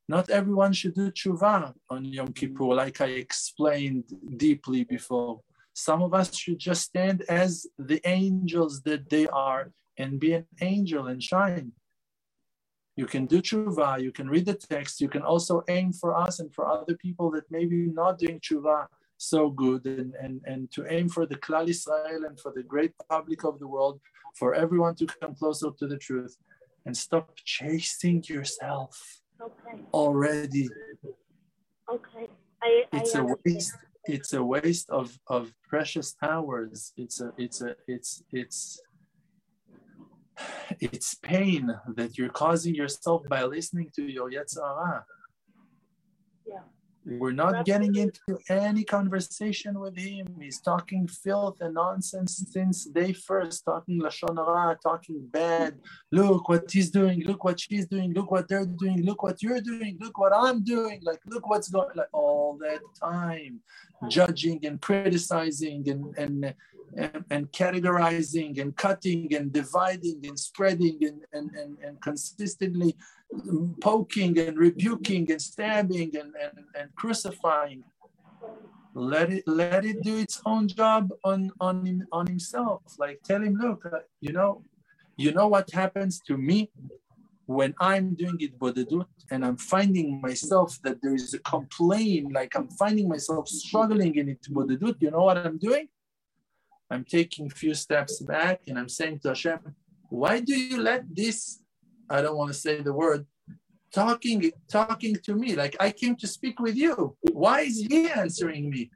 Not 0.08 0.30
everyone 0.30 0.74
should 0.74 0.96
do 0.96 1.12
tshuva 1.12 1.74
on 1.90 2.06
Yom 2.06 2.34
Kippur, 2.34 2.74
like 2.74 3.00
I 3.00 3.08
explained 3.08 4.06
deeply 4.38 4.84
before. 4.84 5.42
Some 5.74 6.02
of 6.02 6.14
us 6.14 6.36
should 6.36 6.60
just 6.60 6.82
stand 6.82 7.24
as 7.30 7.68
the 7.78 8.02
angels 8.06 8.82
that 8.82 9.10
they 9.10 9.28
are 9.28 9.72
and 9.98 10.20
be 10.20 10.34
an 10.34 10.48
angel 10.62 11.08
and 11.08 11.22
shine 11.22 11.74
you 13.00 13.06
can 13.06 13.26
do 13.34 13.42
tshuva, 13.42 13.90
you 14.06 14.12
can 14.12 14.28
read 14.34 14.46
the 14.52 14.60
text, 14.74 15.00
you 15.00 15.10
can 15.16 15.24
also 15.32 15.56
aim 15.78 15.90
for 16.02 16.12
us 16.26 16.34
and 16.42 16.50
for 16.56 16.64
other 16.76 16.96
people 17.06 17.28
that 17.32 17.46
maybe 17.50 17.80
not 18.02 18.20
doing 18.24 18.40
tshuva 18.42 18.78
so 19.34 19.42
good 19.64 19.86
and, 19.86 20.12
and, 20.24 20.36
and 20.52 20.62
to 20.76 20.82
aim 20.96 21.08
for 21.16 21.26
the 21.26 21.40
Klal 21.46 21.70
Israel 21.76 22.22
and 22.28 22.38
for 22.44 22.52
the 22.58 22.66
great 22.74 22.94
public 23.10 23.42
of 23.46 23.58
the 23.62 23.70
world, 23.76 24.02
for 24.40 24.50
everyone 24.54 24.96
to 24.96 25.06
come 25.06 25.34
closer 25.34 25.70
to 25.80 25.86
the 25.88 26.00
truth 26.08 26.36
and 26.86 26.94
stop 27.06 27.28
chasing 27.58 28.22
yourself 28.28 28.94
okay. 29.42 29.76
already. 29.94 30.68
Okay. 31.96 32.26
I, 32.62 32.84
it's 32.92 33.16
I 33.16 33.22
a 33.22 33.26
waste. 33.46 33.78
It's 34.06 34.34
a 34.34 34.44
waste 34.44 34.90
of, 34.90 35.08
of 35.28 35.54
precious 35.72 36.10
hours. 36.22 36.94
It's 36.98 37.18
a 37.22 37.32
it's 37.38 37.62
a 37.62 37.76
it's 37.88 38.24
it's 38.32 38.82
it's 40.80 41.16
pain 41.16 41.76
that 41.96 42.18
you're 42.18 42.30
causing 42.30 42.76
yourself 42.76 43.24
by 43.30 43.44
listening 43.44 43.92
to 43.96 44.04
your 44.04 44.30
Yetzer 44.30 44.62
Hara. 44.62 45.06
Yeah. 46.46 46.62
We're 47.06 47.32
not 47.32 47.66
getting 47.66 47.96
into 47.96 48.38
any 48.50 48.84
conversation 48.84 49.80
with 49.80 49.98
him. 49.98 50.28
He's 50.40 50.60
talking 50.60 51.08
filth 51.08 51.62
and 51.62 51.74
nonsense 51.74 52.44
since 52.52 52.86
day 52.86 53.14
first, 53.14 53.66
talking 53.66 54.02
lashon 54.02 54.36
hara, 54.36 54.78
talking 54.82 55.26
bad. 55.32 55.76
Look 56.12 56.50
what 56.50 56.70
he's 56.70 56.92
doing. 56.92 57.24
Look 57.26 57.44
what 57.44 57.60
she's 57.60 57.88
doing. 57.88 58.14
Look 58.14 58.32
what 58.32 58.48
they're 58.48 58.66
doing. 58.66 59.06
Look 59.06 59.24
what 59.24 59.42
you're 59.42 59.62
doing. 59.62 59.98
Look 60.00 60.18
what 60.18 60.34
I'm 60.36 60.64
doing. 60.64 61.00
Like 61.02 61.22
look 61.26 61.50
what's 61.50 61.70
going. 61.70 61.90
Like 61.96 62.10
all 62.12 62.58
that 62.62 62.82
time, 63.02 63.62
judging 64.08 64.66
and 64.66 64.82
criticizing 64.82 65.90
and 65.90 66.18
and 66.18 66.54
and, 66.96 67.24
and 67.30 67.52
categorizing 67.52 68.60
and 68.60 68.76
cutting 68.76 69.34
and 69.36 69.54
dividing 69.54 70.22
and 70.24 70.38
spreading 70.40 70.98
and, 71.02 71.22
and, 71.34 71.52
and, 71.56 71.78
and 71.86 72.02
consistently 72.02 72.96
poking 73.80 74.38
and 74.40 74.58
rebuking 74.58 75.32
and 75.32 75.42
stabbing 75.42 76.16
and, 76.16 76.34
and, 76.42 76.66
and 76.76 76.96
crucifying. 76.96 77.84
Let 78.96 79.32
it 79.32 79.44
let 79.48 79.86
it 79.86 80.02
do 80.02 80.18
its 80.18 80.42
own 80.46 80.68
job 80.68 81.12
on 81.24 81.52
on 81.62 82.08
on 82.12 82.28
himself. 82.28 82.82
Like 82.98 83.22
tell 83.24 83.42
him, 83.42 83.56
look, 83.56 83.86
uh, 83.86 84.00
you 84.20 84.34
know, 84.34 84.64
you 85.16 85.32
know 85.32 85.48
what 85.48 85.70
happens 85.72 86.20
to 86.28 86.38
me 86.38 86.72
when 87.50 87.74
I'm 87.80 88.14
doing 88.14 88.38
hitbodedut 88.38 89.08
and 89.32 89.44
I'm 89.44 89.58
finding 89.58 90.22
myself 90.22 90.78
that 90.84 91.02
there 91.02 91.16
is 91.16 91.34
a 91.34 91.40
complaint, 91.40 92.32
like 92.32 92.56
I'm 92.56 92.70
finding 92.70 93.10
myself 93.10 93.48
struggling 93.48 94.14
in 94.16 94.30
it 94.30 94.42
bodedut. 94.52 94.98
You 95.00 95.10
know 95.10 95.24
what 95.24 95.38
I'm 95.38 95.58
doing? 95.58 95.88
I'm 96.92 97.04
taking 97.04 97.48
a 97.48 97.50
few 97.50 97.74
steps 97.74 98.20
back 98.20 98.62
and 98.68 98.78
I'm 98.78 98.88
saying 98.88 99.22
to 99.22 99.30
Hashem, 99.30 99.60
why 100.10 100.42
do 100.42 100.56
you 100.56 100.80
let 100.80 101.04
this, 101.16 101.60
I 102.10 102.22
don't 102.22 102.38
want 102.38 102.52
to 102.52 102.60
say 102.60 102.82
the 102.82 102.94
word, 102.94 103.26
talking, 103.94 104.52
talking 104.70 105.16
to 105.26 105.36
me? 105.36 105.56
Like 105.56 105.76
I 105.80 105.92
came 105.92 106.16
to 106.18 106.28
speak 106.28 106.60
with 106.60 106.76
you. 106.76 107.16
Why 107.32 107.62
is 107.62 107.80
he 107.82 108.10
answering 108.10 108.70
me? 108.70 108.92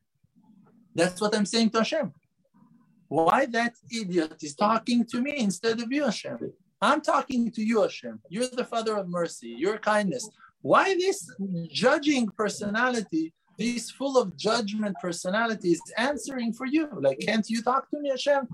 That's 0.95 1.19
what 1.21 1.35
I'm 1.35 1.45
saying 1.45 1.71
to 1.71 1.79
Hashem. 1.79 2.13
Why 3.07 3.45
that 3.47 3.75
idiot 3.91 4.37
is 4.41 4.55
talking 4.55 5.05
to 5.05 5.21
me 5.21 5.37
instead 5.37 5.79
of 5.81 5.91
you, 5.91 6.03
Hashem? 6.05 6.51
I'm 6.81 7.01
talking 7.01 7.51
to 7.51 7.63
you, 7.63 7.81
Hashem. 7.81 8.19
You're 8.29 8.47
the 8.47 8.65
Father 8.65 8.97
of 8.97 9.07
mercy, 9.07 9.55
your 9.57 9.77
kindness. 9.77 10.27
Why 10.61 10.95
this 10.95 11.29
judging 11.71 12.29
personality 12.29 13.33
this 13.57 13.91
full 13.91 14.17
of 14.17 14.35
judgment 14.35 14.95
personality 15.01 15.71
is 15.71 15.81
answering 15.97 16.53
for 16.53 16.65
you. 16.65 16.89
Like, 16.99 17.19
can't 17.19 17.47
you 17.49 17.61
talk 17.61 17.89
to 17.91 17.99
me, 17.99 18.09
Hashem? 18.09 18.47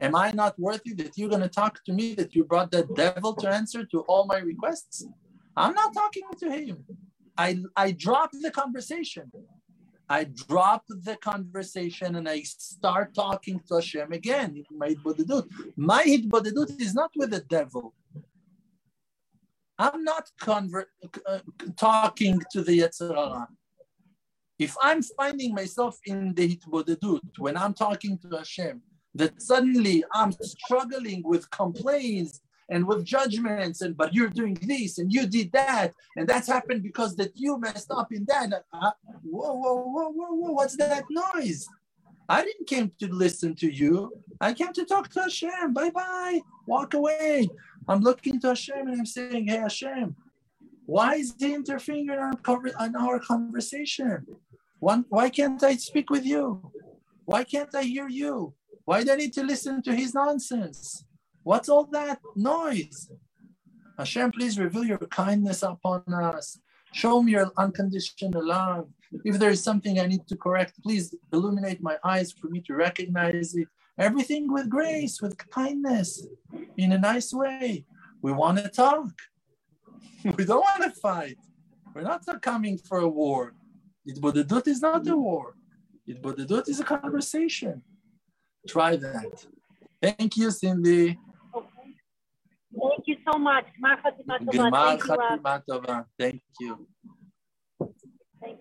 Am 0.00 0.14
I 0.14 0.30
not 0.32 0.58
worthy 0.58 0.92
that 0.94 1.16
you're 1.18 1.28
going 1.28 1.42
to 1.42 1.48
talk 1.48 1.82
to 1.84 1.92
me, 1.92 2.14
that 2.14 2.34
you 2.34 2.44
brought 2.44 2.70
that 2.72 2.94
devil 2.94 3.34
to 3.34 3.48
answer 3.48 3.84
to 3.86 4.00
all 4.00 4.26
my 4.26 4.38
requests? 4.38 5.06
I'm 5.56 5.74
not 5.74 5.92
talking 5.94 6.22
to 6.40 6.50
him. 6.50 6.84
I, 7.36 7.58
I 7.76 7.92
dropped 7.92 8.36
the 8.40 8.50
conversation. 8.50 9.30
I 10.08 10.24
drop 10.24 10.84
the 10.88 11.16
conversation 11.16 12.16
and 12.16 12.28
I 12.28 12.42
start 12.42 13.14
talking 13.14 13.60
to 13.68 13.76
Hashem 13.76 14.12
again. 14.12 14.62
My 14.70 14.90
hitbodedut. 14.90 15.48
My 15.76 16.02
hitbodedut 16.04 16.80
is 16.80 16.94
not 16.94 17.10
with 17.16 17.30
the 17.30 17.40
devil. 17.40 17.94
I'm 19.78 20.04
not 20.04 20.30
uh, 20.46 21.38
talking 21.76 22.40
to 22.52 22.62
the 22.62 22.80
Yetzer 22.80 23.14
Hara. 23.14 23.48
If 24.58 24.76
I'm 24.80 25.02
finding 25.02 25.54
myself 25.54 25.98
in 26.06 26.34
the 26.34 26.56
hitbodedut, 26.56 27.38
when 27.38 27.56
I'm 27.56 27.74
talking 27.74 28.18
to 28.18 28.36
Hashem, 28.36 28.80
that 29.16 29.42
suddenly 29.42 30.04
I'm 30.12 30.32
struggling 30.32 31.22
with 31.24 31.50
complaints 31.50 32.40
and 32.70 32.86
with 32.86 33.04
judgments, 33.04 33.82
and 33.82 33.96
but 33.96 34.14
you're 34.14 34.28
doing 34.28 34.54
this 34.62 34.98
and 34.98 35.12
you 35.12 35.26
did 35.26 35.52
that, 35.52 35.92
and 36.16 36.26
that's 36.26 36.48
happened 36.48 36.82
because 36.82 37.14
that 37.16 37.32
you 37.34 37.58
messed 37.58 37.90
up 37.90 38.12
in 38.12 38.24
that. 38.26 38.64
Uh, 38.72 38.90
whoa, 39.22 39.54
whoa, 39.54 39.74
whoa, 39.74 40.08
whoa, 40.10 40.34
whoa! 40.34 40.52
What's 40.52 40.76
that 40.78 41.04
noise? 41.10 41.66
I 42.28 42.42
didn't 42.42 42.66
came 42.66 42.90
to 43.00 43.12
listen 43.12 43.54
to 43.56 43.70
you. 43.70 44.12
I 44.40 44.54
came 44.54 44.72
to 44.72 44.84
talk 44.86 45.10
to 45.10 45.22
Hashem. 45.22 45.74
Bye 45.74 45.90
bye. 45.90 46.40
Walk 46.66 46.94
away. 46.94 47.48
I'm 47.86 48.00
looking 48.00 48.40
to 48.40 48.48
Hashem 48.48 48.88
and 48.88 49.00
I'm 49.00 49.06
saying, 49.06 49.48
Hey 49.48 49.58
Hashem, 49.58 50.16
why 50.86 51.16
is 51.16 51.34
he 51.38 51.54
interfering 51.54 52.08
in 52.08 52.18
our, 52.18 52.32
in 52.86 52.96
our 52.96 53.18
conversation? 53.18 54.26
One, 54.84 55.06
why 55.08 55.30
can't 55.30 55.62
I 55.62 55.76
speak 55.76 56.10
with 56.10 56.26
you? 56.26 56.60
Why 57.24 57.42
can't 57.42 57.74
I 57.74 57.84
hear 57.84 58.06
you? 58.06 58.52
Why 58.84 59.02
do 59.02 59.12
I 59.12 59.16
need 59.16 59.32
to 59.32 59.42
listen 59.42 59.80
to 59.80 59.94
his 59.94 60.12
nonsense? 60.12 61.06
What's 61.42 61.70
all 61.70 61.86
that 61.92 62.20
noise? 62.36 63.10
Hashem, 63.96 64.32
please 64.32 64.58
reveal 64.58 64.84
your 64.84 64.98
kindness 64.98 65.62
upon 65.62 66.02
us. 66.12 66.58
Show 66.92 67.22
me 67.22 67.32
your 67.32 67.50
unconditional 67.56 68.46
love. 68.46 68.90
If 69.24 69.38
there 69.38 69.48
is 69.48 69.64
something 69.64 69.98
I 69.98 70.06
need 70.06 70.26
to 70.28 70.36
correct, 70.36 70.74
please 70.82 71.14
illuminate 71.32 71.80
my 71.82 71.96
eyes 72.04 72.30
for 72.32 72.48
me 72.48 72.60
to 72.66 72.74
recognize 72.74 73.54
it. 73.54 73.68
Everything 73.96 74.52
with 74.52 74.68
grace, 74.68 75.22
with 75.22 75.38
kindness, 75.48 76.26
in 76.76 76.92
a 76.92 76.98
nice 76.98 77.32
way. 77.32 77.86
We 78.20 78.32
want 78.32 78.58
to 78.58 78.68
talk. 78.68 79.14
We 80.36 80.44
don't 80.44 80.66
want 80.70 80.82
to 80.82 81.00
fight. 81.00 81.38
We're 81.94 82.02
not 82.02 82.22
coming 82.42 82.76
for 82.76 82.98
a 82.98 83.08
war. 83.08 83.54
Hitbodedut 84.08 84.66
is 84.68 84.80
not 84.82 85.06
a 85.08 85.16
war. 85.16 85.54
Hitbodedut 86.08 86.68
is 86.68 86.80
a 86.80 86.84
conversation. 86.84 87.82
Try 88.68 88.96
that. 88.96 89.46
Thank 90.02 90.36
you, 90.36 90.50
Cindy. 90.50 91.18
Okay. 91.56 91.94
Thank 92.80 93.06
you 93.06 93.16
so 93.26 93.38
much. 93.38 93.66
Thank 96.18 96.42
you. 96.60 96.86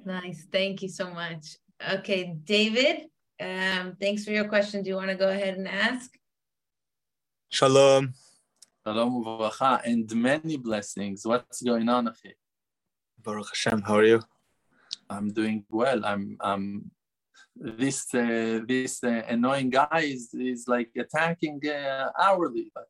Nice. 0.05 0.47
Thank 0.51 0.81
you 0.81 0.89
so 0.89 1.09
much. 1.09 1.57
Okay, 1.91 2.35
David, 2.45 3.07
um, 3.41 3.97
thanks 3.99 4.23
for 4.23 4.31
your 4.31 4.47
question. 4.47 4.83
Do 4.83 4.89
you 4.89 4.95
want 4.95 5.09
to 5.09 5.15
go 5.15 5.29
ahead 5.29 5.57
and 5.57 5.67
ask? 5.67 6.11
Shalom. 7.49 8.13
Shalom 8.85 9.23
uvracha 9.23 9.81
and 9.83 10.09
many 10.15 10.55
blessings. 10.55 11.25
What's 11.25 11.61
going 11.61 11.89
on, 11.89 12.07
Achi? 12.07 12.35
Baruch 13.21 13.49
Hashem, 13.49 13.81
how 13.81 13.97
are 13.97 14.05
you? 14.05 14.21
I'm 15.09 15.29
doing 15.33 15.65
well. 15.69 16.05
I'm 16.05 16.37
um 16.41 16.91
this 17.55 18.13
uh, 18.13 18.59
this 18.67 19.03
uh, 19.03 19.21
annoying 19.27 19.69
guy 19.69 20.01
is, 20.01 20.33
is 20.33 20.67
like 20.67 20.89
attacking 20.97 21.61
uh, 21.67 22.09
hourly, 22.19 22.71
but 22.73 22.87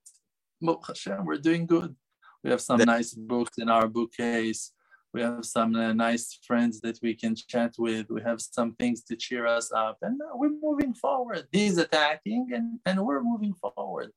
Baruch 0.62 0.88
Hashem, 0.88 1.26
we're 1.26 1.38
doing 1.38 1.66
good. 1.66 1.96
We 2.44 2.50
have 2.50 2.62
some 2.62 2.80
nice 2.80 3.14
books 3.14 3.58
in 3.58 3.70
our 3.70 3.88
bookcase. 3.88 4.72
We 5.14 5.22
have 5.22 5.46
some 5.46 5.76
uh, 5.76 5.94
nice 5.94 6.40
friends 6.48 6.82
that 6.82 7.00
we 7.02 7.14
can 7.14 7.36
chat 7.36 7.76
with. 7.78 8.10
We 8.10 8.22
have 8.24 8.42
some 8.42 8.74
things 8.76 9.04
to 9.06 9.16
cheer 9.16 9.46
us 9.46 9.72
up, 9.72 9.98
and 10.02 10.20
we're 10.34 10.58
moving 10.62 10.94
forward. 10.94 11.48
He's 11.52 11.78
attacking, 11.78 12.50
and, 12.54 12.80
and 12.86 13.06
we're 13.06 13.22
moving 13.22 13.54
forward. 13.54 14.12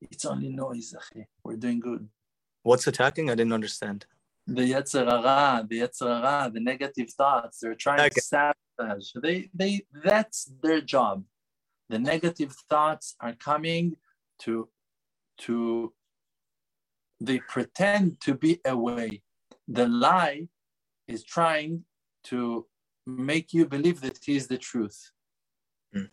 It's 0.00 0.24
only 0.24 0.48
noise, 0.48 0.94
We're 1.44 1.56
doing 1.56 1.78
good. 1.78 2.08
What's 2.64 2.86
attacking? 2.88 3.30
I 3.30 3.36
didn't 3.36 3.52
understand. 3.52 4.06
The 4.46 4.72
Yetzer 4.72 5.06
Hara, 5.06 5.64
the 5.68 5.80
Yetzer 5.80 6.22
Hara, 6.22 6.50
the 6.50 6.60
negative 6.60 7.10
thoughts. 7.10 7.60
They're 7.60 7.74
trying 7.74 8.00
okay. 8.00 8.08
to 8.10 8.20
sabotage. 8.20 9.12
They, 9.22 9.50
they, 9.54 9.82
that's 10.04 10.50
their 10.62 10.80
job. 10.80 11.24
The 11.88 11.98
negative 11.98 12.54
thoughts 12.68 13.14
are 13.20 13.34
coming 13.34 13.96
to, 14.40 14.68
to. 15.38 15.92
They 17.20 17.38
pretend 17.38 18.20
to 18.22 18.34
be 18.34 18.60
away. 18.64 19.22
The 19.68 19.86
lie 19.86 20.48
is 21.06 21.22
trying 21.22 21.84
to 22.24 22.66
make 23.06 23.52
you 23.52 23.66
believe 23.66 24.00
that 24.00 24.18
he 24.24 24.36
is 24.36 24.48
the 24.48 24.58
truth. 24.58 25.12
Mm. 25.94 26.08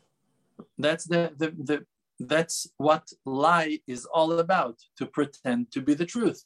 That's 0.77 1.05
the, 1.05 1.33
the, 1.37 1.53
the, 1.57 1.85
that's 2.19 2.67
what 2.77 3.07
lie 3.25 3.79
is 3.87 4.05
all 4.05 4.33
about 4.39 4.77
to 4.97 5.05
pretend 5.07 5.71
to 5.71 5.81
be 5.81 5.95
the 5.95 6.05
truth 6.05 6.43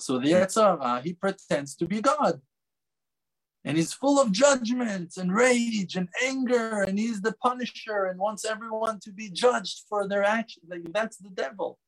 so 0.00 0.18
the 0.18 0.32
Yetzer 0.32 0.80
Hara, 0.80 1.00
he 1.02 1.12
pretends 1.12 1.74
to 1.76 1.86
be 1.86 2.00
God. 2.00 2.40
And 3.64 3.76
he's 3.76 3.92
full 3.92 4.20
of 4.20 4.32
judgment 4.32 5.16
and 5.16 5.34
rage 5.34 5.96
and 5.96 6.08
anger 6.24 6.82
and 6.82 6.98
he's 6.98 7.20
the 7.20 7.34
punisher 7.42 8.06
and 8.06 8.18
wants 8.18 8.44
everyone 8.44 9.00
to 9.00 9.12
be 9.12 9.28
judged 9.30 9.82
for 9.88 10.08
their 10.08 10.24
actions. 10.24 10.66
Like 10.70 10.92
that's 10.92 11.18
the 11.18 11.30
devil. 11.30 11.78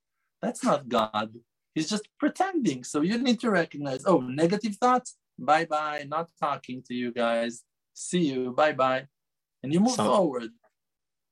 That's 0.42 0.62
not 0.64 0.88
god. 0.88 1.34
He's 1.74 1.88
just 1.88 2.08
pretending. 2.18 2.84
So 2.84 3.00
you 3.00 3.16
need 3.18 3.40
to 3.40 3.50
recognize 3.50 4.02
oh 4.04 4.20
negative 4.20 4.76
thoughts? 4.76 5.16
Bye 5.38 5.64
bye 5.64 6.04
not 6.08 6.28
talking 6.38 6.82
to 6.88 6.94
you 6.94 7.12
guys. 7.12 7.62
See 7.94 8.26
you. 8.32 8.50
Bye 8.50 8.72
bye 8.72 9.06
and 9.62 9.72
you 9.72 9.80
move 9.80 9.92
so, 9.92 10.04
forward. 10.04 10.50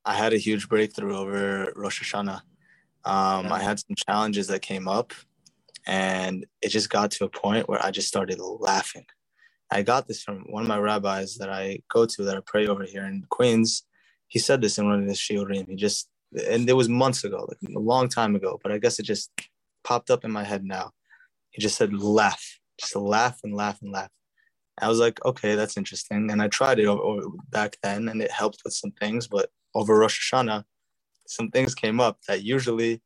I 0.04 0.14
had 0.14 0.32
a 0.32 0.38
huge 0.38 0.68
breakthrough 0.68 1.16
over 1.16 1.72
Rosh 1.76 2.02
Hashanah. 2.02 2.40
Um, 3.04 3.52
I 3.52 3.62
had 3.62 3.78
some 3.78 3.96
challenges 3.96 4.48
that 4.48 4.60
came 4.60 4.88
up, 4.88 5.12
and 5.88 6.46
it 6.62 6.70
just 6.70 6.90
got 6.90 7.12
to 7.12 7.26
a 7.26 7.30
point 7.30 7.68
where 7.68 7.84
I 7.84 7.92
just 7.92 8.08
started 8.08 8.40
laughing. 8.40 9.06
I 9.70 9.82
got 9.82 10.08
this 10.08 10.22
from 10.24 10.44
one 10.50 10.62
of 10.64 10.68
my 10.68 10.78
rabbis 10.78 11.36
that 11.38 11.50
I 11.50 11.80
go 11.92 12.06
to 12.06 12.24
that 12.24 12.38
I 12.38 12.42
pray 12.46 12.68
over 12.68 12.84
here 12.84 13.04
in 13.06 13.24
Queens. 13.30 13.84
He 14.28 14.40
said 14.40 14.62
this 14.62 14.78
in 14.78 14.86
one 14.88 15.02
of 15.02 15.08
his 15.08 15.18
shiurim. 15.18 15.68
He 15.68 15.76
just, 15.76 16.08
and 16.48 16.70
it 16.70 16.74
was 16.74 16.88
months 16.88 17.24
ago, 17.24 17.46
like 17.48 17.58
a 17.76 17.80
long 17.80 18.08
time 18.08 18.36
ago, 18.36 18.60
but 18.62 18.72
I 18.72 18.78
guess 18.78 19.00
it 19.00 19.04
just 19.04 19.32
popped 19.84 20.10
up 20.10 20.24
in 20.24 20.32
my 20.32 20.44
head 20.44 20.64
now. 20.64 20.92
He 21.52 21.62
just 21.62 21.78
said, 21.78 21.94
laugh, 21.94 22.60
just 22.80 22.96
laugh 22.96 23.40
and 23.44 23.54
laugh 23.54 23.78
and 23.82 23.92
laugh. 23.92 24.10
I 24.80 24.88
was 24.88 25.00
like, 25.00 25.24
okay, 25.24 25.56
that's 25.56 25.76
interesting. 25.78 26.30
And 26.30 26.42
I 26.42 26.48
tried 26.48 26.80
it 26.80 26.86
over, 26.86 27.02
over 27.02 27.22
back 27.50 27.78
then 27.82 28.08
and 28.08 28.22
it 28.22 28.32
helped 28.32 28.62
with 28.64 28.74
some 28.74 28.92
things, 28.92 29.28
but 29.28 29.50
over 29.74 29.98
Rosh 29.98 30.32
Hashanah, 30.32 30.64
some 31.26 31.50
things 31.50 31.74
came 31.74 32.00
up 32.00 32.18
that 32.28 32.44
usually 32.44 33.02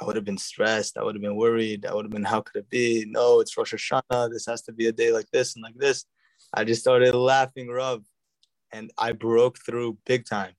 I 0.00 0.04
would 0.04 0.16
have 0.16 0.24
been 0.24 0.38
stressed. 0.38 0.96
I 0.98 1.02
would 1.04 1.14
have 1.14 1.22
been 1.22 1.36
worried. 1.36 1.86
I 1.86 1.94
would 1.94 2.04
have 2.04 2.12
been, 2.12 2.24
how 2.24 2.40
could 2.40 2.56
it 2.60 2.70
be? 2.70 3.06
No, 3.08 3.40
it's 3.40 3.56
Rosh 3.56 3.74
Hashanah. 3.74 4.30
This 4.32 4.46
has 4.46 4.62
to 4.62 4.72
be 4.72 4.88
a 4.88 4.92
day 4.92 5.12
like 5.12 5.30
this 5.30 5.54
and 5.54 5.62
like 5.62 5.76
this. 5.76 6.04
I 6.52 6.64
just 6.64 6.80
started 6.80 7.14
laughing, 7.14 7.68
Rav, 7.68 8.02
and 8.72 8.90
I 8.98 9.12
broke 9.12 9.58
through 9.64 9.98
big 10.04 10.24
time. 10.26 10.54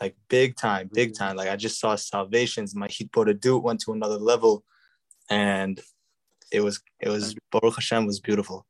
like 0.00 0.16
big 0.28 0.56
time, 0.56 0.88
big 0.92 1.12
mm. 1.12 1.18
time. 1.18 1.36
Like 1.36 1.48
I 1.48 1.56
just 1.56 1.78
saw 1.78 1.94
salvations. 1.94 2.74
My 2.74 2.88
hitbodedut 2.88 3.62
went 3.62 3.80
to 3.82 3.92
another 3.92 4.16
level, 4.16 4.64
and 5.28 5.80
it 6.50 6.60
was 6.60 6.80
it 7.00 7.08
was 7.08 7.34
Baruch 7.52 7.76
Hashem 7.76 8.06
was 8.06 8.20
beautiful. 8.20 8.66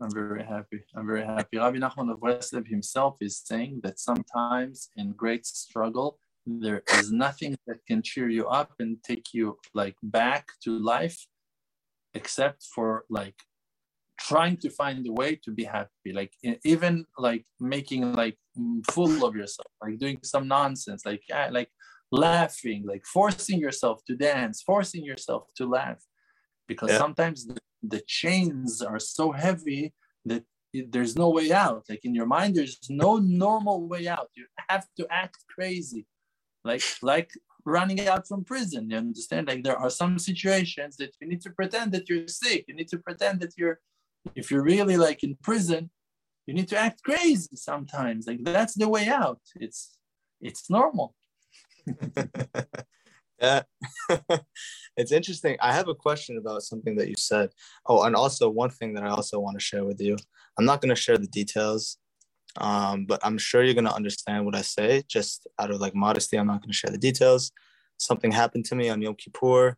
I'm 0.00 0.12
very 0.12 0.44
happy. 0.44 0.80
I'm 0.94 1.06
very 1.06 1.24
happy. 1.24 1.58
Rabbi 1.58 1.78
Nachman 1.78 2.12
of 2.12 2.20
Breslev 2.20 2.68
himself 2.68 3.16
is 3.20 3.38
saying 3.38 3.80
that 3.82 3.98
sometimes 3.98 4.90
in 4.96 5.12
great 5.12 5.44
struggle, 5.44 6.20
there 6.48 6.82
is 6.94 7.12
nothing 7.12 7.56
that 7.66 7.78
can 7.86 8.02
cheer 8.02 8.28
you 8.28 8.46
up 8.46 8.72
and 8.78 8.96
take 9.04 9.26
you 9.32 9.58
like 9.74 9.96
back 10.02 10.46
to 10.64 10.78
life, 10.78 11.18
except 12.14 12.66
for 12.74 13.04
like 13.10 13.34
trying 14.18 14.56
to 14.58 14.70
find 14.70 15.06
a 15.06 15.12
way 15.12 15.36
to 15.44 15.50
be 15.50 15.64
happy. 15.64 16.12
Like 16.12 16.32
even 16.64 17.04
like 17.18 17.44
making 17.60 18.12
like 18.12 18.36
full 18.90 19.24
of 19.26 19.36
yourself, 19.36 19.70
like 19.82 19.98
doing 19.98 20.18
some 20.22 20.48
nonsense, 20.48 21.04
like 21.04 21.22
like 21.50 21.70
laughing, 22.10 22.84
like 22.86 23.04
forcing 23.06 23.58
yourself 23.58 24.04
to 24.06 24.16
dance, 24.16 24.62
forcing 24.62 25.04
yourself 25.04 25.44
to 25.56 25.66
laugh, 25.66 26.02
because 26.66 26.90
yeah. 26.90 26.98
sometimes 26.98 27.46
the, 27.46 27.58
the 27.82 28.02
chains 28.06 28.82
are 28.82 28.98
so 28.98 29.32
heavy 29.32 29.92
that 30.24 30.44
there's 30.90 31.16
no 31.16 31.30
way 31.30 31.52
out. 31.52 31.84
Like 31.88 32.04
in 32.04 32.14
your 32.14 32.26
mind, 32.26 32.56
there's 32.56 32.78
no 32.90 33.16
normal 33.16 33.88
way 33.88 34.08
out. 34.08 34.28
You 34.36 34.46
have 34.68 34.86
to 34.98 35.06
act 35.10 35.38
crazy, 35.54 36.06
like 36.64 36.82
like 37.02 37.32
running 37.64 38.06
out 38.06 38.26
from 38.26 38.44
prison. 38.44 38.90
You 38.90 38.96
understand? 38.96 39.48
Like 39.48 39.62
there 39.64 39.76
are 39.76 39.90
some 39.90 40.18
situations 40.18 40.96
that 40.96 41.14
you 41.20 41.28
need 41.28 41.42
to 41.42 41.50
pretend 41.50 41.92
that 41.92 42.08
you're 42.08 42.28
sick. 42.28 42.64
You 42.68 42.74
need 42.74 42.88
to 42.88 42.98
pretend 42.98 43.40
that 43.40 43.54
you're, 43.56 43.80
if 44.34 44.50
you're 44.50 44.62
really 44.62 44.96
like 44.96 45.22
in 45.22 45.36
prison, 45.42 45.90
you 46.46 46.54
need 46.54 46.68
to 46.68 46.78
act 46.78 47.02
crazy 47.02 47.56
sometimes. 47.56 48.26
Like 48.26 48.42
that's 48.42 48.74
the 48.74 48.88
way 48.88 49.08
out. 49.08 49.40
It's 49.56 49.98
it's 50.40 50.70
normal. 50.70 51.14
yeah. 53.40 53.62
it's 54.96 55.12
interesting. 55.12 55.56
I 55.60 55.72
have 55.72 55.88
a 55.88 55.94
question 55.94 56.38
about 56.38 56.62
something 56.62 56.96
that 56.96 57.08
you 57.08 57.16
said. 57.18 57.50
Oh, 57.86 58.02
and 58.04 58.16
also 58.16 58.48
one 58.48 58.70
thing 58.70 58.94
that 58.94 59.04
I 59.04 59.10
also 59.10 59.38
want 59.40 59.58
to 59.58 59.64
share 59.64 59.84
with 59.84 60.00
you. 60.00 60.16
I'm 60.58 60.64
not 60.64 60.80
going 60.80 60.94
to 60.94 61.00
share 61.00 61.18
the 61.18 61.26
details, 61.26 61.98
um, 62.58 63.06
but 63.06 63.20
I'm 63.22 63.38
sure 63.38 63.62
you're 63.62 63.74
to 63.86 63.94
understand 63.94 64.44
what 64.44 64.54
I 64.54 64.62
say. 64.62 65.02
Just 65.08 65.46
out 65.58 65.70
of 65.70 65.80
like 65.80 65.94
modesty, 65.94 66.36
I'm 66.36 66.46
not 66.46 66.62
to 66.62 66.72
share 66.72 66.90
the 66.90 66.98
details. 66.98 67.52
Something 67.96 68.32
happened 68.32 68.64
to 68.66 68.74
me 68.74 68.88
on 68.88 69.00
Yom 69.00 69.14
Kippur 69.14 69.76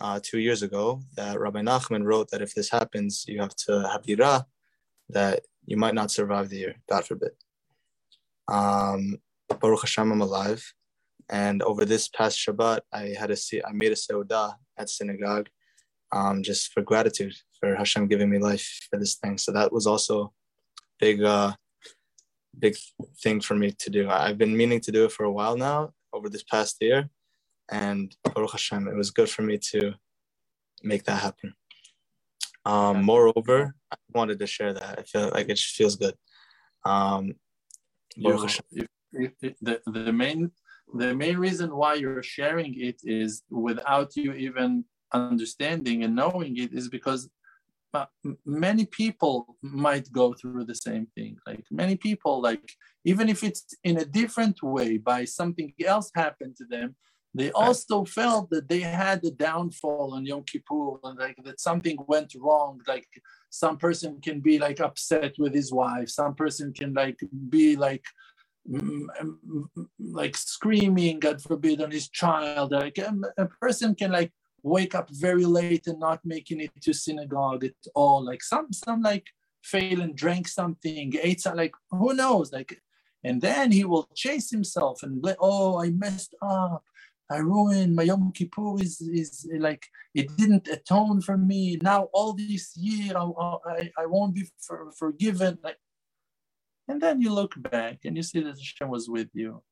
uh, 0.00 0.20
two 0.22 0.38
years 0.38 0.62
ago 0.62 1.02
that 1.16 1.38
Rabbi 1.38 1.60
Nachman 1.60 2.04
wrote 2.04 2.30
that 2.30 2.42
if 2.42 2.54
this 2.54 2.70
happens, 2.70 3.24
you 3.28 3.40
have 3.40 3.54
to 3.66 3.88
have 3.92 4.02
yira, 4.02 4.44
that 5.10 5.42
you 5.66 5.76
might 5.76 5.94
not 5.94 6.10
survive 6.10 6.48
the 6.48 6.58
year, 6.58 6.76
God 6.88 7.04
forbid. 7.04 7.32
Um, 8.48 9.18
Baruch 9.60 9.82
Hashem, 9.82 10.10
I'm 10.10 10.20
alive. 10.20 10.72
And 11.28 11.62
over 11.62 11.84
this 11.84 12.08
past 12.08 12.38
Shabbat, 12.38 12.80
I 12.92 13.14
had 13.18 13.30
a 13.30 13.36
see. 13.36 13.62
I 13.62 13.72
made 13.72 13.92
a 13.92 13.96
seudah 13.96 14.54
at 14.76 14.90
synagogue, 14.90 15.48
um, 16.12 16.42
just 16.42 16.72
for 16.72 16.82
gratitude 16.82 17.34
for 17.58 17.74
Hashem 17.74 18.08
giving 18.08 18.28
me 18.30 18.38
life 18.38 18.88
for 18.90 18.98
this 18.98 19.14
thing. 19.16 19.38
So 19.38 19.52
that 19.52 19.72
was 19.72 19.86
also 19.86 20.32
big, 20.98 21.22
uh, 21.22 21.52
big 22.58 22.76
thing 23.22 23.40
for 23.40 23.54
me 23.54 23.72
to 23.78 23.90
do. 23.90 24.08
I've 24.08 24.38
been 24.38 24.56
meaning 24.56 24.80
to 24.80 24.92
do 24.92 25.04
it 25.04 25.12
for 25.12 25.24
a 25.24 25.32
while 25.32 25.56
now, 25.56 25.92
over 26.12 26.28
this 26.28 26.42
past 26.42 26.76
year, 26.80 27.08
and 27.70 28.14
Baruch 28.34 28.52
Hashem, 28.52 28.88
it 28.88 28.96
was 28.96 29.10
good 29.10 29.30
for 29.30 29.42
me 29.42 29.58
to 29.70 29.94
make 30.82 31.04
that 31.04 31.22
happen. 31.22 31.54
Um, 32.64 33.02
moreover, 33.02 33.74
I 33.90 33.96
wanted 34.14 34.38
to 34.38 34.46
share 34.46 34.72
that. 34.72 34.98
I 34.98 35.02
feel 35.02 35.30
like 35.34 35.48
it 35.48 35.54
just 35.54 35.74
feels 35.74 35.96
good. 35.96 36.14
Um, 36.84 37.34
you, 38.16 39.30
the, 39.60 39.80
the 39.86 40.12
main 40.12 40.50
the 40.94 41.14
main 41.14 41.38
reason 41.38 41.74
why 41.74 41.94
you're 41.94 42.22
sharing 42.22 42.78
it 42.78 42.96
is 43.02 43.42
without 43.50 44.14
you 44.14 44.32
even 44.34 44.84
understanding 45.14 46.04
and 46.04 46.14
knowing 46.14 46.56
it 46.58 46.72
is 46.72 46.88
because 46.88 47.30
many 48.44 48.86
people 48.86 49.56
might 49.62 50.10
go 50.12 50.32
through 50.32 50.64
the 50.64 50.74
same 50.74 51.06
thing 51.14 51.36
like 51.46 51.64
many 51.70 51.96
people 51.96 52.40
like 52.40 52.72
even 53.04 53.28
if 53.28 53.44
it's 53.44 53.74
in 53.84 53.98
a 53.98 54.04
different 54.04 54.62
way 54.62 54.96
by 54.96 55.24
something 55.24 55.72
else 55.84 56.10
happened 56.14 56.56
to 56.56 56.64
them 56.64 56.94
they 57.34 57.50
also 57.52 58.04
felt 58.04 58.50
that 58.50 58.68
they 58.68 58.80
had 58.80 59.24
a 59.24 59.30
downfall 59.30 60.12
on 60.12 60.26
Yom 60.26 60.44
Kippur 60.44 60.98
and 61.04 61.18
like 61.18 61.38
that 61.44 61.60
something 61.60 61.96
went 62.06 62.34
wrong. 62.38 62.80
Like 62.86 63.08
some 63.48 63.78
person 63.78 64.20
can 64.20 64.40
be 64.40 64.58
like 64.58 64.80
upset 64.80 65.34
with 65.38 65.54
his 65.54 65.72
wife, 65.72 66.10
some 66.10 66.34
person 66.34 66.72
can 66.72 66.92
like 66.92 67.18
be 67.48 67.76
like 67.76 68.04
like 69.98 70.36
screaming, 70.36 71.18
God 71.20 71.42
forbid, 71.42 71.80
on 71.80 71.90
his 71.90 72.08
child. 72.08 72.72
Like 72.72 72.98
a 72.98 73.46
person 73.60 73.94
can 73.94 74.12
like 74.12 74.32
wake 74.62 74.94
up 74.94 75.10
very 75.10 75.44
late 75.44 75.86
and 75.86 75.98
not 75.98 76.20
making 76.24 76.60
it 76.60 76.70
to 76.82 76.92
synagogue 76.92 77.64
at 77.64 77.74
all. 77.94 78.24
Like 78.24 78.42
some 78.42 78.72
some 78.72 79.02
like 79.02 79.26
fail 79.62 80.00
and 80.00 80.16
drank 80.16 80.48
something, 80.48 81.14
ate 81.22 81.40
some, 81.40 81.56
like 81.56 81.74
who 81.90 82.14
knows? 82.14 82.52
Like 82.52 82.80
and 83.24 83.40
then 83.40 83.70
he 83.72 83.84
will 83.84 84.08
chase 84.14 84.50
himself 84.50 85.02
and 85.02 85.22
like, 85.22 85.36
oh, 85.40 85.80
I 85.80 85.90
messed 85.90 86.34
up. 86.42 86.84
I 87.30 87.38
ruined 87.38 87.94
my 87.94 88.02
Yom 88.02 88.32
Kippur 88.32 88.80
is, 88.80 89.00
is 89.00 89.48
like 89.58 89.86
it 90.14 90.36
didn't 90.36 90.68
atone 90.68 91.22
for 91.22 91.38
me. 91.38 91.78
Now 91.80 92.08
all 92.12 92.34
this 92.34 92.76
year 92.76 93.14
I, 93.16 93.22
I, 93.22 93.90
I 93.98 94.06
won't 94.06 94.34
be 94.34 94.44
for, 94.60 94.90
forgiven. 94.98 95.58
Like, 95.62 95.78
and 96.88 97.00
then 97.00 97.22
you 97.22 97.32
look 97.32 97.54
back 97.56 98.00
and 98.04 98.16
you 98.16 98.22
see 98.22 98.40
that 98.40 98.58
Hashem 98.58 98.88
was 98.88 99.08
with 99.08 99.28
you, 99.32 99.62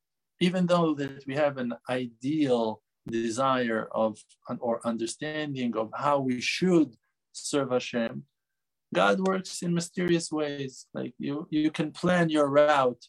even 0.41 0.67
though 0.67 0.95
that 0.95 1.27
we 1.27 1.35
have 1.35 1.59
an 1.59 1.75
ideal 1.89 2.81
desire 3.07 3.89
of 3.93 4.19
or 4.59 4.81
understanding 4.85 5.77
of 5.77 5.91
how 5.95 6.19
we 6.21 6.41
should 6.41 6.97
serve 7.33 7.71
Hashem. 7.71 8.25
God 8.93 9.21
works 9.21 9.63
in 9.63 9.73
mysterious 9.73 10.33
ways. 10.33 10.87
Like 10.93 11.15
you, 11.19 11.47
you 11.51 11.71
can 11.71 11.93
plan 11.93 12.29
your 12.29 12.49
route, 12.49 13.05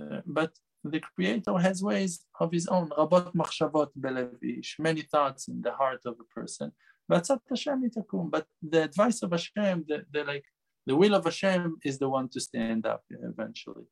uh, 0.00 0.20
but 0.26 0.52
the 0.84 1.00
Creator 1.00 1.58
has 1.58 1.82
ways 1.82 2.24
of 2.40 2.52
His 2.52 2.66
own. 2.66 2.88
Rabot 2.90 3.34
machshavot 3.34 3.88
belev 3.98 4.42
ish, 4.42 4.76
many 4.78 5.02
thoughts 5.02 5.48
in 5.48 5.60
the 5.62 5.72
heart 5.72 6.00
of 6.06 6.16
a 6.20 6.24
person. 6.34 6.72
But 7.08 7.26
the 7.26 8.82
advice 8.82 9.22
of 9.22 9.30
Hashem, 9.30 9.84
the, 9.88 10.04
the 10.12 10.24
like 10.24 10.44
the 10.86 10.96
will 10.96 11.14
of 11.14 11.24
Hashem 11.24 11.78
is 11.84 11.98
the 11.98 12.08
one 12.08 12.28
to 12.30 12.40
stand 12.40 12.86
up 12.86 13.02
eventually. 13.10 13.84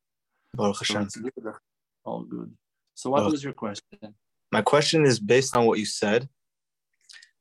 Baruch 0.55 0.79
Hashem. 0.79 1.11
So 1.11 1.21
good. 1.21 1.55
All 2.05 2.25
good. 2.25 2.53
So 2.95 3.11
what 3.11 3.31
was 3.31 3.43
your 3.45 3.53
question? 3.53 4.15
My 4.57 4.63
question 4.63 5.05
is 5.05 5.21
based 5.21 5.55
on 5.55 5.67
what 5.67 5.79
you 5.79 5.85
said. 5.85 6.31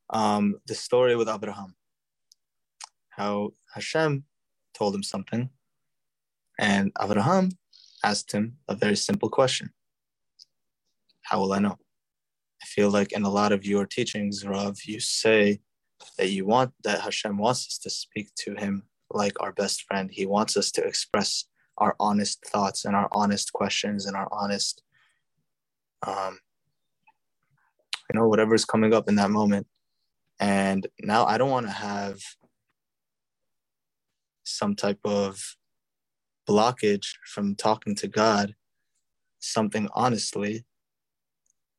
Um, 0.09 0.55
the 0.67 0.75
story 0.75 1.15
with 1.15 1.29
Abraham. 1.29 1.73
How 3.07 3.53
Hashem 3.73 4.25
told 4.73 4.93
him 4.93 5.01
something, 5.01 5.49
and 6.59 6.91
Abraham 7.01 7.51
asked 8.03 8.33
him 8.33 8.57
a 8.67 8.75
very 8.75 8.97
simple 8.97 9.29
question 9.29 9.69
How 11.21 11.39
will 11.39 11.53
I 11.53 11.59
know? 11.59 11.77
I 12.61 12.65
feel 12.65 12.89
like 12.89 13.13
in 13.13 13.23
a 13.23 13.29
lot 13.29 13.53
of 13.53 13.65
your 13.65 13.85
teachings, 13.85 14.45
Rav, 14.45 14.83
you 14.83 14.99
say 14.99 15.61
that 16.17 16.31
you 16.31 16.45
want 16.45 16.73
that 16.83 16.99
Hashem 16.99 17.37
wants 17.37 17.65
us 17.69 17.77
to 17.83 17.89
speak 17.89 18.27
to 18.43 18.55
him 18.55 18.83
like 19.09 19.41
our 19.41 19.53
best 19.53 19.83
friend. 19.83 20.09
He 20.11 20.25
wants 20.25 20.57
us 20.57 20.69
to 20.71 20.83
express 20.83 21.45
our 21.77 21.95
honest 21.97 22.45
thoughts 22.45 22.83
and 22.83 22.93
our 22.93 23.07
honest 23.13 23.53
questions 23.53 24.05
and 24.05 24.17
our 24.17 24.27
honest, 24.33 24.83
um, 26.05 26.39
you 28.13 28.19
know, 28.19 28.27
whatever 28.27 28.55
is 28.55 28.65
coming 28.65 28.93
up 28.93 29.09
in 29.09 29.15
that 29.15 29.31
moment. 29.31 29.67
And 30.39 30.85
now 31.01 31.25
I 31.25 31.37
don't 31.37 31.49
want 31.49 31.65
to 31.65 31.71
have 31.71 32.19
some 34.43 34.75
type 34.75 34.99
of 35.03 35.55
blockage 36.47 37.07
from 37.25 37.55
talking 37.55 37.95
to 37.95 38.07
God 38.07 38.55
something 39.39 39.87
honestly. 39.93 40.65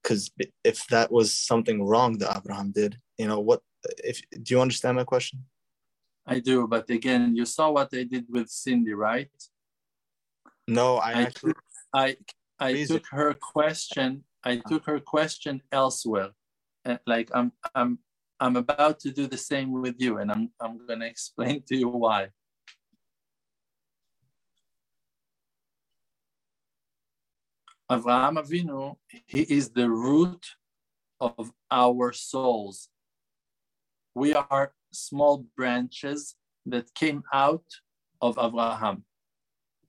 Because 0.02 0.30
if 0.64 0.86
that 0.88 1.10
was 1.10 1.36
something 1.36 1.84
wrong 1.84 2.18
that 2.18 2.36
Abraham 2.36 2.70
did, 2.70 2.98
you 3.18 3.26
know, 3.26 3.40
what 3.40 3.60
if 4.04 4.22
do 4.30 4.54
you 4.54 4.60
understand 4.60 4.96
my 4.96 5.04
question? 5.04 5.44
I 6.26 6.40
do, 6.40 6.66
but 6.66 6.88
again, 6.90 7.36
you 7.36 7.44
saw 7.44 7.70
what 7.70 7.88
I 7.92 8.04
did 8.04 8.26
with 8.28 8.48
Cindy, 8.48 8.94
right? 8.94 9.30
No, 10.68 10.96
I, 10.96 11.12
I 11.12 11.22
actually 11.22 11.54
I 11.94 12.16
I 12.58 12.84
took 12.84 13.06
her 13.10 13.34
question. 13.34 14.24
I 14.46 14.58
took 14.68 14.86
her 14.86 15.00
question 15.00 15.60
elsewhere. 15.72 16.30
Uh, 16.84 16.98
like 17.04 17.28
I'm 17.34 17.50
I'm 17.74 17.98
I'm 18.38 18.54
about 18.54 19.00
to 19.00 19.10
do 19.10 19.26
the 19.26 19.36
same 19.36 19.72
with 19.72 19.96
you, 19.98 20.18
and 20.18 20.30
I'm 20.30 20.50
I'm 20.60 20.86
gonna 20.86 21.06
explain 21.14 21.62
to 21.68 21.76
you 21.76 21.88
why. 21.88 22.28
Avraham 27.90 28.36
Avinu, 28.42 28.96
he 29.26 29.42
is 29.42 29.70
the 29.70 29.90
root 29.90 30.44
of 31.20 31.52
our 31.70 32.12
souls. 32.12 32.88
We 34.14 34.32
are 34.34 34.72
small 34.92 35.44
branches 35.56 36.36
that 36.66 36.94
came 36.94 37.24
out 37.32 37.66
of 38.20 38.36
Avraham, 38.36 39.02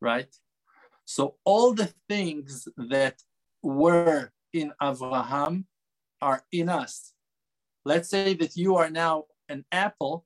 right? 0.02 0.34
So 1.06 1.36
all 1.46 1.74
the 1.74 1.94
things 2.10 2.68
that 2.78 3.22
were 3.64 4.32
in 4.54 4.74
Avraham 4.82 5.66
are 6.22 6.44
in 6.52 6.70
us. 6.70 7.14
Let's 7.86 8.10
say 8.10 8.36
that 8.36 8.56
you 8.58 8.78
are 8.78 8.90
now 8.90 9.26
an 9.50 9.66
apple 9.72 10.26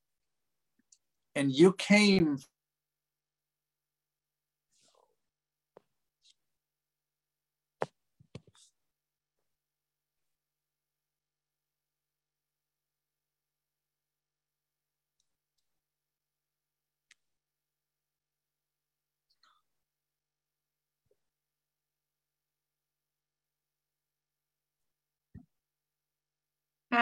and 1.35 1.51
you 1.51 1.73
came 1.73 2.39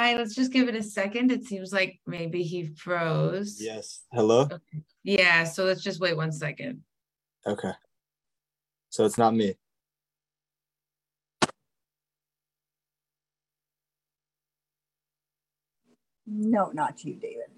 Hi, 0.01 0.15
let's 0.15 0.33
just 0.33 0.53
give 0.53 0.69
it 0.69 0.75
a 0.75 0.81
second. 0.81 1.29
It 1.29 1.43
seems 1.43 1.73
like 1.73 1.99
maybe 2.07 2.41
he 2.41 2.67
froze. 2.67 3.57
Yes. 3.59 4.05
Hello? 4.13 4.43
Okay. 4.43 4.81
Yeah, 5.03 5.43
so 5.43 5.65
let's 5.65 5.83
just 5.83 5.99
wait 5.99 6.15
one 6.15 6.31
second. 6.31 6.83
Okay. 7.45 7.73
So 8.91 9.03
it's 9.03 9.17
not 9.17 9.35
me. 9.35 9.55
No, 16.25 16.71
not 16.73 17.03
you, 17.03 17.15
David. 17.15 17.51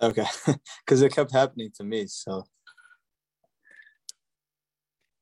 Okay. 0.00 0.24
Because 0.86 1.02
it 1.02 1.12
kept 1.14 1.30
happening 1.32 1.72
to 1.74 1.84
me. 1.84 2.06
So 2.06 2.44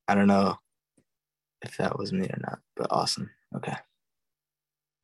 I 0.07 0.15
don't 0.15 0.29
know 0.29 0.57
if 1.63 1.77
that 1.79 1.99
was 1.99 2.13
me 2.13 2.27
or 2.27 2.39
not, 2.41 2.61
but 2.77 2.87
awesome. 2.93 3.29
Okay. 3.57 3.75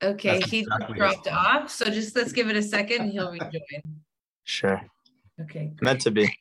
Okay, 0.02 0.38
That's 0.38 0.50
he 0.50 0.58
exactly 0.60 0.98
dropped 0.98 1.28
off. 1.28 1.70
So 1.70 1.86
just 1.86 2.14
let's 2.14 2.32
give 2.32 2.50
it 2.50 2.56
a 2.56 2.62
second. 2.62 3.02
and 3.02 3.12
He'll 3.12 3.30
rejoin. 3.30 4.02
Sure. 4.44 4.80
Okay. 5.40 5.72
Meant 5.80 6.02
to 6.02 6.10
be. 6.10 6.32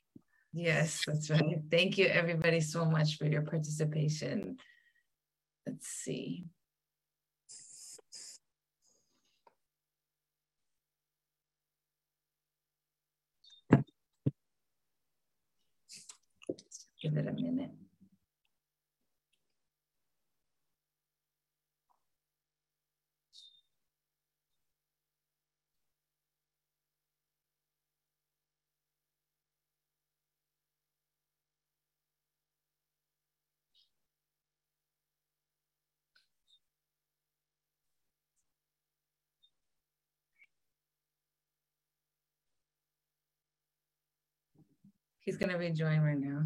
Yes, 0.53 1.03
that's 1.05 1.29
right. 1.29 1.59
Thank 1.69 1.97
you, 1.97 2.05
everybody, 2.05 2.61
so 2.61 2.85
much 2.85 3.17
for 3.17 3.25
your 3.25 3.41
participation. 3.41 4.57
Let's 5.67 5.87
see. 5.87 6.45
Give 17.01 17.17
it 17.17 17.27
a 17.27 17.33
minute. 17.33 17.71
He's 45.25 45.37
gonna 45.37 45.57
be 45.57 45.65
enjoying 45.65 46.01
right 46.01 46.19
now. 46.19 46.43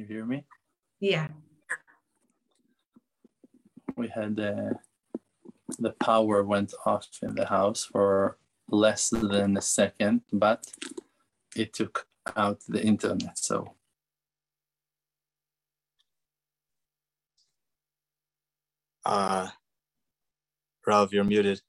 You 0.00 0.06
hear 0.06 0.24
me? 0.24 0.44
Yeah. 0.98 1.28
We 3.96 4.08
had 4.08 4.40
uh, 4.40 4.74
the 5.78 5.92
power 6.00 6.42
went 6.42 6.72
off 6.86 7.06
in 7.22 7.34
the 7.34 7.46
house 7.46 7.84
for 7.84 8.38
less 8.68 9.10
than 9.10 9.56
a 9.56 9.60
second, 9.60 10.22
but 10.32 10.66
it 11.54 11.72
took 11.74 12.06
out 12.36 12.60
the 12.68 12.82
internet. 12.82 13.38
So 13.38 13.74
Uh 19.04 19.48
Rav, 20.86 21.12
you're 21.12 21.24
muted. 21.24 21.60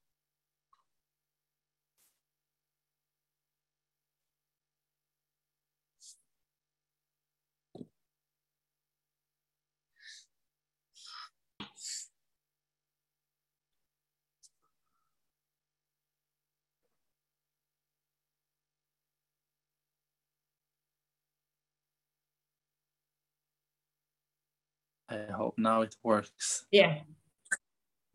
I 25.12 25.32
hope 25.32 25.55
now 25.57 25.82
it 25.82 25.95
works. 26.03 26.66
Yeah. 26.72 26.99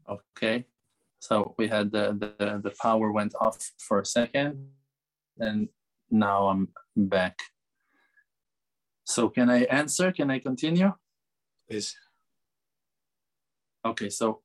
Okay. 0.09 0.64
So 1.18 1.55
we 1.59 1.68
had 1.68 1.92
the, 1.92 2.16
the, 2.18 2.61
the 2.62 2.74
power 2.80 3.12
went 3.12 3.34
off 3.40 3.72
for 3.78 4.01
a 4.01 4.07
second 4.07 4.68
and 5.38 5.68
now 6.11 6.49
I'm 6.49 6.68
back. 6.97 7.38
So 9.05 9.28
can 9.28 9.51
I 9.51 9.64
answer? 9.64 10.11
Can 10.12 10.30
I 10.30 10.38
continue? 10.38 10.92
Please. 11.68 11.97
Okay, 13.84 14.09
so 14.09 14.40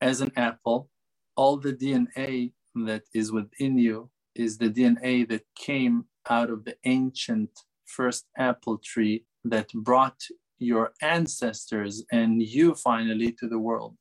as 0.00 0.20
an 0.20 0.32
apple, 0.36 0.90
all 1.36 1.56
the 1.56 1.72
DNA 1.72 2.52
that 2.74 3.04
is 3.14 3.32
within 3.32 3.78
you 3.78 4.10
is 4.34 4.58
the 4.58 4.70
DNA 4.70 5.28
that 5.28 5.44
came 5.54 6.04
out 6.28 6.50
of 6.50 6.64
the 6.64 6.76
ancient 6.84 7.50
first 7.84 8.26
apple 8.36 8.78
tree 8.78 9.24
that 9.44 9.72
brought 9.72 10.20
your 10.58 10.92
ancestors 11.02 12.04
and 12.12 12.42
you 12.42 12.74
finally 12.74 13.32
to 13.32 13.48
the 13.48 13.58
world. 13.58 13.96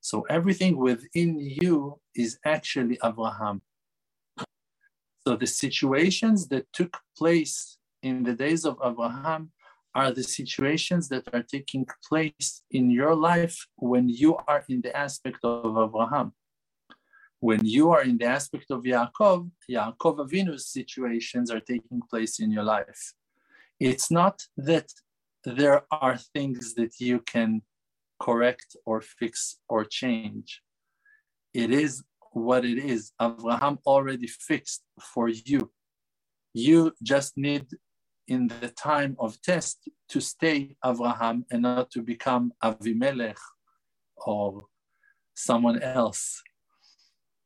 So 0.00 0.22
everything 0.22 0.76
within 0.76 1.38
you 1.38 2.00
is 2.14 2.38
actually 2.44 2.98
Abraham. 3.04 3.62
So 5.26 5.36
the 5.36 5.46
situations 5.46 6.48
that 6.48 6.66
took 6.72 6.96
place 7.16 7.78
in 8.02 8.24
the 8.24 8.34
days 8.34 8.64
of 8.64 8.78
Abraham 8.84 9.52
are 9.94 10.10
the 10.10 10.24
situations 10.24 11.08
that 11.08 11.28
are 11.32 11.42
taking 11.42 11.86
place 12.08 12.62
in 12.70 12.90
your 12.90 13.14
life 13.14 13.66
when 13.76 14.08
you 14.08 14.36
are 14.48 14.64
in 14.68 14.80
the 14.80 14.96
aspect 14.96 15.38
of 15.44 15.76
Abraham. 15.76 16.32
When 17.40 17.64
you 17.64 17.90
are 17.90 18.02
in 18.02 18.18
the 18.18 18.26
aspect 18.26 18.70
of 18.70 18.82
Yaakov, 18.82 19.50
Yaakov 19.70 20.18
Avinu's 20.18 20.66
situations 20.68 21.50
are 21.50 21.60
taking 21.60 22.00
place 22.08 22.40
in 22.40 22.50
your 22.50 22.62
life. 22.62 23.14
It's 23.78 24.10
not 24.10 24.42
that 24.56 24.88
there 25.44 25.82
are 25.90 26.16
things 26.16 26.74
that 26.74 27.00
you 27.00 27.20
can 27.20 27.62
correct 28.20 28.76
or 28.86 29.00
fix 29.00 29.58
or 29.68 29.84
change. 29.84 30.62
It 31.52 31.70
is 31.70 32.02
what 32.32 32.64
it 32.64 32.78
is. 32.78 33.12
Abraham 33.20 33.78
already 33.86 34.26
fixed 34.26 34.82
for 35.00 35.28
you. 35.28 35.70
You 36.54 36.92
just 37.02 37.36
need 37.36 37.66
in 38.28 38.48
the 38.48 38.68
time 38.68 39.16
of 39.18 39.40
test 39.42 39.88
to 40.08 40.20
stay 40.20 40.76
Abraham 40.84 41.44
and 41.50 41.62
not 41.62 41.90
to 41.90 42.02
become 42.02 42.52
Avimelech 42.62 43.38
or 44.16 44.62
someone 45.34 45.82
else. 45.82 46.42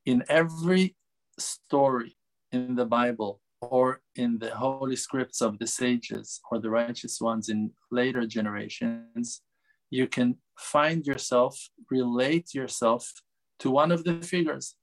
In 0.05 0.23
every 0.29 0.97
story 1.39 2.17
in 2.53 2.75
the 2.77 2.85
Bible 2.85 3.41
or 3.61 4.01
in 4.17 4.39
the 4.39 4.55
holy 4.55 4.97
scripts 4.97 5.41
of 5.41 5.59
the 5.59 5.67
sages 5.67 6.41
or 6.51 6.59
the 6.59 6.71
righteous 6.71 7.21
ones 7.21 7.49
in 7.49 7.71
later 7.91 8.27
generations, 8.27 9.43
you 9.91 10.07
can 10.07 10.37
find 10.59 11.07
yourself, 11.07 11.69
relate 11.91 12.55
yourself 12.55 13.13
to 13.61 13.71
one 13.71 13.93
of 13.93 14.05
the 14.05 14.21
figures. 14.23 14.77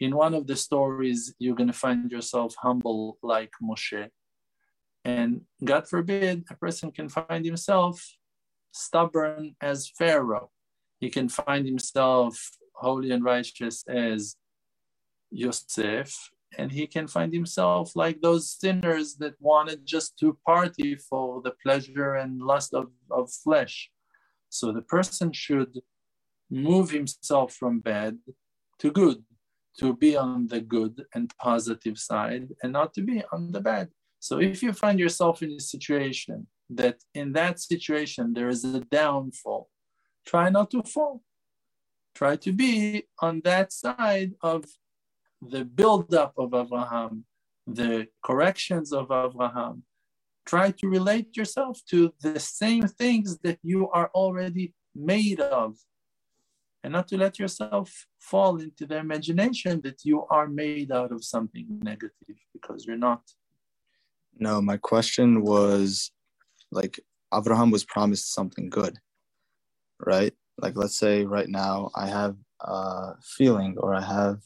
In 0.00 0.16
one 0.16 0.34
of 0.34 0.46
the 0.46 0.56
stories, 0.56 1.34
you're 1.38 1.54
going 1.54 1.68
to 1.68 1.72
find 1.72 2.10
yourself 2.10 2.54
humble 2.58 3.18
like 3.22 3.52
Moshe. 3.62 4.08
And 5.04 5.42
God 5.62 5.88
forbid, 5.88 6.44
a 6.50 6.54
person 6.54 6.90
can 6.90 7.08
find 7.08 7.44
himself 7.44 8.02
stubborn 8.72 9.54
as 9.60 9.88
Pharaoh. 9.88 10.50
He 11.00 11.10
can 11.10 11.28
find 11.28 11.66
himself 11.66 12.50
holy 12.74 13.10
and 13.10 13.22
righteous 13.22 13.84
as 13.86 14.36
Yosef, 15.30 16.30
and 16.58 16.72
he 16.72 16.86
can 16.86 17.06
find 17.06 17.32
himself 17.32 17.94
like 17.94 18.20
those 18.20 18.50
sinners 18.50 19.16
that 19.16 19.34
wanted 19.40 19.84
just 19.84 20.18
to 20.18 20.38
party 20.46 20.96
for 20.96 21.42
the 21.42 21.52
pleasure 21.62 22.14
and 22.14 22.40
lust 22.40 22.74
of, 22.74 22.88
of 23.10 23.32
flesh. 23.32 23.90
So 24.48 24.72
the 24.72 24.82
person 24.82 25.32
should 25.32 25.80
move 26.50 26.90
himself 26.90 27.54
from 27.54 27.80
bad 27.80 28.18
to 28.78 28.90
good, 28.90 29.24
to 29.78 29.96
be 29.96 30.16
on 30.16 30.48
the 30.48 30.60
good 30.60 31.04
and 31.14 31.32
positive 31.38 31.98
side, 31.98 32.48
and 32.62 32.72
not 32.72 32.94
to 32.94 33.02
be 33.02 33.22
on 33.32 33.52
the 33.52 33.60
bad. 33.60 33.88
So 34.20 34.40
if 34.40 34.62
you 34.62 34.72
find 34.72 34.98
yourself 34.98 35.42
in 35.42 35.52
a 35.52 35.60
situation 35.60 36.46
that 36.70 36.96
in 37.14 37.32
that 37.32 37.60
situation 37.60 38.32
there 38.34 38.48
is 38.48 38.64
a 38.64 38.80
downfall, 38.80 39.68
try 40.26 40.48
not 40.50 40.70
to 40.70 40.82
fall. 40.82 41.22
Try 42.14 42.36
to 42.36 42.52
be 42.52 43.04
on 43.20 43.40
that 43.44 43.72
side 43.72 44.32
of 44.40 44.64
the 45.50 45.64
buildup 45.64 46.32
of 46.36 46.54
Abraham, 46.54 47.24
the 47.66 48.08
corrections 48.22 48.92
of 48.92 49.10
Abraham. 49.10 49.84
Try 50.46 50.72
to 50.72 50.88
relate 50.88 51.36
yourself 51.36 51.80
to 51.90 52.12
the 52.20 52.38
same 52.38 52.82
things 52.86 53.38
that 53.38 53.58
you 53.62 53.88
are 53.90 54.10
already 54.14 54.74
made 54.94 55.40
of, 55.40 55.76
and 56.82 56.92
not 56.92 57.08
to 57.08 57.16
let 57.16 57.38
yourself 57.38 58.06
fall 58.20 58.60
into 58.60 58.86
the 58.86 58.98
imagination 58.98 59.80
that 59.84 60.04
you 60.04 60.26
are 60.30 60.46
made 60.46 60.92
out 60.92 61.12
of 61.12 61.24
something 61.24 61.66
negative 61.82 62.36
because 62.52 62.84
you're 62.84 62.96
not. 62.96 63.22
No, 64.38 64.60
my 64.60 64.76
question 64.76 65.42
was 65.42 66.10
like 66.70 67.00
Abraham 67.32 67.70
was 67.70 67.84
promised 67.84 68.34
something 68.34 68.68
good, 68.68 68.98
right? 70.04 70.34
Like, 70.58 70.76
let's 70.76 70.98
say 70.98 71.24
right 71.24 71.48
now 71.48 71.90
I 71.96 72.06
have 72.08 72.36
a 72.60 73.14
feeling 73.22 73.76
or 73.78 73.94
I 73.94 74.02
have 74.02 74.40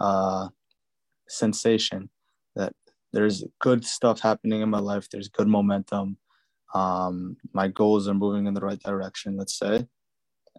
uh, 0.00 0.48
sensation 1.28 2.10
that 2.56 2.72
there's 3.12 3.44
good 3.60 3.84
stuff 3.84 4.20
happening 4.20 4.62
in 4.62 4.70
my 4.70 4.78
life. 4.80 5.08
There's 5.10 5.28
good 5.28 5.48
momentum. 5.48 6.18
Um, 6.74 7.36
my 7.52 7.68
goals 7.68 8.08
are 8.08 8.14
moving 8.14 8.46
in 8.46 8.54
the 8.54 8.60
right 8.60 8.80
direction, 8.80 9.36
let's 9.36 9.58
say. 9.58 9.86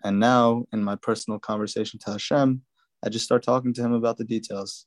And 0.04 0.20
now, 0.20 0.66
in 0.74 0.84
my 0.84 0.96
personal 0.96 1.40
conversation 1.40 2.00
to 2.02 2.12
Hashem, 2.12 2.62
I 3.04 3.10
just 3.10 3.26
start 3.26 3.44
talking 3.44 3.74
to 3.74 3.82
him 3.82 3.94
about 3.94 4.18
the 4.18 4.24
details. 4.24 4.86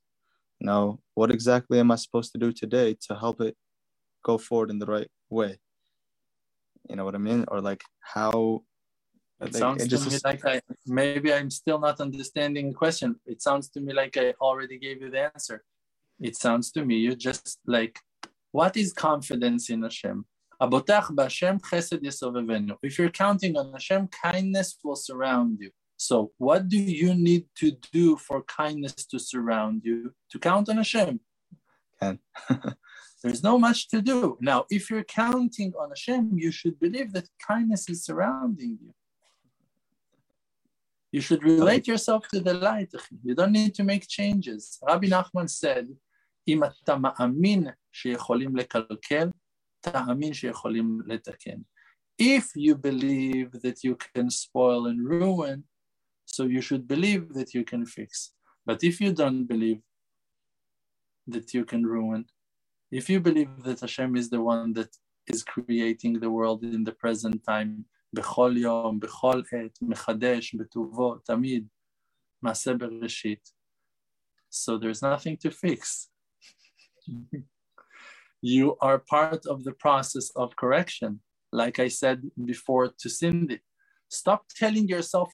You 0.60 0.66
know, 0.66 1.00
what 1.14 1.30
exactly 1.30 1.78
am 1.80 1.90
I 1.90 1.96
supposed 1.96 2.32
to 2.32 2.38
do 2.38 2.52
today 2.52 2.96
to 3.08 3.14
help 3.14 3.40
it 3.40 3.56
go 4.24 4.38
forward 4.38 4.70
in 4.70 4.78
the 4.78 4.86
right 4.86 5.10
way? 5.30 5.58
You 6.88 6.96
know 6.96 7.04
what 7.04 7.14
I 7.14 7.18
mean? 7.18 7.44
Or 7.48 7.60
like 7.60 7.82
how 8.00 8.62
it 9.46 9.54
sounds 9.54 9.86
to 9.88 9.98
me 10.10 10.18
like 10.24 10.44
I 10.44 10.60
maybe 10.86 11.32
I'm 11.32 11.50
still 11.50 11.78
not 11.78 12.00
understanding 12.00 12.68
the 12.68 12.74
question. 12.74 13.16
It 13.26 13.42
sounds 13.42 13.68
to 13.70 13.80
me 13.80 13.92
like 13.92 14.16
I 14.16 14.34
already 14.40 14.78
gave 14.78 15.02
you 15.02 15.10
the 15.10 15.32
answer. 15.32 15.64
It 16.20 16.36
sounds 16.36 16.70
to 16.72 16.84
me 16.84 16.96
you 16.96 17.14
just 17.16 17.58
like, 17.66 17.98
what 18.52 18.76
is 18.76 18.92
confidence 18.92 19.70
in 19.70 19.82
Hashem? 19.82 20.24
If 22.82 22.98
you're 22.98 23.10
counting 23.10 23.56
on 23.56 23.72
Hashem, 23.72 24.08
kindness 24.08 24.78
will 24.84 24.96
surround 24.96 25.58
you. 25.60 25.70
So, 25.96 26.32
what 26.38 26.68
do 26.68 26.78
you 26.78 27.14
need 27.14 27.46
to 27.56 27.72
do 27.92 28.16
for 28.16 28.42
kindness 28.42 28.94
to 29.06 29.18
surround 29.18 29.82
you? 29.84 30.14
To 30.30 30.38
count 30.38 30.68
on 30.68 30.76
Hashem. 30.78 31.20
Can. 32.00 32.18
There's 33.22 33.42
no 33.42 33.58
much 33.58 33.88
to 33.88 34.02
do. 34.02 34.36
Now, 34.40 34.66
if 34.70 34.90
you're 34.90 35.04
counting 35.04 35.72
on 35.80 35.88
Hashem, 35.90 36.32
you 36.36 36.50
should 36.50 36.78
believe 36.78 37.12
that 37.14 37.28
kindness 37.46 37.88
is 37.88 38.04
surrounding 38.04 38.78
you. 38.82 38.94
You 41.13 41.21
should 41.21 41.43
relate 41.43 41.87
yourself 41.87 42.27
to 42.29 42.39
the 42.39 42.53
light. 42.53 42.91
You 43.23 43.33
don't 43.33 43.51
need 43.51 43.73
to 43.75 43.83
make 43.83 44.07
changes. 44.07 44.79
Rabbi 44.87 45.07
Nachman 45.07 45.49
said, 45.49 45.87
אם 46.47 46.63
אתה 46.63 46.95
מאמין 46.95 47.67
שיכולים 47.91 48.55
לקלקל, 48.55 49.29
תאמין 49.81 50.33
שיכולים 50.33 51.01
לתקן. 51.05 51.61
If 52.21 52.55
you 52.55 52.75
believe 52.75 53.51
that 53.63 53.83
you 53.83 53.95
can 53.95 54.29
spoil 54.29 54.87
and 54.87 55.07
ruin, 55.07 55.63
so 56.25 56.43
you 56.43 56.61
should 56.61 56.87
believe 56.87 57.33
that 57.33 57.53
you 57.53 57.63
can 57.63 57.85
fix. 57.85 58.33
But 58.65 58.83
if 58.83 58.99
you 59.01 59.13
don't 59.13 59.45
believe 59.45 59.81
that 61.27 61.53
you 61.53 61.63
can 61.65 61.85
ruin, 61.85 62.25
if 62.91 63.09
you 63.09 63.19
believe 63.19 63.63
that 63.63 63.79
Hashem 63.79 64.15
is 64.15 64.29
the 64.29 64.41
one 64.41 64.73
that 64.73 64.91
is 65.27 65.43
creating 65.43 66.19
the 66.19 66.29
world 66.29 66.63
in 66.63 66.83
the 66.83 66.91
present 66.91 67.43
time, 67.43 67.85
בכל 68.13 68.53
יום, 68.57 68.99
בכל 68.99 69.41
עת, 69.51 69.79
מחדש 69.81 70.55
בטובו, 70.55 71.15
תמיד, 71.17 71.67
מעשה 72.41 72.73
בראשית. 72.73 73.51
So 74.51 74.77
there's 74.79 75.01
nothing 75.01 75.37
to 75.37 75.51
fix. 75.51 76.09
you 78.41 78.77
are 78.81 78.99
part 78.99 79.45
of 79.45 79.63
the 79.63 79.73
process 79.73 80.31
of 80.35 80.55
correction. 80.55 81.21
Like 81.51 81.77
I 81.79 81.87
said 81.87 82.19
before 82.51 82.87
to 83.01 83.09
Cindy, 83.09 83.59
stop 84.07 84.41
telling 84.61 84.87
yourself, 84.87 85.29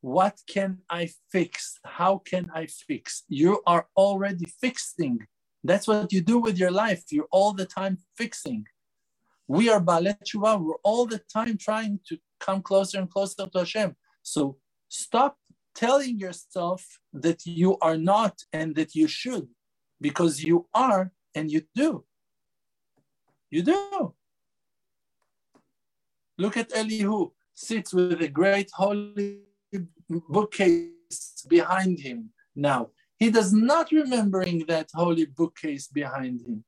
what 0.00 0.36
can 0.48 0.78
I 0.90 1.08
fix? 1.30 1.78
How 1.84 2.18
can 2.18 2.50
I 2.54 2.66
fix? 2.66 3.24
You 3.28 3.62
are 3.66 3.86
already 3.96 4.46
fixing. 4.60 5.26
That's 5.64 5.86
what 5.86 6.12
you 6.12 6.20
do 6.20 6.38
with 6.38 6.58
your 6.58 6.72
life. 6.72 7.04
You're 7.10 7.30
all 7.30 7.52
the 7.52 7.66
time 7.66 7.98
fixing. 8.16 8.66
We 9.47 9.69
are 9.69 9.81
Tshuva. 9.81 10.61
We're 10.61 10.75
all 10.83 11.05
the 11.05 11.21
time 11.33 11.57
trying 11.57 11.99
to 12.07 12.17
come 12.39 12.61
closer 12.61 12.99
and 12.99 13.09
closer 13.09 13.47
to 13.47 13.59
Hashem. 13.59 13.95
So 14.21 14.57
stop 14.89 15.37
telling 15.73 16.19
yourself 16.19 16.99
that 17.13 17.45
you 17.45 17.77
are 17.79 17.97
not 17.97 18.41
and 18.51 18.75
that 18.75 18.95
you 18.95 19.07
should, 19.07 19.47
because 20.01 20.43
you 20.43 20.67
are 20.73 21.11
and 21.33 21.51
you 21.51 21.61
do. 21.73 22.03
You 23.49 23.61
do. 23.63 24.13
Look 26.37 26.57
at 26.57 26.75
Elihu, 26.75 27.31
sits 27.53 27.93
with 27.93 28.21
a 28.21 28.27
great 28.27 28.69
holy 28.73 29.43
bookcase 30.09 31.45
behind 31.47 31.99
him 31.99 32.31
now. 32.55 32.89
He 33.17 33.31
does 33.31 33.53
not 33.53 33.91
remembering 33.91 34.65
that 34.67 34.89
holy 34.93 35.25
bookcase 35.25 35.87
behind 35.87 36.41
him. 36.41 36.63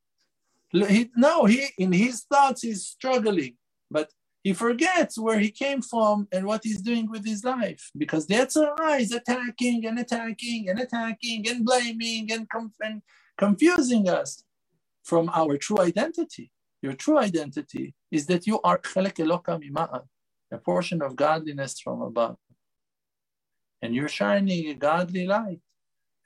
He, 0.71 1.09
no, 1.15 1.45
he 1.45 1.67
in 1.77 1.91
his 1.91 2.23
thoughts 2.31 2.61
he's 2.61 2.85
struggling, 2.85 3.55
but 3.89 4.11
he 4.43 4.53
forgets 4.53 5.17
where 5.17 5.39
he 5.39 5.51
came 5.51 5.81
from 5.81 6.27
and 6.31 6.45
what 6.45 6.61
he's 6.63 6.81
doing 6.81 7.09
with 7.09 7.25
his 7.25 7.43
life 7.43 7.89
because 7.97 8.27
the 8.27 8.35
Yetzer 8.35 8.73
Hara 8.77 8.95
is 8.95 9.11
attacking 9.11 9.85
and 9.85 9.99
attacking 9.99 10.69
and 10.69 10.79
attacking 10.79 11.49
and 11.49 11.65
blaming 11.65 12.31
and, 12.31 12.47
and 12.81 13.01
confusing 13.37 14.07
us 14.07 14.43
from 15.03 15.29
our 15.33 15.57
true 15.57 15.79
identity. 15.81 16.51
Your 16.81 16.93
true 16.93 17.17
identity 17.17 17.95
is 18.11 18.27
that 18.27 18.47
you 18.47 18.61
are 18.61 18.77
chelek 18.77 19.15
eloka 19.15 19.59
mima'al, 19.61 20.03
a 20.51 20.57
portion 20.57 21.01
of 21.01 21.15
godliness 21.15 21.79
from 21.79 22.01
above. 22.01 22.37
And 23.81 23.95
you're 23.95 24.09
shining 24.09 24.69
a 24.69 24.73
godly 24.75 25.25
light 25.25 25.59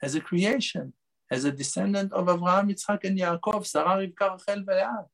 as 0.02 0.14
a 0.14 0.20
creation 0.20 0.92
as 1.34 1.44
a 1.44 1.52
descendant 1.52 2.12
of 2.12 2.24
Avraham, 2.34 2.66
Yitzhak, 2.70 3.02
and 3.08 3.18
Yaakov, 3.18 3.66
Sarah, 3.66 3.96
Rivka, 4.00 4.26
Rachel. 4.46 5.10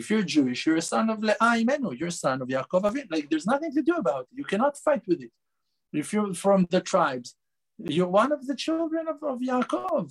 If 0.00 0.04
you're 0.08 0.22
Jewish, 0.22 0.60
you're 0.64 0.82
a 0.84 0.88
son 0.94 1.10
of 1.10 1.18
Leah 1.28 1.36
Imenu, 1.60 1.98
you're 1.98 2.14
a 2.16 2.22
son 2.24 2.40
of 2.42 2.48
Yaakov 2.48 2.84
Avin. 2.88 3.08
Like 3.10 3.28
there's 3.28 3.48
nothing 3.52 3.72
to 3.76 3.82
do 3.82 3.94
about 4.04 4.22
it. 4.28 4.38
You 4.40 4.44
cannot 4.44 4.76
fight 4.86 5.02
with 5.08 5.20
it. 5.26 5.32
If 5.92 6.12
you're 6.12 6.32
from 6.34 6.60
the 6.70 6.80
tribes, 6.80 7.34
you're 7.96 8.14
one 8.22 8.30
of 8.30 8.46
the 8.46 8.54
children 8.54 9.04
of, 9.12 9.18
of 9.30 9.40
Yaakov. 9.40 10.04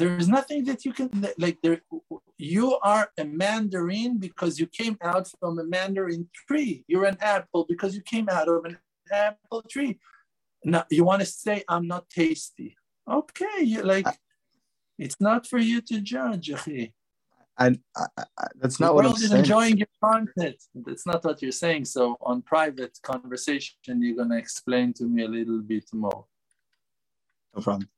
There 0.00 0.16
is 0.16 0.28
nothing 0.28 0.64
that 0.68 0.84
you 0.86 0.92
can 0.98 1.10
like. 1.44 1.58
There, 1.62 1.80
you 2.38 2.66
are 2.92 3.10
a 3.18 3.24
mandarin 3.24 4.12
because 4.26 4.52
you 4.60 4.66
came 4.80 4.96
out 5.02 5.26
from 5.38 5.58
a 5.58 5.64
mandarin 5.64 6.22
tree. 6.46 6.84
You're 6.90 7.08
an 7.12 7.18
apple 7.20 7.66
because 7.68 7.92
you 7.96 8.02
came 8.14 8.28
out 8.36 8.48
of 8.48 8.64
an 8.64 8.78
apple 9.12 9.62
tree. 9.72 9.98
Now 10.64 10.84
you 10.96 11.04
want 11.04 11.20
to 11.20 11.26
say 11.26 11.64
I'm 11.68 11.86
not 11.94 12.08
tasty 12.08 12.70
okay, 13.08 13.62
you 13.62 13.82
like 13.82 14.06
it's 14.98 15.20
not 15.20 15.46
for 15.46 15.58
you 15.58 15.80
to 15.82 16.00
judge, 16.00 16.50
I, 17.56 17.70
I, 17.96 18.06
I, 18.16 18.46
that's 18.56 18.80
not 18.80 18.88
the 18.88 18.94
what 18.94 19.06
I'm 19.06 19.12
is 19.12 19.28
saying. 19.28 19.40
enjoying 19.40 19.78
your 19.78 19.88
content. 20.02 20.56
That's 20.74 21.06
not 21.06 21.24
what 21.24 21.40
you're 21.40 21.52
saying. 21.52 21.84
So 21.84 22.16
on 22.20 22.42
private 22.42 22.98
conversation, 23.02 24.02
you're 24.02 24.16
gonna 24.16 24.36
explain 24.36 24.92
to 24.94 25.04
me 25.04 25.24
a 25.24 25.28
little 25.28 25.60
bit 25.60 25.84
more. 25.92 26.26
No 27.54 27.62
problem. 27.62 27.88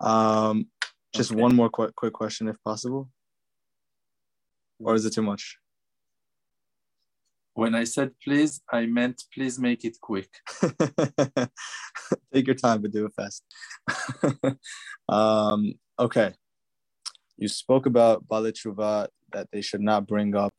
Um, 0.00 0.66
just 1.14 1.32
okay. 1.32 1.40
one 1.40 1.54
more 1.54 1.70
quick, 1.70 1.94
quick 1.94 2.12
question, 2.12 2.48
if 2.48 2.62
possible. 2.62 3.08
Or 4.80 4.94
is 4.94 5.04
it 5.06 5.14
too 5.14 5.22
much? 5.22 5.58
When 7.54 7.74
I 7.74 7.84
said 7.84 8.12
please, 8.24 8.62
I 8.72 8.86
meant 8.86 9.24
please 9.34 9.58
make 9.58 9.84
it 9.84 9.98
quick. 10.00 10.30
Take 12.32 12.46
your 12.46 12.56
time, 12.56 12.82
but 12.82 12.92
do 12.92 13.06
it 13.06 13.12
fast. 13.14 13.44
um, 15.08 15.74
okay. 15.98 16.32
you 17.36 17.48
spoke 17.48 17.86
about 17.86 18.26
Baalei 18.26 18.52
Tshuva 18.52 19.08
that 19.32 19.48
they 19.52 19.60
should 19.60 19.80
not 19.80 20.06
bring 20.06 20.34
up 20.34 20.54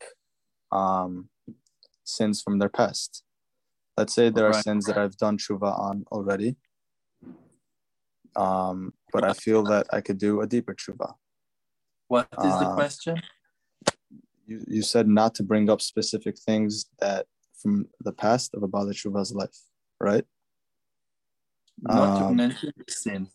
um, 0.70 1.28
sins 2.04 2.42
from 2.42 2.58
their 2.58 2.68
past. 2.68 3.24
Let's 3.96 4.14
say 4.14 4.28
there 4.28 4.46
are 4.46 4.50
right. 4.50 4.64
sins 4.64 4.86
that 4.86 4.98
I've 4.98 5.16
done 5.16 5.38
tshuva 5.38 5.78
on 5.78 6.04
already, 6.10 6.56
um, 8.34 8.92
but 9.12 9.24
I 9.24 9.32
feel 9.32 9.62
that 9.64 9.86
I 9.92 10.00
could 10.00 10.18
do 10.18 10.40
a 10.40 10.46
deeper 10.46 10.74
tshuva. 10.74 11.14
What 12.08 12.28
is 12.32 12.52
uh, 12.52 12.58
the 12.58 12.74
question? 12.74 13.22
You, 14.46 14.64
you 14.68 14.82
said 14.82 15.08
not 15.08 15.34
to 15.36 15.42
bring 15.42 15.70
up 15.70 15.80
specific 15.80 16.38
things 16.38 16.86
that 17.00 17.26
from 17.60 17.86
the 18.00 18.12
past 18.12 18.54
of 18.54 18.62
a 18.62 18.68
Baalei 18.68 18.92
Tshuva's 18.92 19.32
life, 19.32 19.58
right? 20.00 20.24
Not 21.80 22.20
um, 22.20 22.28
to 22.28 22.34
mention 22.34 22.72
sin. 22.88 23.28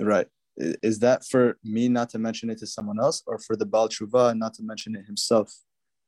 Right. 0.00 0.26
Is 0.56 0.98
that 1.00 1.24
for 1.24 1.58
me 1.64 1.88
not 1.88 2.10
to 2.10 2.18
mention 2.18 2.50
it 2.50 2.58
to 2.58 2.66
someone 2.66 3.00
else 3.00 3.22
or 3.26 3.38
for 3.38 3.56
the 3.56 3.66
Baal 3.66 3.88
Tshuva 3.88 4.36
not 4.36 4.54
to 4.54 4.62
mention 4.62 4.94
it 4.96 5.06
himself 5.06 5.52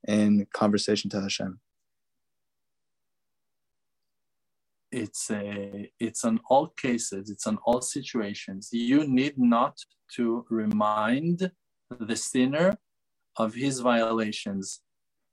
in 0.07 0.47
conversation 0.53 1.11
to 1.11 1.21
Hashem? 1.21 1.61
it's 4.95 5.29
a 5.31 5.91
it's 5.99 6.25
on 6.25 6.39
all 6.49 6.69
cases 6.69 7.29
it's 7.29 7.47
on 7.49 7.59
all 7.67 7.81
situations 7.81 8.69
you 8.71 9.05
need 9.09 9.37
not 9.37 9.77
to 10.15 10.47
remind 10.49 11.51
the 11.99 12.15
sinner 12.15 12.73
of 13.37 13.55
his 13.55 13.81
violations 13.81 14.81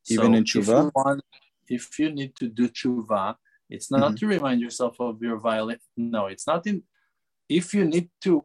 even 0.10 0.32
so 0.32 0.38
in 0.38 0.44
tshuva 0.44 0.60
if 0.60 0.68
you, 0.68 0.92
want, 0.96 1.22
if 1.68 2.00
you 2.00 2.12
need 2.12 2.36
to 2.36 2.48
do 2.48 2.68
tshuva 2.68 3.36
it's 3.70 3.92
not 3.92 4.02
mm-hmm. 4.02 4.16
to 4.16 4.28
remind 4.28 4.62
yourself 4.62 4.96
of 5.00 5.22
your 5.22 5.38
violation 5.38 5.82
no 5.98 6.28
it's 6.28 6.48
not 6.48 6.66
in 6.68 6.84
if 7.50 7.74
you 7.74 7.84
need 7.86 8.10
to 8.24 8.44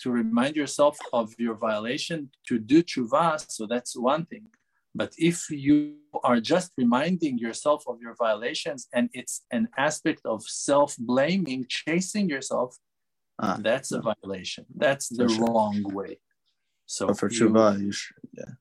to 0.00 0.10
remind 0.10 0.56
yourself 0.56 0.98
of 1.12 1.32
your 1.38 1.54
violation 1.54 2.30
to 2.46 2.58
do 2.58 2.82
tshuva 2.82 3.44
so 3.48 3.66
that's 3.66 3.96
one 3.96 4.24
thing 4.26 4.46
but 4.94 5.12
if 5.16 5.50
you 5.50 5.94
are 6.24 6.40
just 6.40 6.72
reminding 6.76 7.38
yourself 7.38 7.84
of 7.86 8.00
your 8.00 8.14
violations 8.14 8.88
and 8.92 9.08
it's 9.12 9.44
an 9.52 9.68
aspect 9.76 10.22
of 10.24 10.42
self 10.42 10.96
blaming, 10.98 11.66
chasing 11.68 12.28
yourself, 12.28 12.76
ah, 13.38 13.58
that's 13.60 13.92
a 13.92 14.00
violation. 14.00 14.64
That's 14.74 15.08
the 15.08 15.28
sure. 15.28 15.46
wrong 15.46 15.82
way. 15.92 16.18
So 16.86 17.08
but 17.08 17.18
for 17.18 17.28
tshuva, 17.28 17.80
you, 17.80 17.92
should, 17.92 18.16
yeah. 18.32 18.52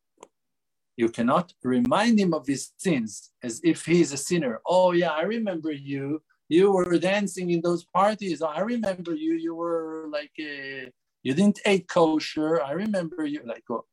You 0.98 1.10
cannot 1.10 1.54
remind 1.64 2.20
him 2.20 2.34
of 2.34 2.48
his 2.48 2.72
sins 2.78 3.32
as 3.44 3.62
if 3.64 3.86
he 3.86 4.02
is 4.02 4.12
a 4.14 4.18
sinner. 4.18 4.60
Oh 4.66 4.92
yeah, 4.92 5.12
I 5.12 5.22
remember 5.22 5.72
you. 5.72 6.22
You 6.50 6.72
were 6.72 6.98
dancing 6.98 7.52
in 7.52 7.62
those 7.62 7.86
parties. 7.86 8.42
I 8.42 8.62
remember 8.62 9.14
you. 9.14 9.34
You 9.34 9.54
were 9.54 10.08
like, 10.10 10.32
a, 10.40 10.92
you 11.24 11.34
didn't 11.34 11.60
eat 11.68 11.88
kosher. 11.88 12.62
I 12.64 12.72
remember 12.72 13.26
you. 13.26 13.42
Like, 13.46 13.64
oh, 13.70 13.86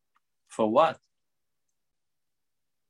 for 0.48 0.70
what? 0.70 0.98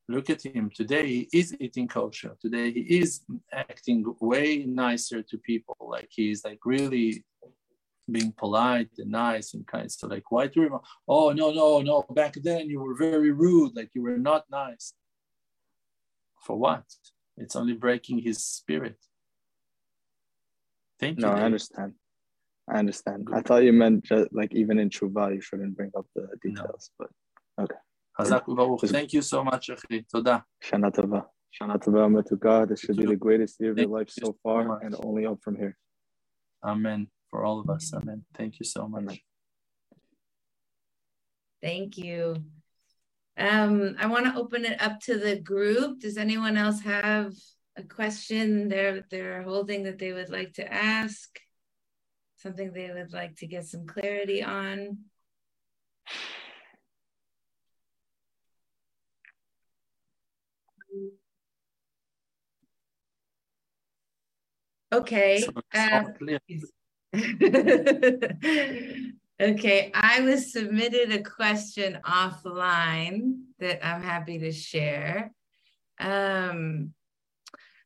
look 0.09 0.29
at 0.29 0.45
him 0.45 0.71
today 0.75 1.07
he 1.07 1.29
is 1.33 1.57
eating 1.61 1.89
kosher 1.89 2.37
today 2.41 2.71
he 2.71 2.81
is 2.99 3.23
acting 3.53 4.05
way 4.21 4.65
nicer 4.67 5.23
to 5.23 5.39
people 5.39 5.77
like 5.81 6.09
he's 6.11 6.45
like 6.45 6.59
really 6.65 7.25
being 8.11 8.33
polite 8.37 8.91
and 8.99 9.11
nice 9.11 9.55
and 9.55 9.67
kind. 9.67 9.91
So 9.91 10.07
like, 10.07 10.31
why 10.31 10.47
do 10.47 10.53
you 10.57 10.63
remember? 10.63 10.85
Oh 11.09 11.33
no, 11.33 11.51
no, 11.53 11.81
no. 11.81 12.05
Back 12.11 12.35
then 12.43 12.69
you 12.69 12.81
were 12.81 12.95
very 12.95 13.31
rude. 13.31 13.77
Like 13.77 13.91
you 13.95 14.03
were 14.03 14.19
not 14.19 14.45
nice. 14.51 14.95
For 16.43 16.57
what? 16.57 16.85
It's 17.37 17.57
only 17.57 17.75
breaking 17.75 18.19
his 18.19 18.45
spirit. 18.45 18.97
Thank 21.01 21.19
no, 21.19 21.29
you. 21.29 21.35
No, 21.35 21.41
I 21.41 21.45
understand. 21.45 21.93
I 22.69 22.79
understand. 22.79 23.29
I 23.33 23.41
thought 23.41 23.65
you 23.65 23.73
meant 23.73 24.05
just 24.05 24.33
like 24.33 24.55
even 24.55 24.79
in 24.79 24.91
tshuva, 24.91 25.35
you 25.35 25.41
shouldn't 25.41 25.77
bring 25.77 25.91
up 25.97 26.07
the 26.15 26.29
details, 26.43 26.91
no. 26.99 27.07
but 27.59 27.65
okay. 27.65 27.81
Thank 28.87 29.13
you 29.13 29.23
so 29.23 29.43
much, 29.43 29.71
Toda. 30.13 30.45
Shana 30.63 30.93
Tova. 30.93 31.25
Shana 31.61 31.83
Tova, 31.83 32.25
to 32.27 32.37
God. 32.37 32.69
This 32.69 32.81
should 32.81 32.97
be 32.97 33.07
the 33.07 33.17
greatest 33.17 33.61
year 33.61 33.73
of 33.73 33.79
your 33.79 33.89
life 33.89 34.09
so 34.11 34.37
far 34.43 34.81
and 34.83 34.95
only 35.03 35.27
up 35.27 35.39
from 35.43 35.57
here. 35.57 35.77
Amen. 36.65 37.09
For 37.35 37.45
all 37.45 37.59
of 37.59 37.69
us. 37.69 37.93
Amen. 37.93 38.25
Thank 38.37 38.61
you 38.61 38.65
so 38.65 38.87
much. 38.87 39.21
Thank 41.61 41.99
you. 41.99 42.37
Um, 43.37 43.97
I 43.99 44.07
want 44.07 44.27
to 44.27 44.41
open 44.41 44.65
it 44.65 44.81
up 44.81 45.01
to 45.07 45.19
the 45.19 45.41
group. 45.41 45.99
Does 45.99 46.17
anyone 46.17 46.57
else 46.57 46.81
have 46.83 47.33
a 47.75 47.83
question 47.83 48.69
they're 48.69 49.03
they're 49.11 49.43
holding 49.43 49.83
that 49.83 49.99
they 49.99 50.13
would 50.13 50.31
like 50.31 50.53
to 50.53 50.73
ask? 50.73 51.29
Something 52.37 52.73
they 52.73 52.93
would 52.93 53.13
like 53.13 53.35
to 53.39 53.49
get 53.49 53.65
some 53.65 53.85
clarity 53.85 54.41
on? 54.41 54.99
Okay. 64.93 65.45
Uh, 65.75 66.05
okay, 69.41 69.93
I 69.95 70.21
was 70.21 70.53
submitted 70.53 71.13
a 71.13 71.23
question 71.23 71.99
offline 72.05 73.43
that 73.61 73.87
I'm 73.87 74.03
happy 74.03 74.41
to 74.41 74.51
share. 74.51 75.33
Um, 76.01 76.93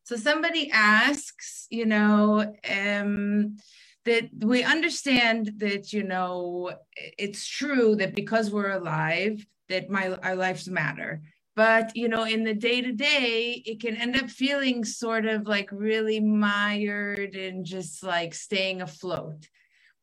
so 0.04 0.16
somebody 0.16 0.70
asks, 0.70 1.66
you 1.68 1.84
know, 1.84 2.54
um, 2.70 3.58
that 4.06 4.30
we 4.40 4.62
understand 4.62 5.52
that, 5.58 5.92
you 5.92 6.04
know, 6.04 6.72
it's 6.96 7.46
true 7.46 7.96
that 7.96 8.14
because 8.14 8.50
we're 8.50 8.70
alive, 8.70 9.44
that 9.68 9.90
my 9.90 10.14
our 10.22 10.36
lives 10.36 10.68
matter 10.68 11.20
but 11.58 11.90
you 11.96 12.08
know 12.08 12.22
in 12.22 12.44
the 12.44 12.54
day 12.54 12.80
to 12.80 12.92
day 12.92 13.60
it 13.66 13.80
can 13.80 13.96
end 13.96 14.14
up 14.14 14.30
feeling 14.30 14.84
sort 14.84 15.26
of 15.26 15.48
like 15.48 15.68
really 15.72 16.20
mired 16.20 17.34
and 17.34 17.66
just 17.66 18.04
like 18.04 18.32
staying 18.32 18.80
afloat. 18.80 19.48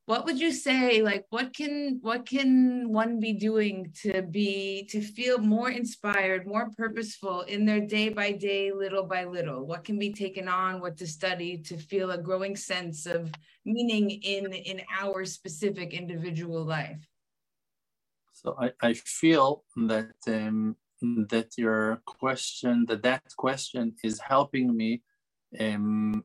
What 0.05 0.25
would 0.25 0.37
you 0.37 0.51
say 0.51 1.01
like 1.01 1.23
what 1.29 1.55
can 1.55 1.99
what 2.01 2.27
can 2.27 2.91
one 2.91 3.21
be 3.21 3.31
doing 3.31 3.93
to 4.03 4.21
be 4.21 4.85
to 4.91 4.99
feel 4.99 5.37
more 5.37 5.69
inspired 5.69 6.45
more 6.45 6.67
purposeful 6.77 7.43
in 7.43 7.65
their 7.65 7.79
day 7.79 8.09
by 8.09 8.33
day 8.33 8.73
little 8.73 9.05
by 9.05 9.23
little? 9.23 9.65
What 9.65 9.85
can 9.85 9.97
be 9.97 10.11
taken 10.11 10.49
on 10.49 10.81
what 10.81 10.97
to 10.97 11.07
study 11.07 11.57
to 11.69 11.77
feel 11.77 12.11
a 12.11 12.21
growing 12.27 12.57
sense 12.57 13.05
of 13.05 13.31
meaning 13.63 14.09
in 14.09 14.51
in 14.51 14.81
our 15.01 15.23
specific 15.23 15.93
individual 15.93 16.65
life? 16.65 17.01
So 18.33 18.57
i, 18.59 18.67
I 18.89 18.91
feel 18.93 19.63
that 19.93 20.19
um, 20.27 20.75
that 21.29 21.49
your 21.57 22.01
question, 22.05 22.85
that 22.87 23.03
that 23.03 23.23
question 23.37 23.95
is 24.03 24.19
helping 24.19 24.75
me 24.75 25.01
um, 25.59 26.23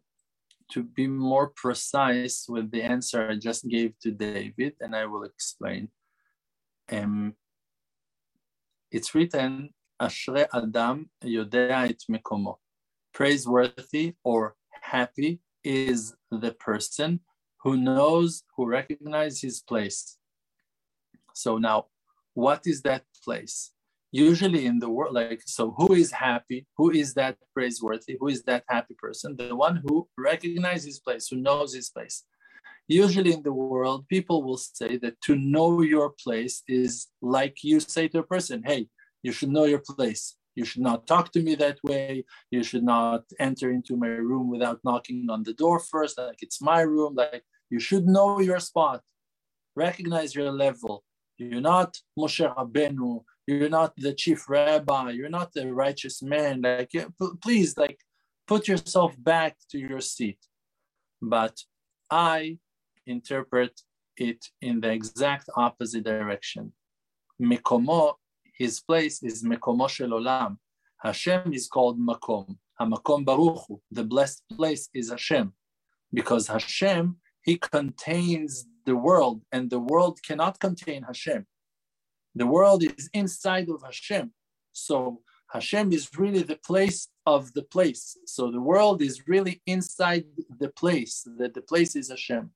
to 0.73 0.83
be 0.83 1.07
more 1.07 1.49
precise 1.49 2.47
with 2.49 2.71
the 2.71 2.83
answer 2.83 3.29
I 3.29 3.37
just 3.37 3.69
gave 3.69 3.99
to 4.03 4.11
David, 4.11 4.75
and 4.81 4.95
I 4.95 5.07
will 5.07 5.25
explain. 5.25 5.89
Um, 6.91 7.35
it's 8.91 9.15
written, 9.15 9.71
Ashre 10.01 10.47
Adam 10.53 11.11
Yodea 11.25 11.91
et 11.91 12.03
Mekomo. 12.11 12.57
Praiseworthy 13.13 14.15
or 14.25 14.55
happy 14.71 15.41
is 15.63 16.15
the 16.31 16.53
person 16.53 17.21
who 17.63 17.77
knows, 17.77 18.43
who 18.57 18.67
recognizes 18.67 19.41
his 19.43 19.61
place. 19.61 20.17
So 21.35 21.59
now, 21.59 21.87
what 22.35 22.63
is 22.67 22.83
that 22.83 23.05
place? 23.25 23.73
Usually 24.13 24.67
in 24.67 24.79
the 24.79 24.89
world 24.89 25.15
like 25.15 25.43
so 25.47 25.73
who 25.79 25.95
is 25.95 26.11
happy 26.11 26.67
who 26.77 26.91
is 26.91 27.15
that 27.15 27.37
praiseworthy 27.55 28.17
who 28.19 28.29
is 28.29 28.43
that 28.45 28.65
happy 28.69 28.95
person? 28.99 29.37
The 29.37 29.55
one 29.55 29.81
who 29.85 30.09
recognizes 30.19 30.87
his 30.87 31.01
place 31.01 31.29
who 31.29 31.37
knows 31.37 31.75
his 31.75 31.91
place. 31.91 32.25
Usually 32.89 33.33
in 33.33 33.43
the 33.43 33.53
world 33.53 34.07
people 34.09 34.43
will 34.43 34.59
say 34.59 34.97
that 34.99 35.21
to 35.23 35.37
know 35.37 35.83
your 35.83 36.11
place 36.23 36.63
is 36.67 37.07
like 37.23 37.63
you 37.63 37.79
say 37.81 38.09
to 38.09 38.19
a 38.19 38.23
person 38.23 38.63
hey 38.67 38.89
you 39.23 39.33
should 39.33 39.51
know 39.51 39.65
your 39.65 39.81
place. 39.81 40.37
You 40.57 40.65
should 40.65 40.83
not 40.83 41.07
talk 41.07 41.31
to 41.33 41.43
me 41.43 41.55
that 41.57 41.79
way. 41.85 42.25
You 42.51 42.63
should 42.63 42.83
not 42.83 43.25
enter 43.39 43.71
into 43.71 43.97
my 43.97 44.09
room 44.09 44.51
without 44.51 44.81
knocking 44.83 45.27
on 45.31 45.43
the 45.45 45.55
door 45.55 45.79
first 45.79 46.19
like 46.19 46.43
it's 46.43 46.61
my 46.61 46.81
room. 46.81 47.15
Like 47.15 47.45
you 47.71 47.79
should 47.79 48.07
know 48.07 48.41
your 48.41 48.61
spot. 48.61 49.03
Recognize 49.77 50.35
your 50.35 50.51
level. 50.51 51.05
You're 51.39 51.61
not 51.61 51.97
Moshe 52.19 52.45
Rabbeinu 52.55 53.23
you're 53.47 53.69
not 53.69 53.93
the 53.97 54.13
chief 54.13 54.49
rabbi 54.49 55.11
you're 55.11 55.29
not 55.29 55.53
the 55.53 55.73
righteous 55.73 56.23
man 56.23 56.63
like 56.63 56.93
please 57.43 57.77
like 57.77 57.99
put 58.51 58.67
yourself 58.67 59.15
back 59.17 59.57
to 59.71 59.79
your 59.79 60.01
seat. 60.01 60.41
But 61.23 61.57
i 62.11 62.59
interpret 63.07 63.75
it 64.17 64.45
in 64.61 64.81
the 64.81 64.91
exact 64.91 65.47
opposite 65.57 66.03
direction. 66.03 66.73
Mekomo 67.41 68.15
his 68.63 68.81
place 68.81 69.23
is 69.23 69.45
mekomo 69.45 69.89
shel 69.89 70.15
olam. 70.19 70.57
Hashem 71.05 71.53
is 71.59 71.69
called 71.69 71.97
makom. 72.09 72.57
Hamakom 72.81 73.21
baruchu 73.29 73.79
the 73.99 74.05
blessed 74.13 74.43
place 74.57 74.89
is 74.93 75.11
hashem. 75.11 75.53
Because 76.13 76.49
hashem 76.49 77.05
he 77.49 77.55
contains 77.57 78.67
the 78.85 78.97
world 78.97 79.39
and 79.53 79.71
the 79.71 79.83
world 79.91 80.19
cannot 80.27 80.59
contain 80.59 81.05
hashem 81.05 81.47
The 82.35 82.47
world 82.47 82.83
is 82.83 83.11
inside 83.13 83.69
of 83.69 83.83
Hashem. 83.83 84.33
So 84.73 85.21
Hashem 85.53 85.93
is 85.93 86.09
really 86.17 86.43
the 86.43 86.57
place 86.57 87.09
of 87.27 87.53
the 87.55 87.63
place. 87.63 88.17
So 88.27 88.51
the 88.51 88.61
world 88.61 89.03
is 89.03 89.27
really 89.27 89.61
inside 89.67 90.25
the 90.59 90.69
place, 90.69 91.27
that 91.39 91.55
the 91.55 91.63
place 91.63 91.97
is 91.97 92.09
Hashem. 92.09 92.51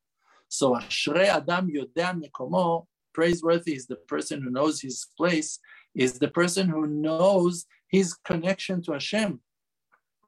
So 0.49 0.75
Ashrei 0.75 1.27
Adam 1.27 1.69
Yodea 1.69 2.21
Mekomo, 2.21 2.87
praiseworthy 3.13 3.75
is 3.75 3.87
the 3.87 3.97
person 3.97 4.43
who 4.43 4.51
knows 4.51 4.81
his 4.81 5.07
place, 5.17 5.59
is 5.95 6.19
the 6.19 6.29
person 6.29 6.69
who 6.69 6.87
knows 6.87 7.67
his 7.89 8.15
connection 8.15 8.83
to 8.83 8.93
Hashem, 8.93 9.41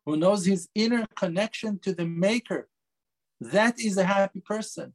who 0.05 0.17
knows 0.17 0.47
his 0.47 0.69
inner 0.75 1.07
connection 1.17 1.79
to 1.81 1.95
the 1.95 2.07
Maker. 2.07 2.69
That 3.41 3.79
is 3.79 3.97
a 3.97 4.05
happy 4.05 4.41
person. 4.41 4.95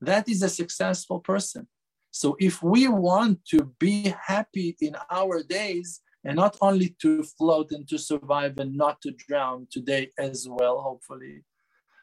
That 0.00 0.28
is 0.28 0.42
a 0.42 0.48
successful 0.48 1.20
person. 1.20 1.68
So 2.10 2.36
if 2.38 2.62
we 2.62 2.88
want 2.88 3.44
to 3.46 3.72
be 3.78 4.14
happy 4.26 4.76
in 4.80 4.96
our 5.10 5.42
days, 5.42 6.00
and 6.24 6.36
not 6.36 6.56
only 6.60 6.94
to 7.00 7.22
float 7.22 7.72
and 7.72 7.88
to 7.88 7.98
survive 7.98 8.58
and 8.58 8.76
not 8.76 9.00
to 9.02 9.10
drown 9.12 9.66
today 9.70 10.10
as 10.18 10.46
well, 10.48 10.80
hopefully. 10.80 11.44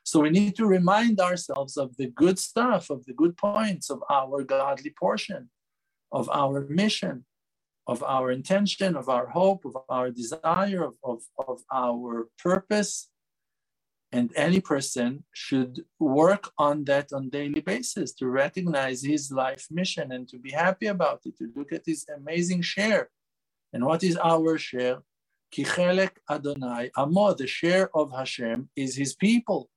So 0.03 0.21
we 0.21 0.29
need 0.29 0.55
to 0.55 0.65
remind 0.65 1.19
ourselves 1.19 1.77
of 1.77 1.95
the 1.97 2.07
good 2.07 2.39
stuff, 2.39 2.89
of 2.89 3.05
the 3.05 3.13
good 3.13 3.37
points 3.37 3.89
of 3.89 4.01
our 4.09 4.43
godly 4.43 4.93
portion, 4.97 5.49
of 6.11 6.29
our 6.29 6.65
mission, 6.69 7.25
of 7.87 8.01
our 8.03 8.31
intention, 8.31 8.95
of 8.95 9.09
our 9.09 9.27
hope, 9.27 9.65
of 9.65 9.77
our 9.89 10.09
desire, 10.09 10.83
of, 10.83 10.95
of, 11.03 11.21
of 11.47 11.59
our 11.71 12.29
purpose. 12.41 13.09
And 14.13 14.31
any 14.35 14.61
person 14.61 15.25
should 15.33 15.83
work 15.99 16.51
on 16.57 16.85
that 16.85 17.11
on 17.11 17.29
daily 17.29 17.59
basis 17.59 18.13
to 18.13 18.27
recognize 18.29 19.03
his 19.03 19.31
life 19.31 19.67
mission 19.69 20.13
and 20.13 20.27
to 20.29 20.39
be 20.39 20.51
happy 20.51 20.87
about 20.87 21.21
it, 21.25 21.37
to 21.39 21.51
look 21.55 21.73
at 21.73 21.83
his 21.85 22.05
amazing 22.15 22.61
share 22.61 23.09
and 23.73 23.85
what 23.85 24.03
is 24.03 24.17
our 24.17 24.57
share? 24.57 24.99
Kichelek 25.53 26.17
Adonai 26.29 26.91
Amo, 26.97 27.33
the 27.33 27.47
share 27.47 27.89
of 27.95 28.11
Hashem 28.11 28.69
is 28.75 28.95
his 28.95 29.15
people, 29.15 29.69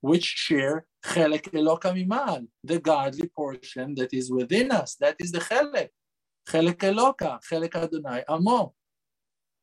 which 0.00 0.24
share 0.24 0.86
Chelek 1.04 1.50
Eloka 1.52 1.92
Mima'al, 1.94 2.46
the 2.64 2.80
godly 2.80 3.28
portion 3.28 3.94
that 3.96 4.12
is 4.12 4.30
within 4.30 4.72
us. 4.72 4.96
That 4.96 5.16
is 5.18 5.30
the 5.30 5.38
Chelek. 5.38 5.90
Chelek 6.48 6.78
Eloka, 6.78 7.38
Chelek 7.48 7.74
Adonai 7.76 8.24
Amo. 8.28 8.74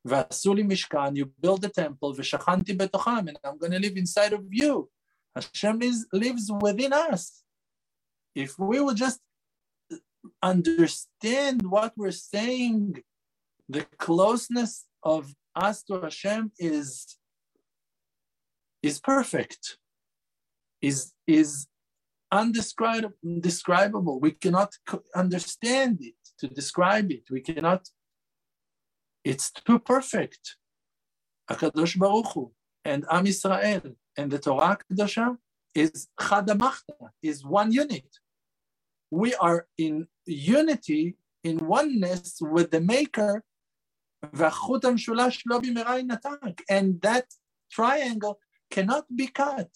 Vasuli 0.06 0.64
Mishkan, 0.64 1.16
you 1.16 1.26
build 1.40 1.62
the 1.62 1.68
temple, 1.68 2.14
Veshachanti 2.14 2.76
Betocham, 2.76 3.28
and 3.28 3.38
I'm 3.44 3.58
going 3.58 3.72
to 3.72 3.78
live 3.78 3.96
inside 3.96 4.32
of 4.32 4.44
you. 4.50 4.88
Hashem 5.34 5.82
is, 5.82 6.06
lives 6.12 6.50
within 6.60 6.92
us. 6.92 7.42
If 8.34 8.58
we 8.58 8.80
will 8.80 8.94
just 8.94 9.20
understand 10.42 11.62
what 11.62 11.92
we're 11.96 12.10
saying 12.10 13.02
the 13.68 13.86
closeness 13.98 14.84
of 15.02 15.34
us 15.54 15.82
to 15.84 16.00
Hashem 16.00 16.52
is, 16.58 17.18
is 18.82 19.00
perfect, 19.00 19.78
is, 20.80 21.12
is 21.26 21.66
undescribable. 22.32 24.20
We 24.20 24.32
cannot 24.32 24.72
understand 25.14 25.98
it 26.00 26.14
to 26.38 26.48
describe 26.48 27.10
it. 27.12 27.24
We 27.30 27.40
cannot, 27.40 27.88
it's 29.24 29.50
too 29.50 29.78
perfect. 29.78 30.56
HaKadosh 31.50 31.98
Baruch 31.98 32.32
Hu 32.34 32.52
and 32.84 33.04
Am 33.10 33.24
Yisrael 33.24 33.94
and 34.16 34.30
the 34.30 34.38
Torah 34.38 34.78
Kedosha 34.90 35.36
is 35.74 36.08
Chadamachta, 36.20 37.10
is 37.22 37.44
one 37.44 37.72
unit. 37.72 38.18
We 39.10 39.34
are 39.34 39.66
in 39.78 40.06
unity, 40.26 41.16
in 41.44 41.58
oneness 41.58 42.38
with 42.40 42.70
the 42.70 42.80
Maker 42.80 43.44
and 44.22 44.38
that 47.02 47.26
triangle 47.70 48.38
cannot 48.70 49.04
be 49.14 49.26
cut. 49.26 49.68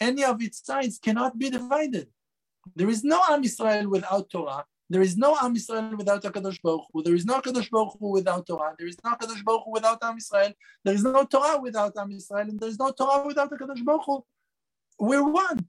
Any 0.00 0.24
of 0.24 0.42
its 0.42 0.64
sides 0.64 0.98
cannot 0.98 1.38
be 1.38 1.50
divided. 1.50 2.08
There 2.74 2.88
is 2.88 3.04
no 3.04 3.20
Am 3.28 3.44
Israel 3.44 3.90
without 3.90 4.30
Torah. 4.30 4.64
There 4.92 5.02
is 5.02 5.16
no 5.16 5.36
Am 5.40 5.54
Israel 5.54 5.96
without 5.96 6.24
HaKadosh 6.24 6.60
Baruch 6.60 6.86
Hu. 6.92 7.04
There 7.04 7.14
is 7.14 7.24
no 7.24 7.40
HaKadosh 7.40 7.70
Baruch 7.70 7.96
Hu 8.00 8.10
without 8.10 8.44
Torah. 8.44 8.74
There 8.76 8.88
is 8.88 8.96
no 9.04 9.12
HaKadosh 9.12 9.44
Baruch 9.44 9.62
Hu 9.64 9.70
without 9.70 10.02
Am 10.02 10.16
Israel. 10.16 10.52
There 10.84 10.94
is 10.94 11.04
no 11.04 11.24
Torah 11.24 11.60
without 11.60 11.96
Am 11.96 12.10
Israel. 12.10 12.48
And 12.48 12.58
there 12.58 12.68
is 12.68 12.78
no 12.78 12.90
Torah 12.90 13.24
without 13.24 13.52
HaKadosh 13.52 13.84
Baruch 13.84 14.04
Hu. 14.06 14.24
We're 14.98 15.28
one. 15.46 15.68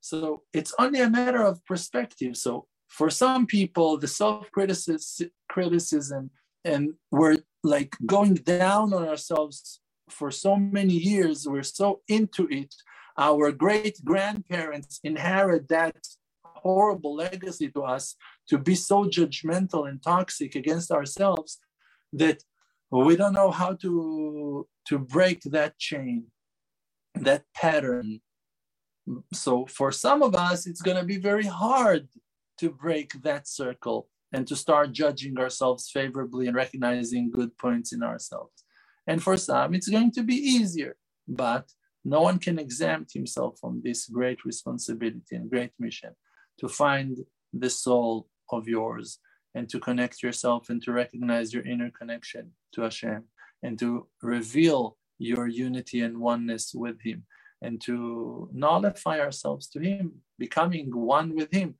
So 0.00 0.44
it's 0.54 0.72
only 0.78 1.00
a 1.00 1.10
matter 1.10 1.42
of 1.42 1.62
perspective. 1.66 2.38
So 2.38 2.66
for 2.88 3.10
some 3.10 3.44
people, 3.46 3.98
the 3.98 4.08
self-criticism 4.08 6.30
and 6.64 6.94
we're 7.10 7.36
like 7.62 7.94
going 8.06 8.34
down 8.34 8.94
on 8.94 9.06
ourselves 9.06 9.80
for 10.08 10.30
so 10.30 10.56
many 10.56 10.94
years, 10.94 11.46
we're 11.46 11.62
so 11.62 12.00
into 12.08 12.48
it. 12.50 12.74
Our 13.18 13.52
great 13.52 14.02
grandparents 14.04 15.00
inherit 15.04 15.68
that 15.68 15.96
horrible 16.62 17.14
legacy 17.14 17.68
to 17.70 17.82
us 17.82 18.16
to 18.48 18.58
be 18.58 18.74
so 18.74 19.04
judgmental 19.04 19.88
and 19.88 20.02
toxic 20.02 20.54
against 20.54 20.90
ourselves 20.90 21.58
that 22.12 22.42
we 22.90 23.16
don't 23.16 23.34
know 23.34 23.50
how 23.50 23.74
to 23.74 24.66
to 24.86 24.98
break 24.98 25.40
that 25.42 25.78
chain 25.78 26.24
that 27.14 27.42
pattern 27.54 28.20
so 29.32 29.66
for 29.66 29.90
some 29.92 30.22
of 30.22 30.34
us 30.34 30.66
it's 30.66 30.82
going 30.82 30.96
to 30.96 31.04
be 31.04 31.18
very 31.18 31.46
hard 31.46 32.08
to 32.58 32.70
break 32.70 33.12
that 33.22 33.46
circle 33.48 34.08
and 34.32 34.46
to 34.46 34.56
start 34.56 34.92
judging 34.92 35.38
ourselves 35.38 35.90
favorably 35.90 36.46
and 36.46 36.56
recognizing 36.56 37.30
good 37.30 37.56
points 37.56 37.92
in 37.92 38.02
ourselves. 38.02 38.64
And 39.06 39.22
for 39.22 39.36
some, 39.36 39.74
it's 39.74 39.88
going 39.88 40.12
to 40.12 40.22
be 40.22 40.34
easier, 40.34 40.96
but 41.26 41.72
no 42.04 42.20
one 42.20 42.38
can 42.38 42.58
exempt 42.58 43.12
himself 43.14 43.58
from 43.58 43.80
this 43.82 44.06
great 44.06 44.44
responsibility 44.44 45.34
and 45.34 45.50
great 45.50 45.72
mission 45.78 46.14
to 46.58 46.68
find 46.68 47.24
the 47.52 47.70
soul 47.70 48.28
of 48.50 48.68
yours 48.68 49.18
and 49.54 49.68
to 49.68 49.80
connect 49.80 50.22
yourself 50.22 50.70
and 50.70 50.82
to 50.82 50.92
recognize 50.92 51.52
your 51.52 51.64
inner 51.66 51.90
connection 51.90 52.52
to 52.72 52.82
Hashem 52.82 53.24
and 53.62 53.78
to 53.78 54.06
reveal 54.22 54.96
your 55.18 55.48
unity 55.48 56.00
and 56.00 56.18
oneness 56.18 56.74
with 56.74 57.00
Him 57.02 57.24
and 57.60 57.80
to 57.82 58.48
nullify 58.52 59.18
ourselves 59.20 59.68
to 59.70 59.80
Him, 59.80 60.12
becoming 60.38 60.94
one 60.94 61.34
with 61.34 61.52
Him 61.52 61.74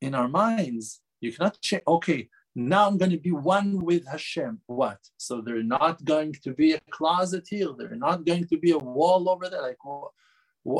in 0.00 0.14
our 0.14 0.28
minds, 0.28 1.00
you 1.20 1.32
cannot 1.32 1.60
change, 1.60 1.82
okay, 1.86 2.28
now 2.54 2.86
I'm 2.86 2.98
going 2.98 3.12
to 3.12 3.18
be 3.18 3.32
one 3.32 3.80
with 3.82 4.06
Hashem. 4.06 4.60
What? 4.66 4.98
So 5.16 5.40
there's 5.40 5.64
not 5.64 6.04
going 6.04 6.34
to 6.44 6.52
be 6.52 6.72
a 6.72 6.80
closet 6.90 7.46
here. 7.48 7.68
There's 7.76 7.98
not 7.98 8.26
going 8.26 8.46
to 8.48 8.58
be 8.58 8.72
a 8.72 8.78
wall 8.78 9.28
over 9.28 9.48
there. 9.48 9.62
Like, 9.62 9.78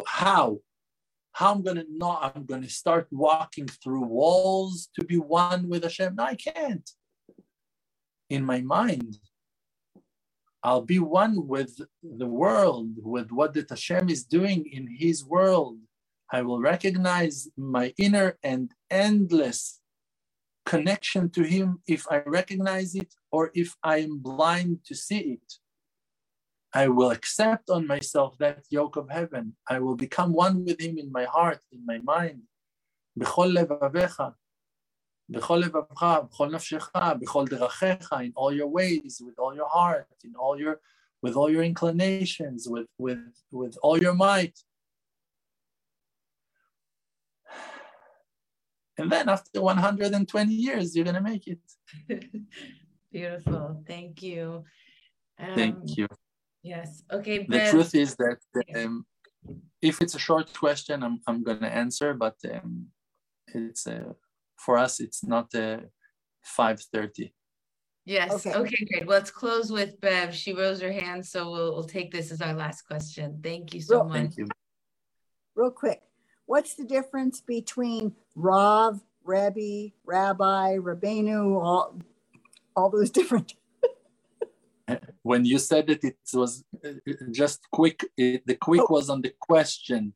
how? 0.07 0.59
How 1.33 1.53
I'm 1.53 1.63
going 1.63 1.77
to 1.77 1.87
know? 1.89 2.19
I'm 2.21 2.45
going 2.45 2.63
to 2.63 2.69
start 2.69 3.09
walking 3.11 3.67
through 3.67 4.05
walls 4.05 4.89
to 4.99 5.05
be 5.05 5.17
one 5.17 5.69
with 5.69 5.83
Hashem? 5.83 6.15
No, 6.17 6.25
I 6.25 6.35
can't. 6.35 6.89
In 8.29 8.45
my 8.45 8.61
mind, 8.61 9.19
I'll 10.63 10.83
be 10.83 10.99
one 10.99 11.49
with 11.49 11.81
the 12.03 12.27
world, 12.27 12.91
with 12.99 13.33
what 13.33 13.55
that 13.55 13.71
Hashem 13.71 14.09
is 14.11 14.25
doing 14.25 14.67
in 14.71 14.87
His 14.99 15.25
world. 15.25 15.79
I 16.31 16.43
will 16.43 16.61
recognize 16.61 17.49
my 17.57 17.93
inner 17.99 18.39
and 18.43 18.71
endless 18.91 19.81
connection 20.65 21.31
to 21.31 21.43
Him 21.43 21.83
if 21.87 22.07
I 22.11 22.19
recognize 22.27 22.95
it 22.95 23.13
or 23.31 23.51
if 23.55 23.75
I 23.83 23.99
am 23.99 24.19
blind 24.19 24.81
to 24.87 24.95
see 24.95 25.39
it. 25.39 25.62
I 26.74 26.88
will 26.90 27.12
accept 27.12 27.70
on 27.70 27.88
myself 27.88 28.38
that 28.40 28.66
yoke 28.70 28.98
of 28.98 29.10
heaven. 29.10 29.56
I 29.70 29.80
will 29.80 29.96
become 29.96 30.34
one 30.34 30.66
with 30.66 30.80
Him 30.80 30.98
in 30.98 31.12
my 31.12 31.26
heart, 31.26 31.62
in 31.72 31.86
my 31.86 32.00
mind. 32.00 32.42
בכל 33.18 33.50
לבביך, 33.54 34.22
בכל 35.30 35.62
לבבך, 35.66 36.04
בכל 36.30 36.50
נפשך, 36.52 36.92
בכל 37.22 37.46
דרכיך, 37.48 38.14
in 38.14 38.32
all 38.36 38.54
your 38.54 38.68
ways, 38.68 39.22
with 39.22 39.40
all 39.40 39.56
your 39.56 39.70
heart, 39.70 40.08
in 40.24 40.36
all 40.36 40.60
your, 40.60 40.80
with 41.24 41.36
all 41.36 41.50
your 41.50 41.64
inclinations, 41.64 42.68
with, 42.68 42.88
with, 43.00 43.44
with 43.52 43.78
all 43.82 43.98
your 43.98 44.14
might. 44.14 44.60
And 49.00 49.12
then 49.12 49.30
after 49.30 49.62
120 49.62 50.54
years, 50.54 50.96
you're 50.96 51.06
going 51.06 51.16
to 51.16 51.22
make 51.22 51.48
it. 51.48 51.60
Beautiful. 53.12 53.84
Thank 53.88 54.24
you. 54.24 54.64
Um, 55.40 55.56
Thank 55.56 55.98
you. 55.98 56.08
Yes. 56.63 57.03
Okay. 57.11 57.47
The 57.49 57.71
truth 57.71 57.95
is 57.95 58.17
that 58.17 58.39
um, 58.77 59.05
if 59.81 60.01
it's 60.01 60.15
a 60.15 60.19
short 60.19 60.53
question, 60.53 61.03
I'm, 61.03 61.21
I'm 61.27 61.43
going 61.43 61.61
to 61.61 61.73
answer, 61.73 62.15
but 62.15 62.37
um, 62.53 62.87
it's 63.53 63.87
uh, 63.87 64.13
for 64.57 64.79
us, 64.79 65.01
it's 65.01 65.25
not 65.25 65.55
uh, 65.55 65.79
5.30. 66.59 67.33
Yes. 68.05 68.33
Okay. 68.33 68.55
okay, 68.55 68.85
great. 68.85 69.07
Well, 69.07 69.19
let's 69.19 69.31
close 69.31 69.71
with 69.71 70.01
Bev. 70.01 70.35
She 70.35 70.53
rose 70.53 70.81
her 70.81 70.93
hand, 70.93 71.25
so 71.25 71.51
we'll, 71.51 71.75
we'll 71.75 71.85
take 71.85 72.13
this 72.13 72.33
as 72.33 72.41
our 72.41 72.55
last 72.55 72.83
question. 72.83 73.41
Thank 73.43 73.75
you 73.75 73.81
so 73.81 73.97
real, 73.97 74.05
much. 74.05 74.17
Thank 74.17 74.37
you. 74.39 74.49
Real 75.55 75.71
quick, 75.71 76.01
what's 76.47 76.75
the 76.75 76.85
difference 76.85 77.41
between 77.41 78.15
Rav 78.35 79.01
Rabbi, 79.25 79.89
Rabbi, 80.05 80.77
Rabbeinu, 80.77 81.63
all, 81.63 81.99
all 82.75 82.91
those 82.91 83.11
different. 83.19 83.55
When 85.23 85.45
you 85.45 85.59
said 85.59 85.89
it, 85.91 86.03
it 86.03 86.17
was 86.35 86.65
uh, 86.85 86.91
just 87.31 87.61
quick. 87.71 88.05
It, 88.17 88.47
the 88.47 88.57
quick 88.57 88.83
oh. 88.83 88.87
was 88.91 89.09
on 89.09 89.23
the 89.23 89.33
question. 89.41 90.15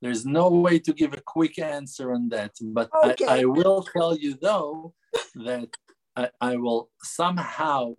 There's 0.00 0.24
no 0.24 0.48
way 0.48 0.78
to 0.80 0.92
give 0.92 1.12
a 1.12 1.20
quick 1.20 1.58
answer 1.58 2.12
on 2.12 2.28
that, 2.28 2.52
but 2.62 2.88
okay. 3.04 3.26
I, 3.26 3.40
I, 3.40 3.44
will 3.46 3.82
tell 3.82 4.16
you 4.16 4.38
though 4.40 4.94
that 5.34 5.70
I, 6.14 6.30
I 6.40 6.56
will 6.56 6.90
somehow 7.02 7.94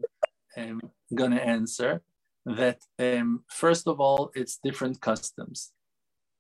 um, 0.56 0.80
gonna 1.14 1.42
answer 1.58 2.02
that. 2.46 2.80
Um, 2.98 3.44
first 3.50 3.86
of 3.86 4.00
all, 4.00 4.32
it's 4.34 4.60
different 4.64 5.02
customs. 5.02 5.72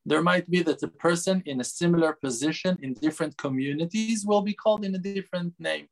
There 0.05 0.23
might 0.23 0.49
be 0.49 0.63
that 0.63 0.81
a 0.81 0.88
person 0.88 1.43
in 1.45 1.59
a 1.59 1.65
similar 1.65 2.13
position 2.13 2.77
in 2.81 2.93
different 2.93 3.38
communities 3.38 4.26
will 4.26 4.41
be 4.41 4.53
called 4.53 4.85
in 4.85 4.95
a 4.95 4.97
different 4.97 5.53
name, 5.59 5.88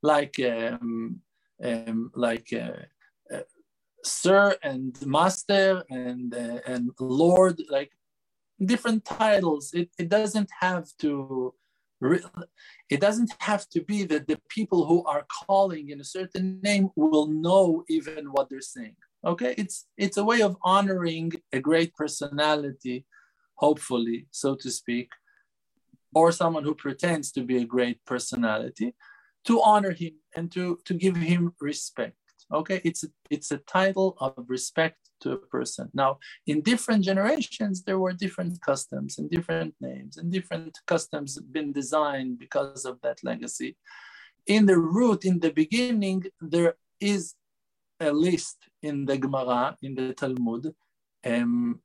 like 0.00 0.38
um, 0.38 1.20
um, 1.62 2.12
like. 2.14 2.52
Uh, 2.52 2.84
sir 4.04 4.56
and 4.62 4.94
master 5.06 5.82
and 5.90 6.34
uh, 6.34 6.60
and 6.66 6.90
lord 7.00 7.60
like 7.68 7.90
different 8.64 9.04
titles. 9.04 9.72
It, 9.72 9.90
it 9.98 10.08
doesn't 10.08 10.50
have 10.60 10.86
to 11.00 11.54
it 12.88 13.00
doesn't 13.00 13.32
have 13.40 13.68
to 13.70 13.82
be 13.82 14.04
that 14.04 14.28
the 14.28 14.40
people 14.48 14.86
who 14.86 15.04
are 15.04 15.26
calling 15.46 15.90
in 15.90 16.00
a 16.00 16.04
certain 16.04 16.60
name 16.62 16.90
will 16.94 17.26
know 17.26 17.82
even 17.88 18.26
what 18.26 18.48
they're 18.48 18.60
saying. 18.60 18.94
Okay? 19.24 19.54
It's 19.58 19.86
it's 19.96 20.16
a 20.16 20.24
way 20.24 20.40
of 20.42 20.56
honoring 20.62 21.32
a 21.52 21.60
great 21.60 21.94
personality 21.94 23.04
hopefully 23.58 24.26
so 24.30 24.54
to 24.54 24.70
speak 24.70 25.10
or 26.14 26.30
someone 26.30 26.62
who 26.62 26.74
pretends 26.74 27.32
to 27.32 27.42
be 27.42 27.58
a 27.58 27.64
great 27.64 27.98
personality 28.04 28.94
to 29.44 29.60
honor 29.62 29.90
him 29.90 30.12
and 30.36 30.52
to 30.52 30.78
to 30.84 30.94
give 30.94 31.16
him 31.16 31.52
respect 31.60 32.27
Okay, 32.52 32.80
it's 32.84 33.04
a, 33.04 33.08
it's 33.30 33.50
a 33.50 33.58
title 33.58 34.16
of 34.20 34.32
respect 34.46 34.96
to 35.20 35.32
a 35.32 35.36
person. 35.36 35.90
Now, 35.92 36.18
in 36.46 36.62
different 36.62 37.04
generations, 37.04 37.82
there 37.82 37.98
were 37.98 38.12
different 38.12 38.60
customs 38.62 39.18
and 39.18 39.30
different 39.30 39.74
names, 39.80 40.16
and 40.16 40.32
different 40.32 40.78
customs 40.86 41.38
been 41.38 41.72
designed 41.72 42.38
because 42.38 42.84
of 42.86 43.00
that 43.02 43.18
legacy. 43.22 43.76
In 44.46 44.64
the 44.64 44.78
root, 44.78 45.24
in 45.26 45.40
the 45.40 45.50
beginning, 45.50 46.24
there 46.40 46.76
is 47.00 47.34
a 48.00 48.12
list 48.12 48.56
in 48.82 49.04
the 49.04 49.18
Gemara, 49.18 49.76
in 49.82 49.94
the 49.94 50.14
Talmud, 50.14 50.74
um, 51.26 51.80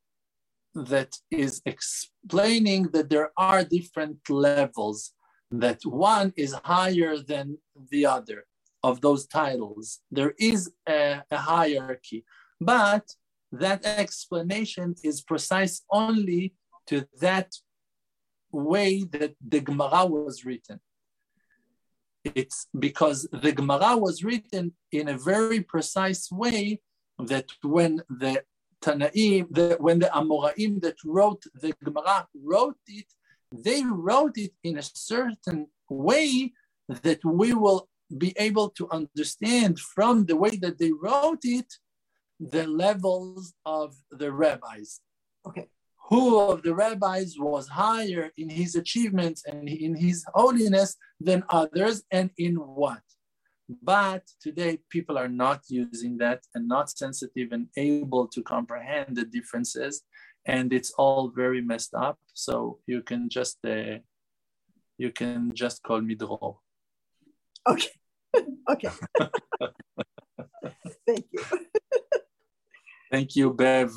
that 0.76 1.18
is 1.30 1.61
explaining 1.65 2.84
that 2.94 3.10
there 3.10 3.31
are 3.38 3.64
different 3.64 4.18
levels, 4.30 5.11
that 5.52 5.80
one 5.85 6.31
is 6.38 6.53
higher 6.64 7.18
than 7.18 7.57
the 7.91 8.06
other 8.06 8.45
of 8.84 9.01
those 9.01 9.26
titles. 9.26 9.99
There 10.11 10.34
is 10.38 10.72
a, 10.88 11.23
a 11.31 11.38
hierarchy, 11.38 12.26
but 12.60 13.05
that 13.51 13.85
explanation 13.85 14.95
is 15.03 15.22
precise 15.22 15.84
only 15.91 16.53
to 16.88 17.07
that 17.22 17.53
way 18.51 19.03
that 19.03 19.35
the 19.45 19.61
Gemara 19.61 20.05
was 20.05 20.45
written. 20.45 20.80
It's 22.23 22.68
because 22.77 23.27
the 23.31 23.51
Gemara 23.51 23.97
was 23.97 24.23
written 24.23 24.73
in 24.91 25.10
a 25.10 25.18
very 25.18 25.61
precise 25.61 26.31
way 26.31 26.80
that 27.19 27.47
when 27.61 28.01
the 28.10 28.43
Tanaim, 28.81 29.47
the, 29.49 29.77
when 29.80 29.99
the 29.99 30.07
Amoraim 30.07 30.81
that 30.81 30.97
wrote 31.05 31.43
the 31.53 31.73
Gemara 31.84 32.27
wrote 32.35 32.77
it, 32.88 33.05
they 33.51 33.84
wrote 33.84 34.38
it 34.38 34.53
in 34.64 34.77
a 34.77 34.84
certain 34.84 35.68
way 35.89 36.53
that 37.01 37.23
we 37.23 37.53
will 37.53 37.88
be 38.18 38.34
able 38.38 38.69
to 38.69 38.90
understand 38.91 39.80
from 39.80 40.26
the 40.26 40.35
way 40.35 40.57
that 40.57 40.77
they 40.80 40.91
wrote 40.91 41.44
it 41.44 41.72
the 42.40 42.68
levels 42.68 43.53
of 43.65 43.95
the 44.11 44.31
rabbis. 44.31 44.99
Okay. 45.48 45.68
Who 46.10 46.40
of 46.40 46.64
the 46.64 46.76
rabbis 46.76 47.35
was 47.40 47.68
higher 47.68 48.31
in 48.38 48.49
his 48.49 48.76
achievements 48.76 49.44
and 49.45 49.68
in 49.69 49.95
his 49.95 50.26
holiness 50.34 50.95
than 51.19 51.44
others, 51.49 52.03
and 52.11 52.30
in 52.38 52.56
what? 52.56 53.02
But 53.81 54.23
today, 54.41 54.80
people 54.90 55.18
are 55.18 55.30
not 55.30 55.61
using 55.69 56.18
that 56.18 56.41
and 56.53 56.68
not 56.68 56.90
sensitive 56.90 57.53
and 57.53 57.68
able 57.77 58.27
to 58.27 58.44
comprehend 58.44 59.15
the 59.15 59.23
differences, 59.23 60.03
and 60.45 60.73
it's 60.73 60.91
all 60.98 61.30
very 61.30 61.61
messed 61.61 61.94
up. 61.94 62.19
So 62.34 62.80
you 62.85 63.02
can 63.02 63.30
just 63.30 63.57
uh, 63.65 63.99
you 64.98 65.11
can 65.11 65.53
just 65.56 65.81
call 65.84 66.02
me 66.02 66.15
Dror. 66.15 66.57
Okay. 67.68 67.90
Okay. 68.69 68.89
Thank 71.07 71.26
you. 71.31 71.43
Thank 73.11 73.35
you, 73.35 73.53
Bev. 73.53 73.91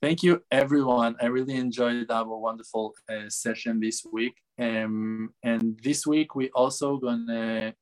Thank 0.00 0.24
you, 0.24 0.42
everyone. 0.50 1.14
I 1.22 1.26
really 1.26 1.54
enjoyed 1.54 2.10
our 2.10 2.36
wonderful 2.36 2.94
uh, 3.08 3.28
session 3.28 3.78
this 3.78 4.04
week. 4.12 4.34
Um, 4.58 5.32
and 5.44 5.78
this 5.82 6.04
week, 6.06 6.34
we 6.34 6.50
also 6.50 6.96
gonna 6.96 7.74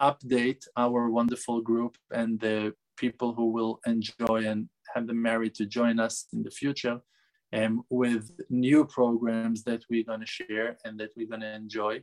update 0.00 0.64
our 0.76 1.10
wonderful 1.10 1.60
group 1.60 1.96
and 2.10 2.40
the 2.40 2.74
people 2.96 3.34
who 3.34 3.52
will 3.52 3.78
enjoy 3.86 4.44
and 4.46 4.68
have 4.94 5.06
the 5.06 5.14
merit 5.14 5.54
to 5.54 5.66
join 5.66 6.00
us 6.00 6.26
in 6.32 6.42
the 6.42 6.50
future 6.50 7.00
um, 7.52 7.84
with 7.90 8.30
new 8.48 8.84
programs 8.84 9.62
that 9.64 9.84
we're 9.88 10.04
gonna 10.04 10.26
share 10.26 10.76
and 10.84 10.98
that 10.98 11.10
we're 11.16 11.28
gonna 11.28 11.54
enjoy 11.54 12.02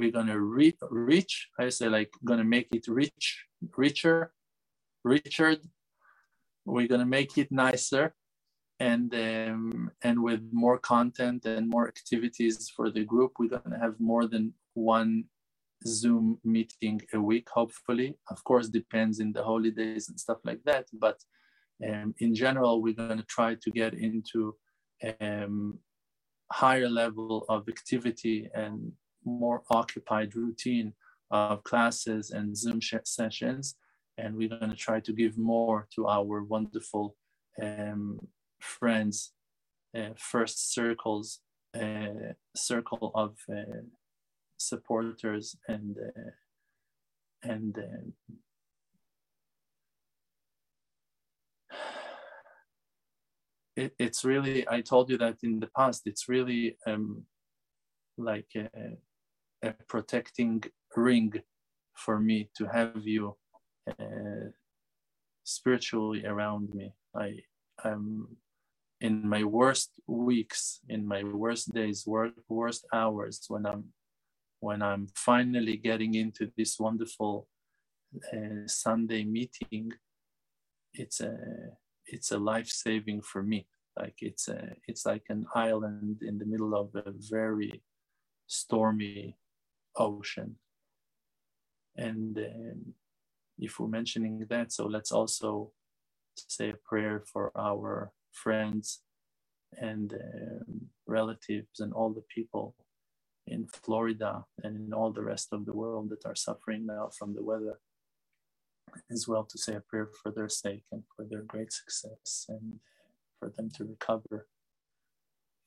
we're 0.00 0.10
gonna 0.10 0.38
re- 0.38 0.76
reach 0.90 1.48
i 1.58 1.68
say 1.68 1.88
like 1.88 2.10
gonna 2.24 2.44
make 2.44 2.68
it 2.72 2.86
rich 2.88 3.44
richer 3.76 4.32
richard 5.04 5.60
we're 6.64 6.88
gonna 6.88 7.06
make 7.06 7.36
it 7.38 7.50
nicer 7.50 8.14
and 8.80 9.14
um, 9.14 9.90
and 10.02 10.22
with 10.22 10.42
more 10.52 10.78
content 10.78 11.46
and 11.46 11.68
more 11.68 11.86
activities 11.86 12.68
for 12.74 12.90
the 12.90 13.04
group. 13.04 13.32
We're 13.38 13.56
gonna 13.58 13.78
have 13.78 14.00
more 14.00 14.26
than 14.26 14.52
one 14.74 15.24
zoom 15.86 16.38
meeting 16.44 17.00
a 17.12 17.20
week 17.20 17.48
hopefully. 17.52 18.16
Of 18.30 18.42
course 18.44 18.68
depends 18.68 19.20
in 19.20 19.32
the 19.32 19.44
holidays 19.44 20.08
and 20.08 20.18
stuff 20.18 20.38
like 20.44 20.62
that 20.64 20.86
but 20.92 21.18
um, 21.86 22.14
in 22.18 22.34
general 22.34 22.80
we're 22.82 22.94
to 22.94 23.24
try 23.28 23.56
to 23.62 23.70
get 23.70 23.94
into 23.94 24.56
um, 25.20 25.78
higher 26.50 26.88
level 26.88 27.44
of 27.48 27.68
activity 27.68 28.48
and 28.54 28.92
more 29.24 29.62
occupied 29.70 30.36
routine 30.36 30.92
of 31.30 31.64
classes 31.64 32.30
and 32.30 32.56
Zoom 32.56 32.80
sessions. 33.04 33.76
And 34.16 34.36
we're 34.36 34.48
going 34.48 34.70
to 34.70 34.76
try 34.76 35.00
to 35.00 35.12
give 35.12 35.36
more 35.36 35.88
to 35.96 36.06
our 36.06 36.44
wonderful 36.44 37.16
um, 37.60 38.20
friends, 38.60 39.32
uh, 39.96 40.10
first 40.16 40.72
circles, 40.72 41.40
uh, 41.74 42.34
circle 42.54 43.10
of 43.14 43.36
uh, 43.50 43.82
supporters 44.56 45.56
and 45.68 45.96
uh, 45.98 46.30
and 47.42 47.78
uh, 47.78 48.10
it, 53.76 53.94
it's 53.98 54.24
really 54.24 54.66
i 54.68 54.80
told 54.80 55.10
you 55.10 55.18
that 55.18 55.36
in 55.42 55.60
the 55.60 55.68
past 55.76 56.02
it's 56.06 56.28
really 56.28 56.76
um, 56.86 57.24
like 58.16 58.48
uh, 58.56 58.94
a 59.64 59.74
protecting 59.88 60.62
ring 60.96 61.32
for 61.94 62.20
me 62.20 62.50
to 62.56 62.66
have 62.66 63.06
you 63.06 63.36
uh, 63.88 64.48
spiritually 65.44 66.24
around 66.26 66.74
me. 66.74 66.92
I 67.14 67.38
am 67.84 68.36
in 69.00 69.28
my 69.28 69.44
worst 69.44 69.90
weeks, 70.06 70.80
in 70.88 71.06
my 71.06 71.22
worst 71.22 71.72
days, 71.74 72.04
worst, 72.06 72.34
worst 72.48 72.86
hours 72.92 73.44
when 73.48 73.66
I'm 73.66 73.84
when 74.60 74.80
I'm 74.80 75.08
finally 75.14 75.76
getting 75.76 76.14
into 76.14 76.50
this 76.56 76.78
wonderful 76.80 77.46
uh, 78.32 78.66
Sunday 78.66 79.24
meeting. 79.24 79.92
It's 80.94 81.20
a 81.20 81.36
it's 82.06 82.32
a 82.32 82.38
life 82.38 82.68
saving 82.68 83.22
for 83.22 83.42
me. 83.42 83.66
Like 83.98 84.16
it's 84.20 84.48
a 84.48 84.60
it's 84.88 85.04
like 85.06 85.26
an 85.28 85.46
island 85.54 86.22
in 86.22 86.38
the 86.38 86.46
middle 86.46 86.74
of 86.74 86.94
a 86.94 87.12
very 87.30 87.82
stormy 88.46 89.36
ocean. 89.96 90.56
And 91.96 92.36
um, 92.38 92.94
if 93.58 93.78
we're 93.78 93.88
mentioning 93.88 94.46
that, 94.50 94.72
so 94.72 94.86
let's 94.86 95.12
also 95.12 95.70
say 96.36 96.70
a 96.70 96.88
prayer 96.88 97.22
for 97.32 97.52
our 97.56 98.12
friends 98.32 99.02
and 99.76 100.12
um, 100.12 100.80
relatives 101.06 101.80
and 101.80 101.92
all 101.92 102.10
the 102.10 102.24
people 102.34 102.74
in 103.46 103.66
Florida 103.66 104.44
and 104.62 104.76
in 104.76 104.92
all 104.92 105.12
the 105.12 105.22
rest 105.22 105.52
of 105.52 105.66
the 105.66 105.72
world 105.72 106.10
that 106.10 106.26
are 106.26 106.34
suffering 106.34 106.86
now 106.86 107.10
from 107.16 107.34
the 107.34 107.42
weather, 107.42 107.78
as 109.10 109.28
well 109.28 109.44
to 109.44 109.58
say 109.58 109.74
a 109.74 109.80
prayer 109.80 110.08
for 110.22 110.30
their 110.32 110.48
sake 110.48 110.84
and 110.90 111.02
for 111.14 111.24
their 111.24 111.42
great 111.42 111.72
success 111.72 112.46
and 112.48 112.80
for 113.38 113.50
them 113.50 113.70
to 113.70 113.84
recover 113.84 114.46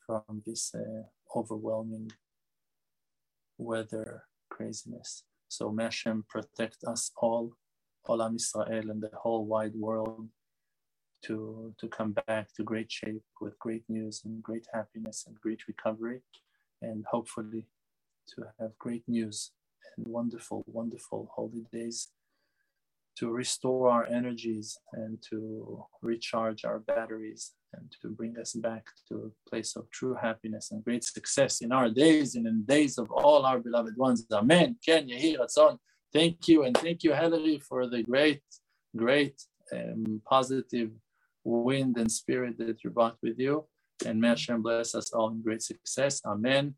from 0.05 0.41
this 0.45 0.73
uh, 0.73 1.03
overwhelming 1.37 2.11
weather 3.57 4.23
craziness. 4.49 5.23
So 5.47 5.71
may 5.71 5.85
Hashem 5.85 6.25
protect 6.29 6.83
us 6.85 7.11
all, 7.17 7.53
all 8.05 8.21
Am 8.21 8.35
Israel 8.35 8.91
and 8.91 9.01
the 9.01 9.11
whole 9.13 9.45
wide 9.45 9.75
world 9.75 10.27
to, 11.25 11.73
to 11.79 11.87
come 11.87 12.15
back 12.27 12.53
to 12.53 12.63
great 12.63 12.91
shape 12.91 13.23
with 13.41 13.57
great 13.59 13.83
news 13.89 14.21
and 14.25 14.43
great 14.43 14.67
happiness 14.73 15.25
and 15.27 15.39
great 15.39 15.67
recovery 15.67 16.21
and 16.81 17.05
hopefully 17.09 17.65
to 18.35 18.43
have 18.59 18.77
great 18.77 19.03
news 19.07 19.51
and 19.95 20.07
wonderful, 20.07 20.63
wonderful 20.67 21.29
holy 21.33 21.65
days 21.71 22.09
to 23.19 23.31
restore 23.31 23.89
our 23.89 24.05
energies 24.05 24.77
and 24.93 25.17
to 25.29 25.83
recharge 26.01 26.65
our 26.65 26.79
batteries 26.79 27.53
and 27.73 27.91
to 28.01 28.09
bring 28.09 28.37
us 28.37 28.53
back 28.53 28.85
to 29.07 29.15
a 29.15 29.49
place 29.49 29.75
of 29.75 29.89
true 29.91 30.15
happiness 30.15 30.71
and 30.71 30.83
great 30.83 31.03
success 31.03 31.61
in 31.61 31.71
our 31.71 31.89
days 31.89 32.35
and 32.35 32.45
in 32.47 32.59
the 32.59 32.73
days 32.73 32.97
of 32.97 33.09
all 33.11 33.45
our 33.45 33.59
beloved 33.59 33.97
ones. 33.97 34.25
Amen. 34.31 34.77
Ken 34.85 35.07
Yehi 35.07 35.37
Ratzon. 35.37 35.77
Thank 36.13 36.47
you. 36.47 36.63
And 36.63 36.77
thank 36.77 37.03
you, 37.03 37.13
Hilary, 37.13 37.59
for 37.59 37.87
the 37.87 38.03
great, 38.03 38.41
great 38.95 39.41
um, 39.73 40.21
positive 40.25 40.91
wind 41.43 41.97
and 41.97 42.11
spirit 42.11 42.57
that 42.59 42.83
you 42.83 42.89
brought 42.91 43.17
with 43.21 43.39
you. 43.39 43.65
And 44.05 44.21
may 44.21 44.29
Hashem 44.29 44.61
bless 44.61 44.93
us 44.95 45.11
all 45.11 45.29
in 45.29 45.41
great 45.41 45.63
success. 45.63 46.21
Amen. 46.25 46.75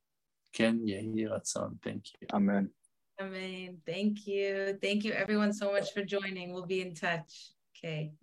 Ken 0.53 0.79
Yehi 0.79 1.29
Ratzon. 1.29 1.77
Thank 1.83 2.05
you. 2.19 2.27
Amen. 2.33 2.69
Thank 3.19 4.27
you. 4.27 4.77
Thank 4.81 5.03
you, 5.03 5.11
everyone, 5.11 5.51
so 5.51 5.71
much 5.71 5.93
for 5.93 6.03
joining. 6.03 6.53
We'll 6.53 6.65
be 6.65 6.81
in 6.81 6.93
touch. 6.93 7.51
Okay. 7.77 8.13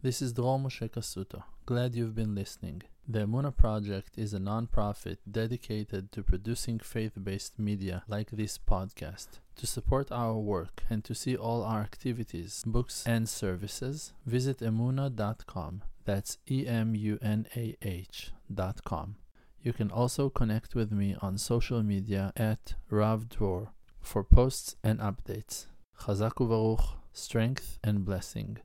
This 0.00 0.22
is 0.22 0.32
Dror 0.32 0.58
Moshe 0.58 0.88
Kasuto. 0.88 1.42
Glad 1.66 1.96
you've 1.96 2.14
been 2.14 2.34
listening. 2.34 2.82
The 3.08 3.26
Emunah 3.26 3.56
Project 3.56 4.16
is 4.16 4.32
a 4.32 4.38
non-profit 4.38 5.18
dedicated 5.28 6.12
to 6.12 6.22
producing 6.22 6.78
faith-based 6.78 7.58
media 7.58 8.04
like 8.06 8.30
this 8.30 8.58
podcast. 8.58 9.40
To 9.56 9.66
support 9.66 10.12
our 10.12 10.38
work 10.38 10.84
and 10.88 11.02
to 11.04 11.14
see 11.14 11.36
all 11.36 11.64
our 11.64 11.80
activities, 11.80 12.62
books, 12.64 13.04
and 13.04 13.28
services, 13.28 14.12
visit 14.24 14.58
emunah.com. 14.58 15.82
That's 16.04 16.38
E 16.48 16.66
M 16.66 16.94
U 16.94 17.18
N 17.20 17.46
A 17.56 17.76
H.com. 17.82 19.16
You 19.62 19.72
can 19.72 19.90
also 19.90 20.28
connect 20.28 20.74
with 20.74 20.92
me 20.92 21.16
on 21.20 21.38
social 21.38 21.82
media 21.82 22.32
at 22.36 22.74
Rav 22.88 23.28
Dror 23.28 23.70
for 24.02 24.24
posts 24.24 24.76
and 24.82 24.98
updates. 24.98 25.66
Chazak 26.00 26.34
u'Baruch, 26.34 26.96
strength 27.12 27.78
and 27.84 28.04
blessing. 28.04 28.58